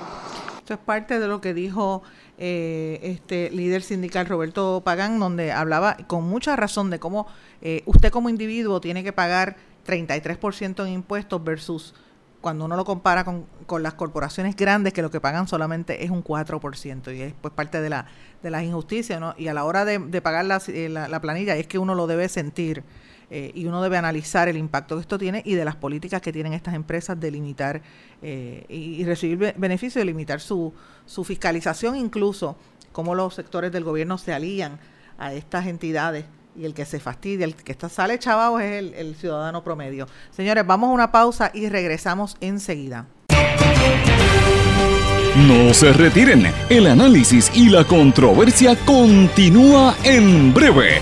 Esto 0.57 0.73
es 0.75 0.79
parte 0.79 1.19
de 1.19 1.27
lo 1.27 1.41
que 1.41 1.53
dijo 1.53 2.03
eh, 2.43 2.99
este 3.03 3.51
líder 3.51 3.83
sindical 3.83 4.25
Roberto 4.25 4.81
Pagán, 4.83 5.19
donde 5.19 5.51
hablaba 5.51 5.95
con 6.07 6.23
mucha 6.23 6.55
razón 6.55 6.89
de 6.89 6.99
cómo 6.99 7.27
eh, 7.61 7.83
usted 7.85 8.09
como 8.09 8.29
individuo 8.29 8.81
tiene 8.81 9.03
que 9.03 9.13
pagar 9.13 9.57
33% 9.85 10.83
en 10.87 10.91
impuestos 10.91 11.43
versus 11.43 11.93
cuando 12.41 12.65
uno 12.65 12.75
lo 12.75 12.83
compara 12.83 13.23
con, 13.23 13.45
las 13.83 13.93
corporaciones 13.93 14.55
grandes 14.55 14.91
que 14.91 15.03
lo 15.03 15.11
que 15.11 15.21
pagan 15.21 15.47
solamente 15.47 16.03
es 16.03 16.09
un 16.09 16.23
4% 16.23 17.15
y 17.15 17.21
es 17.21 17.35
pues 17.39 17.53
parte 17.53 17.79
de 17.79 17.91
la 17.91 18.07
de 18.41 18.49
las 18.49 18.63
injusticias 18.63 19.21
y 19.37 19.47
a 19.47 19.53
la 19.53 19.63
hora 19.63 19.85
de, 19.85 19.99
pagar 20.23 20.43
eh, 20.69 20.89
la, 20.89 21.07
la, 21.07 21.21
planilla 21.21 21.55
es 21.57 21.67
que 21.67 21.77
uno 21.77 21.93
lo 21.93 22.07
debe 22.07 22.27
sentir 22.27 22.83
eh, 23.33 23.49
y 23.55 23.65
uno 23.65 23.81
debe 23.81 23.95
analizar 23.95 24.49
el 24.49 24.57
impacto 24.57 24.95
que 24.95 25.01
esto 25.01 25.17
tiene 25.17 25.41
y 25.45 25.55
de 25.55 25.63
las 25.63 25.77
políticas 25.77 26.21
que 26.21 26.33
tienen 26.33 26.51
estas 26.51 26.73
empresas 26.75 27.17
de 27.17 27.31
limitar 27.31 27.81
eh, 28.21 28.65
y, 28.67 29.05
recibir 29.05 29.55
beneficios, 29.55 30.01
de 30.01 30.05
limitar 30.05 30.41
su, 30.41 30.73
su 31.05 31.23
fiscalización, 31.23 31.95
incluso 31.95 32.57
cómo 32.91 33.15
los 33.15 33.33
sectores 33.33 33.71
del 33.71 33.85
gobierno 33.85 34.17
se 34.17 34.33
alían 34.33 34.79
a 35.17 35.33
estas 35.33 35.67
entidades 35.67 36.25
y 36.57 36.65
el 36.65 36.73
que 36.73 36.83
se 36.83 36.99
fastidia, 36.99 37.45
el 37.45 37.55
que 37.55 37.71
está, 37.71 37.87
sale 37.87 38.19
chavado 38.19 38.59
es 38.59 38.73
el, 38.73 38.93
el 38.95 39.15
ciudadano 39.15 39.63
promedio. 39.63 40.07
Señores, 40.31 40.67
vamos 40.67 40.89
a 40.89 40.91
una 40.91 41.11
pausa 41.13 41.51
y 41.53 41.69
regresamos 41.69 42.35
enseguida. 42.41 43.07
No 45.47 45.73
se 45.73 45.93
retiren, 45.93 46.51
el 46.69 46.87
análisis 46.87 47.49
y 47.55 47.69
la 47.69 47.85
controversia 47.85 48.75
continúa 48.85 49.95
en 50.03 50.53
breve, 50.53 51.01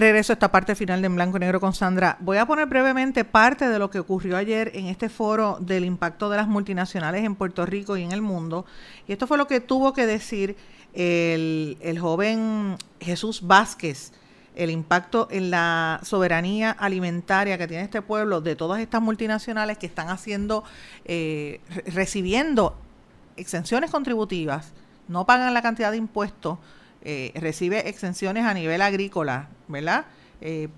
Regreso 0.00 0.32
a 0.32 0.34
esta 0.34 0.52
parte 0.52 0.74
final 0.74 1.00
de 1.00 1.06
En 1.06 1.16
Blanco 1.16 1.38
y 1.38 1.40
Negro 1.40 1.60
con 1.60 1.72
Sandra, 1.72 2.16
voy 2.20 2.36
a 2.38 2.46
poner 2.46 2.66
brevemente 2.66 3.24
parte 3.24 3.68
de 3.68 3.78
lo 3.78 3.90
que 3.90 3.98
ocurrió 3.98 4.36
ayer 4.36 4.70
en 4.74 4.86
este 4.86 5.08
foro 5.08 5.58
del 5.60 5.84
impacto 5.84 6.30
de 6.30 6.36
las 6.36 6.46
multinacionales 6.46 7.24
en 7.24 7.34
Puerto 7.34 7.66
Rico 7.66 7.96
y 7.96 8.04
en 8.04 8.12
el 8.12 8.22
mundo. 8.22 8.64
Y 9.08 9.12
esto 9.12 9.26
fue 9.26 9.38
lo 9.38 9.46
que 9.46 9.60
tuvo 9.60 9.92
que 9.92 10.06
decir 10.06 10.56
el, 10.94 11.98
joven 12.00 12.76
Jesús 13.00 13.46
Vázquez, 13.46 14.12
el 14.54 14.70
impacto 14.70 15.26
en 15.30 15.50
la 15.50 16.00
soberanía 16.02 16.70
alimentaria 16.70 17.58
que 17.58 17.66
tiene 17.66 17.82
este 17.82 18.02
pueblo 18.02 18.40
de 18.40 18.56
todas 18.56 18.80
estas 18.80 19.02
multinacionales 19.02 19.78
que 19.78 19.86
están 19.86 20.10
haciendo, 20.10 20.64
eh, 21.06 21.60
recibiendo 21.86 22.76
exenciones 23.36 23.90
contributivas, 23.90 24.72
no 25.08 25.26
pagan 25.26 25.54
la 25.54 25.62
cantidad 25.62 25.90
de 25.90 25.96
impuestos 25.96 26.58
eh, 27.10 27.32
recibe 27.36 27.88
exenciones 27.88 28.44
a 28.44 28.52
nivel 28.52 28.82
agrícola, 28.82 29.48
¿verdad? 29.66 30.04
Eh, 30.42 30.68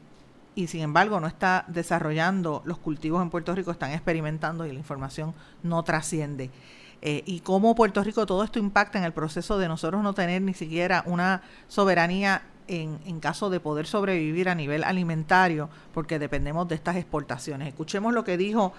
y 0.55 0.69
sin 0.69 0.83
embargo 0.83 1.19
no 1.19 1.27
está 1.27 1.65
desarrollando 1.67 2.63
los 2.65 2.79
cultivos 2.79 3.21
en 3.21 3.31
Puerto 3.31 3.53
Rico, 3.53 3.73
están 3.73 3.91
experimentando 3.91 4.65
y 4.65 4.71
la 4.71 4.79
información 4.79 5.35
no 5.65 5.83
trasciende. 5.83 6.53
Eh, 7.03 7.25
y 7.27 7.41
cómo 7.41 7.75
Puerto 7.75 8.05
Rico 8.05 8.27
todo 8.27 8.45
esto 8.45 8.61
impacta 8.61 8.99
en 8.99 9.07
el 9.07 9.13
proceso 9.13 9.59
de 9.59 9.67
nosotros 9.67 10.05
no 10.05 10.15
tener 10.15 10.41
ni 10.41 10.55
siquiera 10.55 11.03
una 11.05 11.43
soberanía 11.67 12.43
en, 12.69 13.01
en, 13.07 13.19
caso 13.19 13.51
de 13.51 13.59
poder 13.59 13.89
sobrevivir 13.89 14.49
a 14.49 14.55
nivel 14.55 14.85
alimentario, 14.85 15.69
porque 15.93 16.21
dependemos 16.21 16.69
de 16.69 16.77
estas 16.77 16.95
exportaciones. 16.95 17.67
Escuchemos 17.67 18.15
lo 18.15 18.23
que 18.23 18.37
dijo 18.37 18.73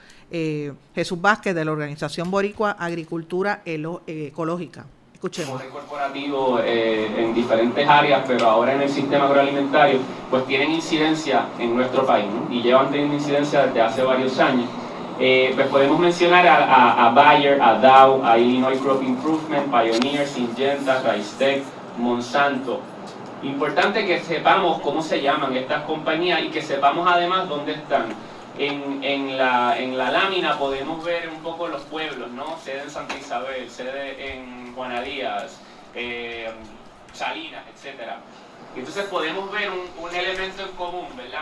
Jesús 0.95 1.19
Vázquez 1.19 1.53
de 1.53 1.65
la 1.65 1.73
Organización 1.73 2.31
Boricua 2.31 2.71
Agricultura 2.71 3.61
Ecológica. 3.65 4.85
Escuchemos. 5.21 5.61
corporativo 5.65 6.59
eh, 6.63 7.05
en 7.15 7.35
diferentes 7.35 7.87
áreas, 7.87 8.23
pero 8.27 8.49
ahora 8.49 8.73
en 8.73 8.81
el 8.81 8.89
sistema 8.89 9.25
agroalimentario, 9.25 9.99
pues 10.31 10.47
tienen 10.47 10.71
incidencia 10.71 11.45
en 11.59 11.75
nuestro 11.75 12.07
país 12.07 12.25
y 12.49 12.63
llevan 12.63 12.89
teniendo 12.89 13.13
incidencia 13.13 13.67
desde 13.67 13.81
hace 13.83 14.01
varios 14.01 14.39
años. 14.39 14.65
Eh, 15.19 15.51
pues 15.53 15.67
podemos 15.67 15.99
mencionar 15.99 16.47
a, 16.47 17.05
a, 17.05 17.11
Bayer, 17.11 17.61
a 17.61 17.75
Dow, 17.75 18.25
a 18.25 18.35
Illinois 18.39 18.79
Crop 18.79 19.03
Improvement, 19.03 19.67
Pioneer, 19.69 20.27
Syngenta, 20.27 21.03
Raistec, 21.03 21.61
Monsanto. 21.99 22.79
Importante 23.43 24.07
que 24.07 24.21
sepamos 24.21 24.81
cómo 24.81 25.03
se 25.03 25.21
llaman 25.21 25.55
estas 25.55 25.83
compañías 25.83 26.41
y 26.41 26.49
que 26.49 26.63
sepamos 26.63 27.07
además 27.07 27.47
dónde 27.47 27.73
están. 27.73 28.05
En, 28.57 29.03
en, 29.03 29.37
la, 29.37 29.79
en 29.79 29.97
la 29.97 30.11
lámina 30.11 30.57
podemos 30.59 31.03
ver 31.03 31.29
un 31.29 31.41
poco 31.41 31.67
los 31.67 31.81
pueblos, 31.83 32.29
¿no? 32.31 32.57
Sede 32.63 32.81
en 32.81 32.91
Santa 32.91 33.17
Isabel, 33.17 33.69
sede 33.69 34.33
en 34.33 34.73
Juana 34.75 35.01
Díaz, 35.01 35.59
eh, 35.95 36.51
Salinas, 37.13 37.63
etc. 37.67 38.11
Entonces 38.75 39.05
podemos 39.05 39.51
ver 39.51 39.69
un, 39.69 40.15
elemento 40.15 40.63
en 40.63 40.71
común, 40.73 41.07
¿verdad? 41.15 41.41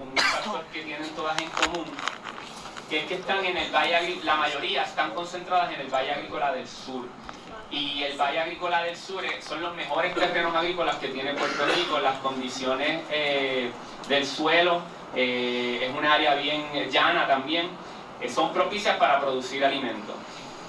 Un, 0.00 0.16
factor 0.16 0.64
que 0.72 0.82
tienen 0.82 1.08
todas 1.10 1.38
en 1.40 1.48
común, 1.50 1.84
que 2.88 3.00
es 3.00 3.06
que 3.06 3.14
están 3.14 3.44
en 3.44 3.56
el 3.56 3.70
Valle 3.70 4.20
la 4.24 4.36
mayoría 4.36 4.82
están 4.82 5.10
concentradas 5.14 5.72
en 5.72 5.80
el 5.80 5.88
Valle 5.88 6.12
Agrícola 6.12 6.52
del 6.52 6.66
Sur. 6.66 7.06
Y 7.70 8.02
el 8.02 8.18
Valle 8.18 8.40
Agrícola 8.40 8.82
del 8.82 8.96
Sur 8.96 9.24
son 9.40 9.62
los 9.62 9.74
mejores 9.74 10.14
terrenos 10.14 10.54
agrícolas 10.54 10.96
que 10.96 11.08
tiene 11.08 11.34
Puerto 11.34 11.64
Rico, 11.74 11.98
las 12.00 12.18
condiciones 12.18 13.02
eh, 13.10 13.70
del 14.08 14.26
suelo, 14.26 14.82
eh, 15.14 15.88
es 15.88 15.96
un 15.96 16.04
área 16.04 16.34
bien 16.34 16.64
llana 16.90 17.26
también, 17.26 17.68
eh, 18.20 18.28
son 18.28 18.52
propicias 18.52 18.96
para 18.96 19.20
producir 19.20 19.64
alimentos. 19.64 20.14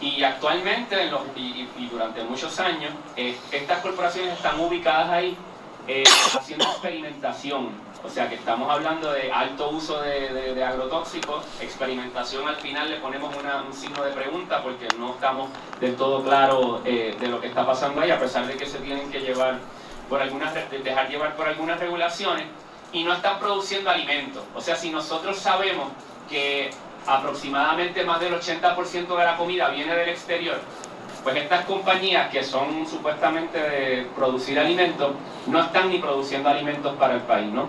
Y 0.01 0.21
actualmente, 0.23 1.09
y, 1.35 1.87
durante 1.89 2.23
muchos 2.23 2.59
años, 2.59 2.91
eh, 3.15 3.37
estas 3.51 3.79
corporaciones 3.79 4.33
están 4.33 4.59
ubicadas 4.59 5.09
ahí 5.09 5.37
haciendo 6.35 6.65
experimentación. 6.65 7.69
O 8.03 8.09
sea 8.09 8.27
que 8.27 8.35
estamos 8.35 8.69
hablando 8.69 9.13
de 9.13 9.31
alto 9.31 9.69
uso 9.69 10.01
de, 10.01 10.61
agrotóxicos, 10.61 11.45
experimentación 11.61 12.45
al 12.47 12.57
final 12.57 12.89
le 12.89 12.97
ponemos 12.97 13.33
un 13.33 13.73
signo 13.73 14.03
de 14.03 14.11
pregunta 14.11 14.61
porque 14.61 14.87
no 14.99 15.13
estamos 15.13 15.49
del 15.79 15.95
todo 15.95 16.21
claros 16.21 16.83
de 16.83 17.27
lo 17.29 17.39
que 17.39 17.47
está 17.47 17.65
pasando 17.65 18.01
ahí, 18.01 18.11
a 18.11 18.19
pesar 18.19 18.45
de 18.45 18.57
que 18.57 18.65
se 18.65 18.79
tienen 18.79 19.09
que 19.09 19.21
llevar 19.21 19.57
por 20.09 20.21
algunas, 20.21 20.53
dejar 20.53 21.09
llevar 21.09 21.35
por 21.37 21.47
algunas 21.47 21.79
regulaciones 21.79 22.47
y 22.93 23.03
no 23.03 23.13
están 23.13 23.39
produciendo 23.39 23.89
alimentos. 23.89 24.43
O 24.55 24.61
sea, 24.61 24.75
si 24.75 24.89
nosotros 24.89 25.37
sabemos 25.37 25.89
que 26.29 26.69
aproximadamente 27.05 28.05
más 28.05 28.19
del 28.19 28.33
80% 28.33 29.17
de 29.17 29.25
la 29.25 29.35
comida 29.35 29.69
viene 29.69 29.93
del 29.95 30.09
exterior, 30.09 30.61
pues 31.23 31.35
estas 31.37 31.65
compañías 31.65 32.29
que 32.29 32.43
son 32.43 32.85
supuestamente 32.87 33.57
de 33.57 34.07
producir 34.15 34.59
alimentos, 34.59 35.11
no 35.47 35.61
están 35.61 35.89
ni 35.89 35.97
produciendo 35.97 36.49
alimentos 36.49 36.95
para 36.97 37.15
el 37.15 37.21
país, 37.21 37.51
¿no? 37.51 37.67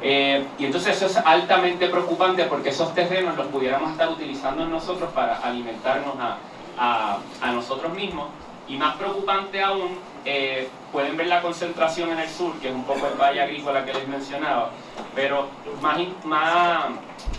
Eh, 0.00 0.44
y 0.58 0.66
entonces 0.66 0.96
eso 0.96 1.06
es 1.06 1.16
altamente 1.16 1.88
preocupante 1.88 2.44
porque 2.44 2.68
esos 2.68 2.94
terrenos 2.94 3.36
los 3.36 3.48
pudiéramos 3.48 3.90
estar 3.90 4.08
utilizando 4.08 4.64
nosotros 4.66 5.10
para 5.12 5.38
alimentarnos 5.38 6.14
a, 6.20 7.18
a, 7.40 7.52
nosotros 7.52 7.92
mismos. 7.94 8.28
Y 8.68 8.76
más 8.76 8.96
preocupante 8.96 9.62
aún, 9.62 9.98
eh, 10.24 10.68
pueden 10.92 11.16
ver 11.16 11.26
la 11.26 11.40
concentración 11.40 12.10
en 12.10 12.18
el 12.18 12.28
sur, 12.28 12.58
que 12.60 12.68
es 12.68 12.74
un 12.74 12.84
poco 12.84 13.06
el 13.06 13.14
valle 13.14 13.40
agrícola 13.40 13.84
que 13.84 13.94
les 13.94 14.06
mencionaba, 14.06 14.70
pero 15.14 15.48
más, 15.80 15.98
más, 16.24 16.86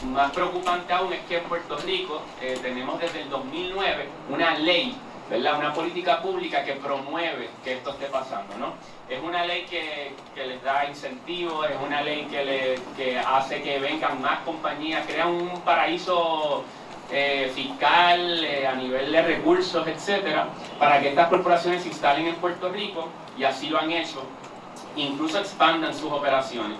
más 0.05 0.31
preocupante 0.31 0.91
aún 0.93 1.13
es 1.13 1.19
que 1.21 1.37
en 1.37 1.43
Puerto 1.43 1.77
Rico 1.77 2.21
eh, 2.41 2.57
tenemos 2.61 2.99
desde 2.99 3.21
el 3.21 3.29
2009 3.29 4.07
una 4.29 4.57
ley 4.57 4.97
¿verdad? 5.29 5.59
Una 5.59 5.73
política 5.73 6.21
pública 6.21 6.63
que 6.63 6.73
promueve 6.73 7.49
que 7.63 7.73
esto 7.73 7.91
esté 7.91 8.07
pasando, 8.07 8.57
¿no? 8.57 8.73
Es 9.07 9.21
una 9.21 9.45
ley 9.45 9.65
que, 9.69 10.13
que 10.33 10.45
les 10.45 10.63
da 10.63 10.85
incentivos, 10.85 11.69
es 11.69 11.75
una 11.85 12.01
ley 12.01 12.25
que, 12.25 12.43
le, 12.43 12.79
que 12.97 13.19
hace 13.19 13.61
que 13.61 13.79
vengan 13.79 14.21
más 14.21 14.39
compañías, 14.39 15.05
crea 15.05 15.27
un 15.27 15.61
paraíso 15.61 16.63
eh, 17.11 17.51
fiscal 17.53 18.43
eh, 18.43 18.67
a 18.67 18.75
nivel 18.75 19.11
de 19.11 19.21
recursos, 19.21 19.87
etcétera, 19.87 20.47
para 20.77 21.01
que 21.01 21.09
estas 21.09 21.27
corporaciones 21.29 21.83
se 21.83 21.89
instalen 21.89 22.27
en 22.27 22.35
Puerto 22.35 22.69
Rico 22.69 23.09
y 23.37 23.43
así 23.43 23.69
lo 23.69 23.79
han 23.79 23.91
hecho, 23.91 24.23
incluso 24.95 25.39
expandan 25.39 25.93
sus 25.93 26.11
operaciones. 26.11 26.77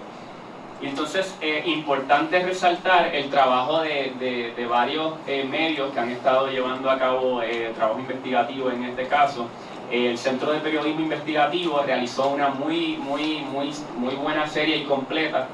Y 0.82 0.88
entonces, 0.88 1.36
eh, 1.42 1.64
importante 1.66 2.40
resaltar 2.40 3.14
el 3.14 3.30
trabajo 3.30 3.82
de, 3.82 4.54
de, 4.56 4.66
varios 4.66 5.16
eh, 5.28 5.44
medios 5.44 5.92
que 5.92 6.00
han 6.00 6.10
estado 6.10 6.48
llevando 6.48 6.90
a 6.90 6.98
cabo 6.98 7.42
eh, 7.42 7.74
trabajo 7.76 8.00
investigativo 8.00 8.72
en 8.72 8.84
este 8.86 9.08
caso. 9.08 9.48
el 9.92 10.18
Centro 10.18 10.54
de 10.54 10.60
Periodismo 10.60 11.02
Investigativo 11.02 11.82
realizó 11.86 12.30
una 12.30 12.50
muy, 12.50 12.96
muy, 12.98 13.40
muy, 13.40 13.74
muy 13.98 14.16
buena 14.16 14.48
serie 14.48 14.78
y 14.78 14.84
completa 14.84 15.48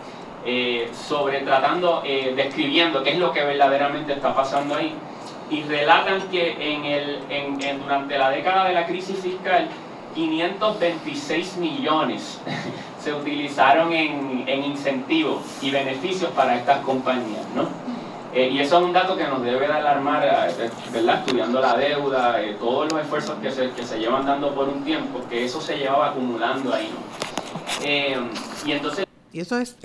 eh, 0.45 0.89
sobre 0.93 1.41
tratando, 1.41 2.03
describiendo 2.35 3.03
qué 3.03 3.11
es 3.11 3.19
lo 3.19 3.31
que 3.31 3.43
verdaderamente 3.43 4.13
está 4.13 4.33
pasando 4.35 4.75
ahí. 4.75 4.93
Y 5.49 5.63
relatan 5.63 6.21
que 6.29 6.51
en 6.59 6.85
el, 6.85 7.19
en, 7.29 7.79
durante 7.79 8.17
la 8.17 8.29
década 8.29 8.65
de 8.65 8.73
la 8.73 8.85
crisis 8.85 9.17
fiscal, 9.19 9.67
526 10.15 11.57
millones 11.57 12.41
se 12.99 13.13
utilizaron 13.13 13.93
en, 13.93 14.43
en 14.47 14.63
incentivos 14.63 15.43
y 15.61 15.69
beneficios 15.71 16.31
para 16.31 16.55
estas 16.55 16.79
compañías, 16.79 17.45
¿no? 17.53 17.67
Eh, 18.35 18.49
y 18.51 18.59
eso 18.59 18.79
es 18.79 18.83
un 18.83 18.91
dato 18.91 19.15
que 19.15 19.23
nos 19.23 19.41
debe 19.41 19.65
de 19.65 19.73
alarmar, 19.73 20.21
eh, 20.25 20.69
¿verdad? 20.91 21.19
Estudiando 21.19 21.61
la 21.61 21.77
deuda, 21.77 22.41
eh, 22.41 22.57
todos 22.59 22.91
los 22.91 23.01
esfuerzos 23.01 23.35
que 23.41 23.49
se, 23.49 23.71
que 23.71 23.83
se 23.83 23.97
llevan 23.97 24.25
dando 24.25 24.53
por 24.53 24.67
un 24.67 24.83
tiempo, 24.83 25.21
que 25.29 25.45
eso 25.45 25.61
se 25.61 25.77
llevaba 25.77 26.09
acumulando 26.09 26.73
ahí, 26.73 26.91
¿no? 26.93 27.15
y 28.65 28.71
entonces... 28.71 29.04
Y 29.35 29.41
eso 29.41 29.57
es, 29.57 29.75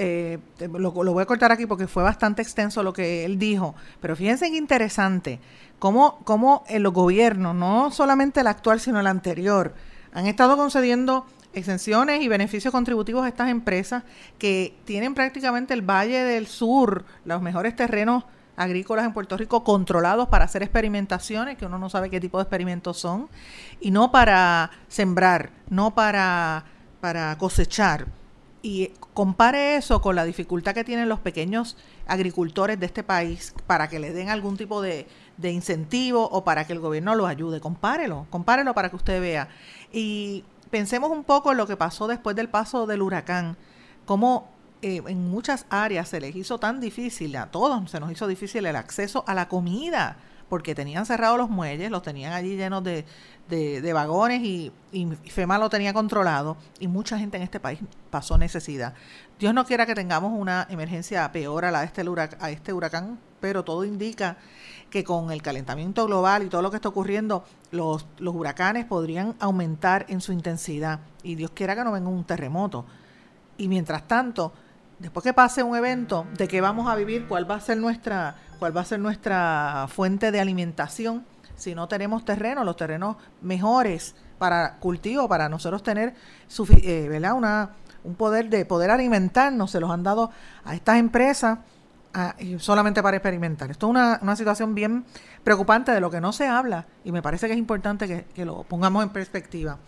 lo, 0.60 1.02
lo, 1.02 1.12
voy 1.12 1.22
a 1.22 1.26
cortar 1.26 1.50
aquí 1.50 1.66
porque 1.66 1.88
fue 1.88 2.04
bastante 2.04 2.40
extenso 2.40 2.84
lo 2.84 2.92
que 2.92 3.24
él 3.24 3.36
dijo, 3.36 3.74
pero 4.00 4.14
fíjense 4.14 4.48
qué 4.48 4.56
interesante, 4.56 5.40
cómo, 5.80 6.20
cómo 6.22 6.62
los 6.70 6.92
gobiernos, 6.92 7.56
no 7.56 7.90
solamente 7.90 8.42
el 8.42 8.46
actual, 8.46 8.78
sino 8.78 9.00
el 9.00 9.08
anterior, 9.08 9.74
han 10.12 10.28
estado 10.28 10.56
concediendo 10.56 11.26
exenciones 11.52 12.22
y 12.22 12.28
beneficios 12.28 12.70
contributivos 12.70 13.24
a 13.24 13.28
estas 13.28 13.48
empresas 13.48 14.04
que 14.38 14.78
tienen 14.84 15.14
prácticamente 15.14 15.74
el 15.74 15.82
Valle 15.82 16.22
del 16.22 16.46
Sur, 16.46 17.04
los 17.24 17.42
mejores 17.42 17.74
terrenos 17.74 18.22
agrícolas 18.56 19.04
en 19.04 19.12
Puerto 19.12 19.36
Rico 19.36 19.64
controlados 19.64 20.28
para 20.28 20.44
hacer 20.44 20.62
experimentaciones, 20.62 21.58
que 21.58 21.66
uno 21.66 21.76
no 21.76 21.90
sabe 21.90 22.08
qué 22.08 22.20
tipo 22.20 22.38
de 22.38 22.42
experimentos 22.42 23.00
son, 23.00 23.28
y 23.80 23.90
no 23.90 24.12
para 24.12 24.70
sembrar, 24.86 25.50
no 25.68 25.92
para, 25.92 26.66
para 27.00 27.36
cosechar. 27.36 28.19
Y 28.62 28.92
compare 29.14 29.76
eso 29.76 30.02
con 30.02 30.16
la 30.16 30.24
dificultad 30.24 30.74
que 30.74 30.84
tienen 30.84 31.08
los 31.08 31.20
pequeños 31.20 31.76
agricultores 32.06 32.78
de 32.78 32.86
este 32.86 33.02
país 33.02 33.54
para 33.66 33.88
que 33.88 33.98
le 33.98 34.12
den 34.12 34.28
algún 34.28 34.56
tipo 34.56 34.82
de, 34.82 35.06
de 35.38 35.50
incentivo 35.50 36.28
o 36.30 36.44
para 36.44 36.66
que 36.66 36.74
el 36.74 36.80
gobierno 36.80 37.14
los 37.14 37.28
ayude. 37.28 37.60
Compárelo, 37.60 38.26
compárelo 38.28 38.74
para 38.74 38.90
que 38.90 38.96
usted 38.96 39.20
vea. 39.20 39.48
Y 39.92 40.44
pensemos 40.70 41.10
un 41.10 41.24
poco 41.24 41.52
en 41.52 41.56
lo 41.58 41.66
que 41.66 41.76
pasó 41.76 42.06
después 42.06 42.36
del 42.36 42.48
paso 42.48 42.86
del 42.86 43.02
huracán, 43.02 43.56
cómo 44.04 44.48
eh, 44.82 45.02
en 45.06 45.30
muchas 45.30 45.66
áreas 45.68 46.08
se 46.08 46.20
les 46.20 46.34
hizo 46.34 46.58
tan 46.58 46.80
difícil, 46.80 47.36
a 47.36 47.50
todos 47.50 47.90
se 47.90 48.00
nos 48.00 48.10
hizo 48.10 48.26
difícil 48.26 48.64
el 48.64 48.76
acceso 48.76 49.24
a 49.26 49.34
la 49.34 49.48
comida, 49.48 50.16
porque 50.50 50.74
tenían 50.74 51.06
cerrados 51.06 51.38
los 51.38 51.48
muelles, 51.48 51.90
los 51.92 52.02
tenían 52.02 52.32
allí 52.32 52.56
llenos 52.56 52.82
de, 52.82 53.06
de, 53.48 53.92
vagones 53.92 54.42
y, 54.42 54.72
y, 54.90 55.06
FEMA 55.06 55.58
lo 55.58 55.70
tenía 55.70 55.94
controlado 55.94 56.56
y 56.80 56.88
mucha 56.88 57.18
gente 57.18 57.36
en 57.36 57.44
este 57.44 57.60
país 57.60 57.78
pasó 58.10 58.36
necesidad. 58.36 58.92
Dios 59.38 59.54
no 59.54 59.64
quiera 59.64 59.86
que 59.86 59.94
tengamos 59.94 60.32
una 60.36 60.66
emergencia 60.68 61.30
peor 61.30 61.64
a 61.64 61.70
la 61.70 61.80
de 61.80 61.86
este, 61.86 62.02
a 62.40 62.50
este 62.50 62.72
huracán, 62.72 63.20
pero 63.40 63.62
todo 63.62 63.84
indica 63.84 64.38
que 64.90 65.04
con 65.04 65.30
el 65.30 65.40
calentamiento 65.40 66.04
global 66.06 66.42
y 66.42 66.48
todo 66.48 66.62
lo 66.62 66.70
que 66.70 66.76
está 66.76 66.88
ocurriendo, 66.88 67.44
los, 67.70 68.06
los 68.18 68.34
huracanes 68.34 68.86
podrían 68.86 69.36
aumentar 69.38 70.04
en 70.08 70.20
su 70.20 70.32
intensidad 70.32 70.98
y 71.22 71.36
Dios 71.36 71.52
quiera 71.52 71.76
que 71.76 71.84
no 71.84 71.92
venga 71.92 72.08
un 72.08 72.24
terremoto. 72.24 72.84
Y 73.56 73.68
mientras 73.68 74.08
tanto, 74.08 74.52
después 75.00 75.24
que 75.24 75.32
pase 75.32 75.62
un 75.62 75.76
evento, 75.76 76.26
¿de 76.36 76.46
qué 76.46 76.60
vamos 76.60 76.88
a 76.88 76.94
vivir? 76.94 77.26
¿Cuál 77.26 77.50
va 77.50 77.56
a 77.56 77.60
ser 77.60 77.78
nuestra, 77.78 78.36
cuál 78.58 78.76
va 78.76 78.82
a 78.82 78.84
ser 78.84 79.00
nuestra 79.00 79.86
fuente 79.88 80.30
de 80.30 80.40
alimentación? 80.40 81.24
Si 81.56 81.74
no 81.74 81.88
tenemos 81.88 82.24
terreno, 82.24 82.64
los 82.64 82.76
terrenos 82.76 83.16
mejores 83.42 84.14
para 84.38 84.78
cultivo, 84.78 85.28
para 85.28 85.48
nosotros 85.48 85.82
tener 85.82 86.14
eh. 86.70 87.20
Una, 87.34 87.70
un 88.04 88.14
poder 88.14 88.48
de 88.48 88.64
poder 88.64 88.90
alimentarnos, 88.90 89.70
se 89.70 89.80
los 89.80 89.90
han 89.90 90.02
dado 90.02 90.30
a 90.64 90.74
estas 90.74 90.96
empresas 90.96 91.58
solamente 92.58 93.02
para 93.02 93.16
experimentar. 93.18 93.70
Esto 93.70 93.86
es 93.86 93.90
una, 93.90 94.18
una, 94.22 94.34
situación 94.34 94.74
bien 94.74 95.04
preocupante 95.44 95.92
de 95.92 96.00
lo 96.00 96.10
que 96.10 96.20
no 96.20 96.32
se 96.32 96.46
habla 96.48 96.86
y 97.04 97.12
me 97.12 97.22
parece 97.22 97.46
que 97.46 97.52
es 97.52 97.58
importante 97.58 98.26
que, 98.34 98.44
lo 98.44 98.64
pongamos 98.64 99.02
en 99.02 99.10
perspectiva. 99.10 99.78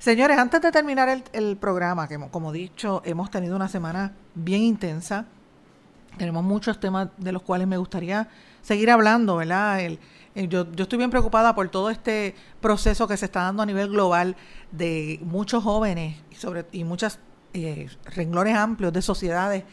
Señores, 0.00 0.38
antes 0.38 0.62
de 0.62 0.72
terminar 0.72 1.22
el, 1.34 1.56
programa, 1.58 2.08
que 2.08 2.18
como 2.30 2.52
dicho, 2.52 3.02
hemos 3.04 3.30
tenido 3.30 3.54
una 3.54 3.68
semana 3.68 4.14
bien 4.34 4.62
intensa, 4.62 5.26
tenemos 6.16 6.42
muchos 6.42 6.80
temas 6.80 7.08
de 7.18 7.32
los 7.32 7.42
cuales 7.42 7.68
me 7.68 7.76
gustaría 7.76 8.26
seguir 8.62 8.90
hablando, 8.90 9.36
¿verdad? 9.36 9.78
Yo, 10.34 10.66
estoy 10.74 10.96
bien 10.96 11.10
preocupada 11.10 11.54
por 11.54 11.68
todo 11.68 11.90
este 11.90 12.34
proceso 12.62 13.06
que 13.06 13.18
se 13.18 13.26
está 13.26 13.42
dando 13.42 13.62
a 13.62 13.66
nivel 13.66 13.90
global 13.90 14.36
de 14.72 15.20
muchos 15.22 15.62
jóvenes 15.62 16.16
y, 16.30 16.34
sobre, 16.36 16.64
y 16.72 16.84
muchos 16.84 17.18
eh, 17.52 17.90
renglones 18.06 18.56
amplios 18.56 18.94
de 18.94 19.02
sociedades 19.02 19.64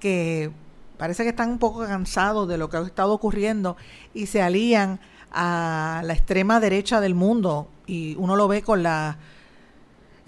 que 0.00 0.50
parece 0.96 1.22
que 1.22 1.28
están 1.28 1.50
un 1.50 1.58
poco 1.60 1.86
cansados 1.86 2.48
de 2.48 2.58
lo 2.58 2.68
que 2.68 2.78
ha 2.78 2.80
estado 2.80 3.12
ocurriendo 3.12 3.76
y 4.12 4.26
se 4.26 4.42
alían 4.42 4.98
a 5.30 6.02
la 6.04 6.14
extrema 6.14 6.58
derecha 6.58 7.00
del 7.00 7.14
mundo 7.14 7.68
y 7.86 8.16
uno 8.16 8.34
lo 8.34 8.48
ve 8.48 8.62
con 8.62 8.82
la 8.82 9.18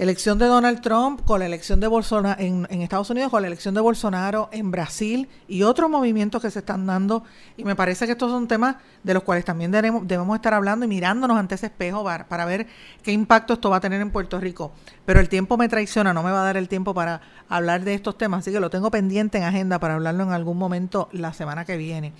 elección 0.00 0.38
de 0.38 0.46
Donald 0.46 0.80
Trump, 0.80 1.20
con 1.26 1.40
la 1.40 1.46
elección 1.46 1.78
de 1.78 1.86
Bolsonaro 1.86 2.40
en, 2.40 2.64
Estados 2.80 3.10
Unidos, 3.10 3.30
con 3.30 3.42
la 3.42 3.48
elección 3.48 3.74
de 3.74 3.82
Bolsonaro 3.82 4.48
en 4.50 4.70
Brasil 4.70 5.28
y 5.46 5.62
otros 5.62 5.90
movimientos 5.90 6.40
que 6.40 6.50
se 6.50 6.60
están 6.60 6.86
dando. 6.86 7.22
Y 7.58 7.64
me 7.64 7.76
parece 7.76 8.06
que 8.06 8.12
estos 8.12 8.30
son 8.30 8.48
temas 8.48 8.76
de 9.02 9.12
los 9.12 9.22
cuales 9.24 9.44
también 9.44 9.70
debemos, 9.70 10.36
estar 10.36 10.54
hablando 10.54 10.86
y 10.86 10.88
mirándonos 10.88 11.36
ante 11.36 11.56
ese 11.56 11.66
espejo 11.66 12.02
para, 12.02 12.44
ver 12.46 12.66
qué 13.02 13.12
impacto 13.12 13.52
esto 13.52 13.68
va 13.68 13.76
a 13.76 13.80
tener 13.80 14.00
en 14.00 14.10
Puerto 14.10 14.40
Rico. 14.40 14.72
Pero 15.04 15.20
el 15.20 15.28
tiempo 15.28 15.58
me 15.58 15.68
traiciona, 15.68 16.14
no 16.14 16.22
me 16.22 16.30
va 16.30 16.40
a 16.40 16.44
dar 16.46 16.56
el 16.56 16.70
tiempo 16.70 16.94
para 16.94 17.20
hablar 17.50 17.84
de 17.84 17.92
estos 17.92 18.16
temas, 18.16 18.40
así 18.40 18.52
que 18.52 18.60
lo 18.60 18.70
tengo 18.70 18.90
pendiente 18.90 19.36
en 19.36 19.44
agenda 19.44 19.78
para 19.80 19.94
hablarlo 19.94 20.22
en 20.22 20.32
algún 20.32 20.56
momento 20.56 21.10
la 21.12 21.34
semana 21.34 21.66
que 21.66 21.76
viene. 21.76 22.14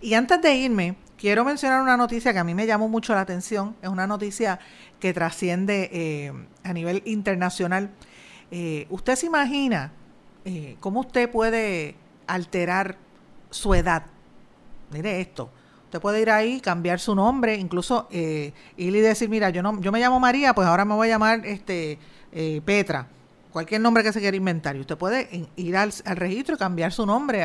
Y 0.00 0.14
antes 0.14 0.40
de 0.40 0.54
irme, 0.54 0.96
quiero 1.18 1.44
mencionar 1.44 1.82
una 1.82 1.96
noticia 1.96 2.32
que 2.32 2.38
a 2.38 2.44
mí 2.44 2.54
me 2.54 2.66
llamó 2.66 2.88
mucho 2.88 3.14
la 3.14 3.20
atención. 3.20 3.76
Es 3.82 3.88
una 3.88 4.06
noticia 4.06 4.58
que 5.00 5.12
trasciende 5.12 5.90
eh, 5.92 6.32
a 6.62 6.72
nivel 6.72 7.02
internacional. 7.04 7.90
Eh, 8.50 8.86
¿Usted 8.90 9.16
se 9.16 9.26
imagina 9.26 9.92
eh, 10.44 10.76
cómo 10.80 11.00
usted 11.00 11.30
puede 11.30 11.96
alterar 12.26 12.96
su 13.50 13.74
edad? 13.74 14.04
Mire 14.90 15.20
esto. 15.20 15.50
Usted 15.84 16.00
puede 16.00 16.20
ir 16.20 16.30
ahí, 16.30 16.60
cambiar 16.60 16.98
su 16.98 17.14
nombre, 17.14 17.54
incluso 17.54 18.08
ir 18.10 18.52
y 18.76 18.90
decir, 18.90 19.28
mira, 19.28 19.50
yo 19.50 19.62
no, 19.62 19.80
yo 19.80 19.92
me 19.92 20.00
llamo 20.00 20.18
María, 20.18 20.52
pues 20.52 20.66
ahora 20.66 20.84
me 20.84 20.94
voy 20.94 21.06
a 21.06 21.10
llamar 21.12 21.46
este 21.46 21.98
Petra 22.64 23.06
cualquier 23.56 23.80
nombre 23.80 24.02
que 24.02 24.12
se 24.12 24.20
quiera 24.20 24.36
inventar. 24.36 24.76
Y 24.76 24.80
usted 24.80 24.98
puede 24.98 25.48
ir 25.56 25.76
al, 25.78 25.90
registro 26.14 26.56
y 26.56 26.58
cambiar 26.58 26.92
su 26.92 27.06
nombre, 27.06 27.42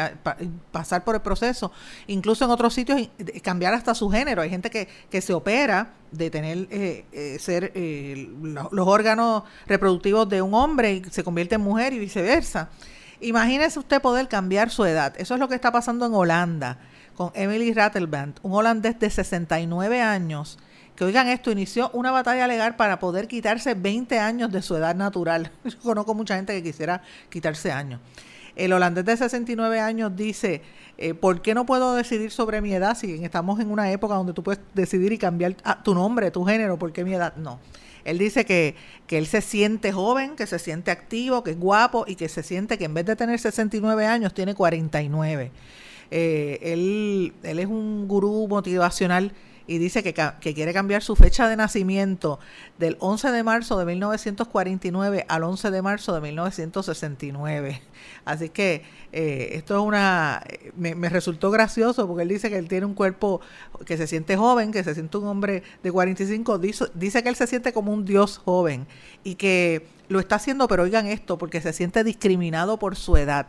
pasar 0.70 1.06
por 1.06 1.16
el 1.16 1.22
proceso. 1.22 1.72
Incluso 2.08 2.44
en 2.44 2.52
otros 2.52 2.74
sitios 2.74 3.08
cambiar 3.42 3.74
hasta 3.74 3.96
su 3.96 4.10
género. 4.10 4.42
Hay 4.42 4.50
gente 4.50 4.70
que, 4.70 4.90
que 5.10 5.22
se 5.22 5.34
opera 5.34 5.94
de 6.12 6.30
tener 6.30 6.68
eh, 6.70 7.06
eh, 7.14 7.38
ser 7.40 7.72
eh, 7.76 8.30
los 8.42 8.88
órganos 8.90 9.44
reproductivos 9.68 10.28
de 10.28 10.42
un 10.42 10.54
hombre 10.54 10.96
y 10.96 11.04
se 11.06 11.24
convierte 11.24 11.56
en 11.56 11.62
mujer 11.62 11.94
y 11.94 12.00
viceversa. 12.00 12.68
Imagínese 13.22 13.80
usted 13.80 14.02
poder 14.02 14.28
cambiar 14.28 14.70
su 14.70 14.84
edad. 14.84 15.14
Eso 15.18 15.36
es 15.36 15.40
lo 15.40 15.48
que 15.48 15.56
está 15.56 15.72
pasando 15.72 16.06
en 16.06 16.14
Holanda 16.14 16.78
con 17.16 17.32
Emily 17.36 17.72
Rattleband, 17.72 18.42
un 18.44 18.52
holandés 18.52 19.00
de 19.00 19.10
69 19.10 20.02
años 20.02 20.60
que 21.02 21.06
oigan 21.06 21.30
esto, 21.30 21.50
inició 21.52 21.90
una 21.96 22.12
batalla 22.12 22.46
legal 22.46 22.76
para 22.76 23.00
poder 23.00 23.28
quitarse 23.28 23.74
20 23.74 24.20
años 24.20 24.52
de 24.52 24.62
su 24.62 24.76
edad 24.76 24.94
natural. 24.94 25.52
Yo 25.64 25.80
conozco 25.80 26.14
mucha 26.14 26.36
gente 26.36 26.54
que 26.54 26.62
quisiera 26.62 27.02
quitarse 27.32 27.72
años. 27.72 28.00
El 28.56 28.72
holandés 28.72 29.06
de 29.06 29.18
69 29.18 29.80
años 29.80 30.16
dice, 30.16 30.62
eh, 31.00 31.16
¿por 31.16 31.42
qué 31.42 31.56
no 31.56 31.66
puedo 31.66 31.96
decidir 31.96 32.30
sobre 32.30 32.62
mi 32.62 32.72
edad 32.72 32.96
si 32.96 33.16
estamos 33.26 33.60
en 33.60 33.72
una 33.72 33.92
época 33.92 34.14
donde 34.14 34.34
tú 34.34 34.44
puedes 34.44 34.62
decidir 34.76 35.12
y 35.12 35.18
cambiar 35.18 35.56
ah, 35.64 35.82
tu 35.82 35.96
nombre, 35.96 36.30
tu 36.30 36.46
género, 36.46 36.78
¿por 36.78 36.94
qué 36.94 37.04
mi 37.04 37.16
edad? 37.16 37.36
No. 37.36 37.60
Él 38.06 38.20
dice 38.20 38.46
que, 38.46 38.76
que 39.08 39.18
él 39.18 39.26
se 39.26 39.42
siente 39.42 39.92
joven, 39.92 40.36
que 40.36 40.46
se 40.46 40.60
siente 40.60 40.92
activo, 40.92 41.44
que 41.44 41.50
es 41.50 41.58
guapo 41.58 42.06
y 42.08 42.16
que 42.16 42.30
se 42.30 42.44
siente 42.44 42.78
que 42.78 42.86
en 42.86 42.94
vez 42.94 43.08
de 43.08 43.16
tener 43.16 43.40
69 43.40 44.06
años 44.06 44.36
tiene 44.36 44.54
49. 44.54 45.52
Eh, 46.12 46.60
él, 46.62 47.34
él 47.42 47.58
es 47.58 47.66
un 47.66 48.08
gurú 48.08 48.48
motivacional 48.48 49.34
y 49.72 49.78
dice 49.78 50.04
que, 50.04 50.14
que, 50.14 50.54
quiere 50.54 50.74
cambiar 50.74 51.02
su 51.02 51.16
fecha 51.16 51.48
de 51.48 51.56
nacimiento 51.56 52.40
del 52.78 52.98
11 53.00 53.32
de 53.32 53.42
marzo 53.42 53.80
de 53.80 53.86
1949 53.86 55.26
al 55.30 55.44
11 55.46 55.72
de 55.72 55.82
marzo 55.82 56.14
de 56.14 56.20
1969. 56.20 57.82
Así 58.26 58.50
que 58.50 58.84
eh, 59.14 59.52
esto 59.54 59.78
es 59.78 59.82
una... 59.82 60.44
Me, 60.76 60.94
me, 60.94 61.08
resultó 61.08 61.52
gracioso 61.52 62.06
porque 62.06 62.24
él 62.24 62.28
dice 62.30 62.50
que 62.50 62.58
él 62.58 62.68
tiene 62.68 62.86
un 62.86 62.94
cuerpo 62.94 63.40
que 63.86 63.96
se 63.96 64.08
siente 64.08 64.36
joven, 64.36 64.74
que 64.74 64.84
se 64.84 64.94
siente 64.94 65.18
un 65.18 65.28
hombre 65.28 65.64
de 65.82 65.90
45, 65.90 66.60
dice, 66.60 66.86
dice 66.94 67.24
que 67.24 67.30
él 67.30 67.38
se 67.38 67.48
siente 67.48 67.72
como 67.72 67.94
un 67.94 68.04
dios 68.04 68.40
joven 68.40 68.88
y 69.24 69.36
que 69.36 69.88
lo 70.10 70.20
está 70.20 70.36
haciendo, 70.36 70.68
pero 70.68 70.84
oigan 70.84 71.08
esto, 71.08 71.38
porque 71.38 71.62
se 71.62 71.72
siente 71.72 72.04
discriminado 72.04 72.78
por 72.78 72.98
su 72.98 73.16
edad 73.16 73.48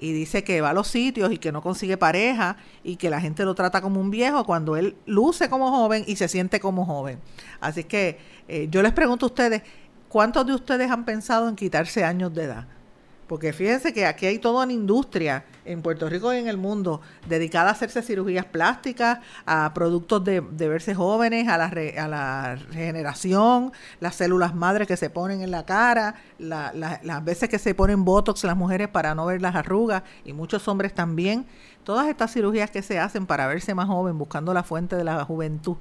y 0.00 0.12
dice 0.12 0.42
que 0.42 0.62
va 0.62 0.70
a 0.70 0.72
los 0.72 0.88
sitios 0.88 1.30
y 1.30 1.36
que 1.36 1.52
no 1.52 1.60
consigue 1.60 1.98
pareja 1.98 2.56
y 2.82 2.96
que 2.96 3.10
la 3.10 3.20
gente 3.20 3.44
lo 3.44 3.54
trata 3.54 3.82
como 3.82 4.00
un 4.00 4.10
viejo 4.10 4.44
cuando 4.44 4.76
él 4.76 4.96
luce 5.04 5.50
como 5.50 5.70
joven 5.70 6.04
y 6.06 6.16
se 6.16 6.26
siente 6.26 6.58
como 6.58 6.86
joven. 6.86 7.20
Así 7.60 7.84
que 7.84 8.18
eh, 8.48 8.68
yo 8.70 8.82
les 8.82 8.92
pregunto 8.92 9.26
a 9.26 9.28
ustedes, 9.28 9.62
¿cuántos 10.08 10.46
de 10.46 10.54
ustedes 10.54 10.90
han 10.90 11.04
pensado 11.04 11.48
en 11.48 11.54
quitarse 11.54 12.02
años 12.02 12.34
de 12.34 12.44
edad? 12.44 12.66
Porque 13.30 13.52
fíjense 13.52 13.92
que 13.92 14.06
aquí 14.06 14.26
hay 14.26 14.40
toda 14.40 14.64
una 14.64 14.72
industria 14.72 15.44
en 15.64 15.82
Puerto 15.82 16.08
Rico 16.08 16.34
y 16.34 16.38
en 16.38 16.48
el 16.48 16.56
mundo 16.56 17.00
dedicada 17.28 17.68
a 17.68 17.72
hacerse 17.74 18.02
cirugías 18.02 18.44
plásticas, 18.44 19.20
a 19.46 19.72
productos 19.72 20.24
de, 20.24 20.40
verse 20.40 20.96
jóvenes, 20.96 21.46
a 21.46 21.56
la, 21.56 22.56
regeneración, 22.56 23.70
las 24.00 24.16
células 24.16 24.52
madres 24.56 24.88
que 24.88 24.96
se 24.96 25.10
ponen 25.10 25.42
en 25.42 25.52
la 25.52 25.64
cara, 25.64 26.16
las 26.40 27.24
veces 27.24 27.48
que 27.48 27.60
se 27.60 27.72
ponen 27.72 28.04
botox 28.04 28.42
las 28.42 28.56
mujeres 28.56 28.88
para 28.88 29.14
no 29.14 29.26
ver 29.26 29.40
las 29.40 29.54
arrugas 29.54 30.02
y 30.24 30.32
muchos 30.32 30.66
hombres 30.66 30.92
también. 30.92 31.46
Todas 31.84 32.08
estas 32.08 32.32
cirugías 32.32 32.72
que 32.72 32.82
se 32.82 32.98
hacen 32.98 33.26
para 33.26 33.46
verse 33.46 33.76
más 33.76 33.86
joven, 33.86 34.18
buscando 34.18 34.52
la 34.52 34.64
fuente 34.64 34.96
de 34.96 35.04
la 35.04 35.24
juventud. 35.24 35.76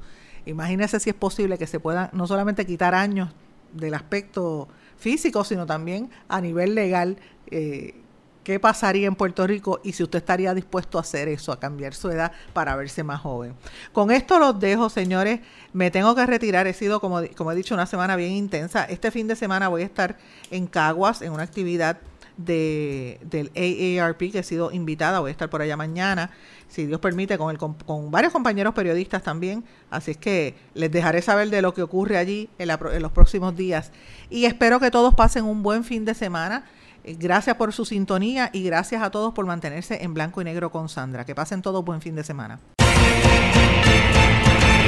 Imagínense 0.45 1.00
si 1.00 1.10
es 1.10 1.16
posible 1.16 1.58
que 1.58 1.66
se 1.66 1.80
puedan 1.80 2.12
no 2.14 2.28
solamente 2.28 2.68
quitar 2.68 2.93
años 2.93 3.30
del 3.74 3.95
aspecto 3.95 4.68
físico, 5.00 5.43
sino 5.43 5.66
también 5.66 6.10
a 6.28 6.41
nivel 6.41 6.76
legal 6.76 7.18
eh, 7.50 7.95
qué 8.43 8.60
pasaría 8.60 9.08
en 9.08 9.16
Puerto 9.16 9.45
Rico 9.45 9.80
y 9.84 9.93
si 9.93 10.04
usted 10.04 10.20
estaría 10.20 10.54
dispuesto 10.54 10.97
a 10.97 11.02
hacer 11.02 11.28
eso, 11.28 11.52
a 11.52 11.60
cambiar 11.60 11.93
su 11.93 12.10
edad 12.10 12.32
para 12.54 12.76
verse 12.76 13.04
más 13.04 13.22
joven. 13.22 13.54
Con 13.93 14.12
esto 14.12 14.39
los 14.39 14.60
dejo, 14.60 14.89
señores. 14.89 15.41
Me 15.74 15.91
tengo 15.91 16.16
que 16.16 16.26
retirar. 16.26 16.66
He 16.68 16.74
sido, 16.74 17.00
como, 17.00 17.22
como 17.36 17.52
he 17.52 17.56
dicho, 17.56 17.76
una 17.76 17.86
semana 17.86 18.16
bien 18.16 18.32
intensa. 18.32 18.86
Este 18.86 19.12
fin 19.12 19.28
de 19.28 19.36
semana 19.36 19.68
voy 19.68 19.84
a 19.84 19.86
estar 19.86 20.18
en 20.52 20.68
Caguas 20.68 21.22
en 21.22 21.32
una 21.32 21.43
actividad 21.43 22.00
de, 22.40 23.20
del 23.24 23.52
AARP, 23.56 24.32
que 24.32 24.40
he 24.40 24.44
sido 24.44 24.72
invitada. 24.72 25.20
Voy 25.20 25.30
a 25.30 25.32
estar 25.32 25.50
por 25.50 25.62
allá 25.62 25.78
mañana, 25.78 26.32
si 26.68 26.86
Dios 26.86 27.00
permite, 27.00 27.38
con, 27.38 27.52
el, 27.52 27.58
con, 27.58 28.12
varios 28.12 28.34
compañeros 28.34 28.74
periodistas 28.74 29.22
también. 29.22 29.64
Así 29.90 30.12
es 30.12 30.18
que 30.18 30.56
les 30.74 30.92
dejaré 30.92 31.22
saber 31.22 31.50
de 31.50 31.62
lo 31.62 31.74
que 31.74 31.82
ocurre 31.82 32.18
allí 32.18 32.50
en, 32.58 32.70
en 32.70 33.02
los 33.02 33.12
próximos 33.12 33.56
días. 33.56 33.92
Y 34.30 34.46
espero 34.46 34.80
que 34.80 34.92
todos 34.92 35.14
pasen 35.14 35.46
un 35.46 35.64
buen 35.64 35.84
fin 35.84 36.06
de 36.06 36.14
semana 36.14 36.66
eh, 37.04 37.16
gracias 37.18 37.56
por 37.56 37.74
su 37.74 37.86
sintonía 37.86 38.50
y 38.54 38.64
gracias 38.64 39.02
a 39.02 39.10
todos 39.10 39.34
por 39.34 39.46
mantenerse 39.46 40.04
en 40.04 40.14
blanco 40.14 40.42
y 40.42 40.44
negro 40.44 40.72
con 40.72 40.90
Sandra. 40.90 41.26
Que 41.26 41.36
pasen 41.36 41.62
todos 41.62 41.84
buen 41.84 42.02
fin 42.02 42.16
de 42.16 42.24
semana. 42.24 42.60